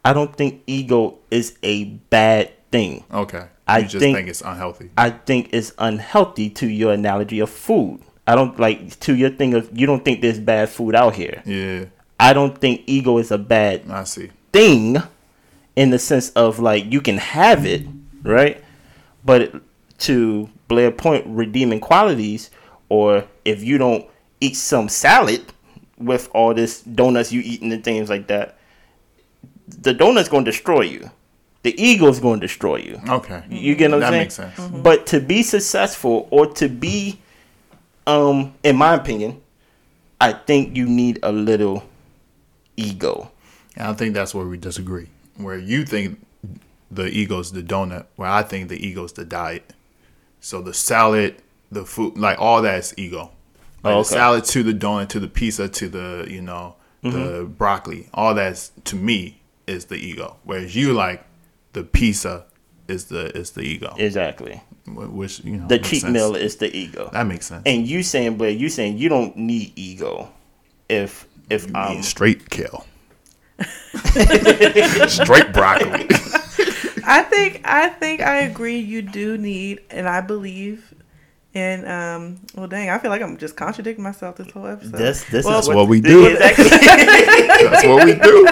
I 0.04 0.12
don't 0.14 0.34
think 0.34 0.62
ego 0.66 1.18
is 1.30 1.58
a 1.62 1.84
bad 1.84 2.52
thing. 2.70 3.04
okay. 3.12 3.48
You 3.68 3.74
I 3.74 3.82
just 3.82 3.96
think- 3.98 4.16
think, 4.16 4.28
it's 4.28 4.42
unhealthy. 4.42 4.90
I 4.96 5.10
think 5.10 5.48
it's 5.52 5.72
unhealthy 5.78 6.50
to 6.50 6.68
your 6.68 6.92
analogy 6.92 7.40
of 7.40 7.50
food. 7.50 8.00
I 8.26 8.34
don't 8.34 8.58
like 8.60 8.98
to 9.00 9.14
your 9.14 9.30
thing 9.30 9.54
of 9.54 9.68
you 9.72 9.86
don't 9.86 10.04
think 10.04 10.20
there's 10.20 10.38
bad 10.40 10.68
food 10.68 10.94
out 10.94 11.14
here. 11.14 11.42
Yeah, 11.44 11.86
I 12.18 12.32
don't 12.32 12.56
think 12.58 12.82
ego 12.86 13.18
is 13.18 13.30
a 13.30 13.38
bad 13.38 13.82
I 13.90 14.04
see. 14.04 14.30
thing 14.52 14.96
in 15.76 15.90
the 15.90 15.98
sense 15.98 16.30
of 16.30 16.58
like 16.58 16.92
you 16.92 17.00
can 17.00 17.18
have 17.18 17.64
it, 17.66 17.86
right? 18.22 18.62
But 19.24 19.60
to 19.98 20.48
Blair 20.68 20.90
point, 20.90 21.24
redeeming 21.26 21.80
qualities, 21.80 22.50
or 22.88 23.24
if 23.44 23.62
you 23.62 23.78
don't 23.78 24.06
eat 24.40 24.56
some 24.56 24.88
salad 24.88 25.42
with 25.98 26.28
all 26.34 26.52
this 26.54 26.82
donuts 26.82 27.32
you 27.32 27.40
eating 27.44 27.72
and 27.72 27.82
things 27.84 28.10
like 28.10 28.26
that, 28.28 28.58
the 29.68 29.92
donut's 29.94 30.28
going 30.28 30.44
to 30.44 30.50
destroy 30.50 30.82
you. 30.82 31.10
The 31.66 31.74
ego's 31.82 32.20
going 32.20 32.38
to 32.38 32.46
destroy 32.46 32.76
you. 32.76 33.00
Okay, 33.08 33.42
You 33.50 33.74
get 33.74 33.90
what 33.90 33.96
I'm 33.96 34.00
that 34.02 34.10
saying? 34.10 34.22
makes 34.22 34.34
sense. 34.34 34.82
But 34.82 35.04
to 35.08 35.18
be 35.18 35.42
successful 35.42 36.28
or 36.30 36.46
to 36.54 36.68
be, 36.68 37.18
um, 38.06 38.54
in 38.62 38.76
my 38.76 38.94
opinion, 38.94 39.42
I 40.20 40.32
think 40.32 40.76
you 40.76 40.86
need 40.86 41.18
a 41.24 41.32
little 41.32 41.82
ego. 42.76 43.32
And 43.76 43.88
I 43.88 43.94
think 43.94 44.14
that's 44.14 44.32
where 44.32 44.46
we 44.46 44.56
disagree. 44.56 45.08
Where 45.38 45.58
you 45.58 45.84
think 45.84 46.24
the 46.88 47.06
ego's 47.08 47.50
the 47.50 47.64
donut, 47.64 48.06
where 48.14 48.30
I 48.30 48.42
think 48.44 48.68
the 48.68 48.78
ego's 48.86 49.12
the 49.14 49.24
diet. 49.24 49.72
So 50.38 50.62
the 50.62 50.72
salad, 50.72 51.34
the 51.72 51.84
food, 51.84 52.16
like 52.16 52.38
all 52.40 52.62
that's 52.62 52.94
ego. 52.96 53.32
Like 53.82 53.92
Oh, 53.92 53.98
the 53.98 54.04
salad 54.04 54.44
to 54.44 54.62
the 54.62 54.72
donut 54.72 55.08
to 55.08 55.18
the 55.18 55.26
pizza 55.26 55.68
to 55.68 55.88
the 55.88 56.26
you 56.30 56.42
know 56.42 56.76
the 57.02 57.08
Mm-hmm. 57.08 57.52
broccoli, 57.54 58.08
all 58.14 58.34
that's 58.34 58.70
to 58.84 58.94
me 58.94 59.40
is 59.66 59.86
the 59.86 59.96
ego. 59.96 60.36
Whereas 60.44 60.76
you 60.76 60.92
like 60.92 61.24
the 61.76 61.84
pizza 61.84 62.44
is 62.88 63.04
the 63.12 63.36
is 63.36 63.50
the 63.52 63.60
ego, 63.62 63.92
Exactly. 63.98 64.62
Which 64.88 65.44
you 65.44 65.56
know 65.58 65.66
The 65.68 65.78
cheat 65.78 66.00
sense. 66.02 66.12
meal 66.14 66.34
is 66.36 66.56
the 66.56 66.74
ego. 66.74 67.10
That 67.12 67.26
makes 67.26 67.46
sense. 67.46 67.62
And 67.66 67.86
you 67.86 68.02
saying, 68.02 68.38
but 68.38 68.56
you 68.56 68.68
saying 68.70 68.96
you 68.98 69.08
don't 69.10 69.36
need 69.36 69.72
ego 69.76 70.30
if 70.88 71.26
if 71.50 71.62
I 71.74 71.88
um 71.88 71.94
mean, 71.94 72.02
straight 72.02 72.48
kale, 72.48 72.86
straight 75.08 75.52
broccoli. 75.52 76.06
I 77.08 77.22
think 77.22 77.60
I 77.64 77.88
think 77.88 78.20
I 78.20 78.38
agree. 78.48 78.78
You 78.78 79.02
do 79.02 79.36
need, 79.38 79.80
and 79.90 80.08
I 80.08 80.20
believe. 80.20 80.92
And 81.54 81.86
um, 81.88 82.40
well, 82.54 82.66
dang, 82.68 82.90
I 82.90 82.98
feel 82.98 83.10
like 83.10 83.22
I'm 83.22 83.38
just 83.38 83.56
contradicting 83.56 84.02
myself 84.04 84.36
this 84.36 84.50
whole 84.50 84.66
episode. 84.66 84.92
this 84.92 85.24
this 85.24 85.44
Well, 85.46 85.58
is 85.60 85.66
That's 85.66 85.74
what 85.76 85.88
we 85.88 86.00
do. 86.00 86.26
Exactly. 86.36 86.68
That's 86.68 87.86
what 87.86 88.04
we 88.04 88.14
do. 88.14 88.46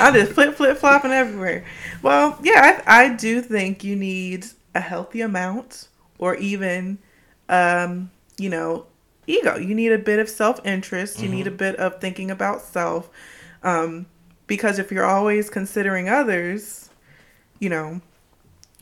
I'm 0.00 0.14
just 0.14 0.32
flip 0.32 0.54
flip 0.56 0.78
flopping 0.78 1.12
everywhere. 1.12 1.64
Well, 2.02 2.38
yeah, 2.42 2.82
I, 2.86 3.04
I 3.04 3.14
do 3.14 3.40
think 3.40 3.84
you 3.84 3.96
need 3.96 4.46
a 4.74 4.80
healthy 4.80 5.20
amount, 5.20 5.88
or 6.18 6.36
even 6.36 6.98
um, 7.48 8.10
you 8.38 8.48
know, 8.48 8.86
ego. 9.26 9.56
You 9.56 9.74
need 9.74 9.92
a 9.92 9.98
bit 9.98 10.18
of 10.18 10.28
self 10.28 10.64
interest. 10.64 11.20
You 11.20 11.28
need 11.28 11.46
a 11.46 11.50
bit 11.50 11.76
of 11.76 12.00
thinking 12.00 12.30
about 12.30 12.62
self. 12.62 13.10
Um, 13.62 14.06
because 14.46 14.78
if 14.78 14.90
you're 14.90 15.04
always 15.04 15.50
considering 15.50 16.08
others, 16.08 16.90
you 17.58 17.68
know, 17.68 18.00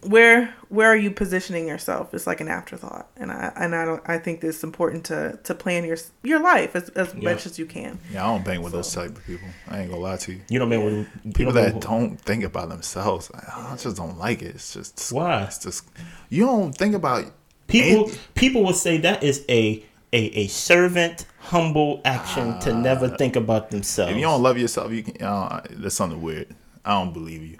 where 0.02 0.54
where 0.68 0.88
are 0.88 0.96
you 0.96 1.10
positioning 1.10 1.66
yourself? 1.66 2.14
It's 2.14 2.26
like 2.26 2.40
an 2.40 2.48
afterthought, 2.48 3.08
and 3.16 3.32
I 3.32 3.52
and 3.56 3.74
I 3.74 3.84
don't. 3.84 4.02
I 4.06 4.18
think 4.18 4.44
it's 4.44 4.62
important 4.62 5.04
to 5.06 5.38
to 5.44 5.54
plan 5.54 5.84
your 5.84 5.96
your 6.22 6.40
life 6.40 6.76
as 6.76 6.88
as 6.90 7.14
Yeah. 7.14 7.32
much 7.32 7.46
as 7.46 7.58
you 7.58 7.66
can. 7.66 7.98
Yeah, 8.12 8.24
I 8.24 8.32
don't 8.32 8.44
bang 8.44 8.62
with 8.62 8.72
those 8.72 8.92
type 8.92 9.10
of 9.16 9.24
people. 9.26 9.48
I 9.68 9.80
ain't 9.80 9.90
gonna 9.90 10.00
lie 10.02 10.16
to 10.18 10.32
you. 10.32 10.40
You 10.48 10.58
know 10.60 10.66
what 10.66 10.74
I 10.74 10.76
mean? 10.78 10.86
When, 11.24 11.32
People 11.32 11.52
you 11.54 11.60
know, 11.60 11.64
that 11.70 11.80
don't 11.80 12.20
think 12.20 12.44
about 12.44 12.68
themselves, 12.68 13.30
I 13.34 13.72
I 13.72 13.76
just 13.76 13.96
don't 13.96 14.18
like 14.18 14.42
it. 14.42 14.54
It's 14.54 14.72
just 14.74 15.12
Why? 15.12 15.42
It's 15.44 15.58
just 15.58 15.84
you 16.28 16.46
don't 16.46 16.72
think 16.72 16.94
about 16.94 17.24
People 17.66 18.08
And- 18.08 18.18
people 18.34 18.62
will 18.64 18.72
say 18.72 18.98
that 18.98 19.22
is 19.22 19.44
a 19.48 19.84
a, 20.12 20.18
a 20.42 20.46
servant 20.46 21.26
humble 21.38 22.00
action 22.04 22.58
to 22.60 22.72
never 22.72 23.08
think 23.08 23.36
about 23.36 23.70
themselves. 23.70 24.12
If 24.12 24.16
you 24.16 24.22
don't 24.22 24.42
love 24.42 24.56
yourself, 24.56 24.90
you 24.92 25.02
can. 25.02 25.22
Uh, 25.22 25.60
there's 25.70 25.92
something 25.94 26.22
weird. 26.22 26.54
I 26.84 26.92
don't 26.92 27.12
believe 27.12 27.42
you. 27.42 27.58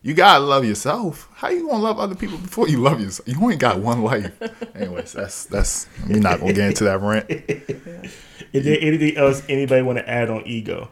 You 0.00 0.14
gotta 0.14 0.44
love 0.44 0.64
yourself. 0.64 1.28
How 1.34 1.48
you 1.48 1.66
gonna 1.68 1.82
love 1.82 1.98
other 1.98 2.14
people 2.14 2.38
before 2.38 2.68
you 2.68 2.78
love 2.78 3.00
yourself? 3.00 3.28
You 3.28 3.36
only 3.42 3.56
got 3.56 3.80
one 3.80 4.02
life. 4.02 4.30
Anyways, 4.74 5.12
that's 5.12 5.44
that's. 5.46 5.88
We're 6.08 6.20
not 6.20 6.40
gonna 6.40 6.52
get 6.52 6.68
into 6.68 6.84
that 6.84 7.00
rant. 7.00 7.28
Is 8.52 8.64
there 8.64 8.78
anything 8.80 9.16
else 9.16 9.42
anybody 9.48 9.82
want 9.82 9.98
to 9.98 10.08
add 10.08 10.30
on 10.30 10.46
ego? 10.46 10.90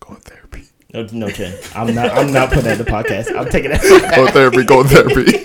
Go 0.00 0.14
to 0.14 0.20
therapy. 0.22 0.64
No, 0.94 1.06
no, 1.12 1.28
Chen. 1.28 1.56
I'm 1.74 1.94
not. 1.94 2.10
I'm 2.12 2.32
not 2.32 2.48
putting 2.48 2.64
that 2.64 2.80
in 2.80 2.84
the 2.84 2.90
podcast. 2.90 3.36
I'm 3.36 3.50
taking 3.50 3.70
that. 3.72 3.82
Go 4.16 4.26
to 4.26 4.32
therapy. 4.32 4.64
Go 4.64 4.82
to 4.82 4.88
therapy. 4.88 5.44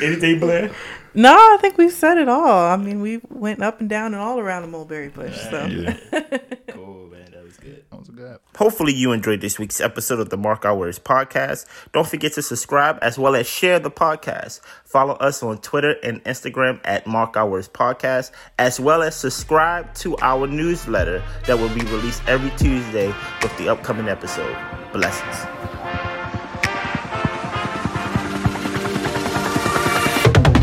Anything, 0.04 0.38
Blair? 0.40 0.70
No, 1.14 1.32
I 1.34 1.56
think 1.62 1.78
we've 1.78 1.90
said 1.90 2.18
it 2.18 2.28
all. 2.28 2.66
I 2.66 2.76
mean, 2.76 3.00
we 3.00 3.22
went 3.30 3.62
up 3.62 3.80
and 3.80 3.88
down 3.88 4.12
and 4.12 4.22
all 4.22 4.38
around 4.38 4.62
the 4.62 4.68
mulberry 4.68 5.08
bush. 5.08 5.34
So 5.50 5.64
Yeah, 5.64 5.96
Cool, 6.68 7.05
good. 8.08 8.16
good. 8.16 8.38
Hopefully, 8.56 8.92
you 8.92 9.12
enjoyed 9.12 9.40
this 9.40 9.58
week's 9.58 9.80
episode 9.80 10.20
of 10.20 10.30
the 10.30 10.36
Mark 10.36 10.64
Our 10.64 10.76
Words 10.76 10.98
podcast. 10.98 11.66
Don't 11.92 12.06
forget 12.06 12.32
to 12.34 12.42
subscribe 12.42 12.98
as 13.02 13.18
well 13.18 13.34
as 13.34 13.46
share 13.46 13.78
the 13.78 13.90
podcast. 13.90 14.60
Follow 14.84 15.14
us 15.14 15.42
on 15.42 15.58
Twitter 15.58 15.96
and 16.02 16.22
Instagram 16.24 16.80
at 16.84 17.06
Mark 17.06 17.36
Our 17.36 17.48
Words 17.48 17.68
podcast, 17.68 18.30
as 18.58 18.80
well 18.80 19.02
as 19.02 19.14
subscribe 19.14 19.92
to 19.94 20.16
our 20.18 20.46
newsletter 20.46 21.22
that 21.46 21.58
will 21.58 21.74
be 21.74 21.84
released 21.86 22.22
every 22.26 22.50
Tuesday 22.56 23.14
with 23.42 23.56
the 23.58 23.68
upcoming 23.68 24.08
episode. 24.08 24.56
Blessings. 24.92 25.75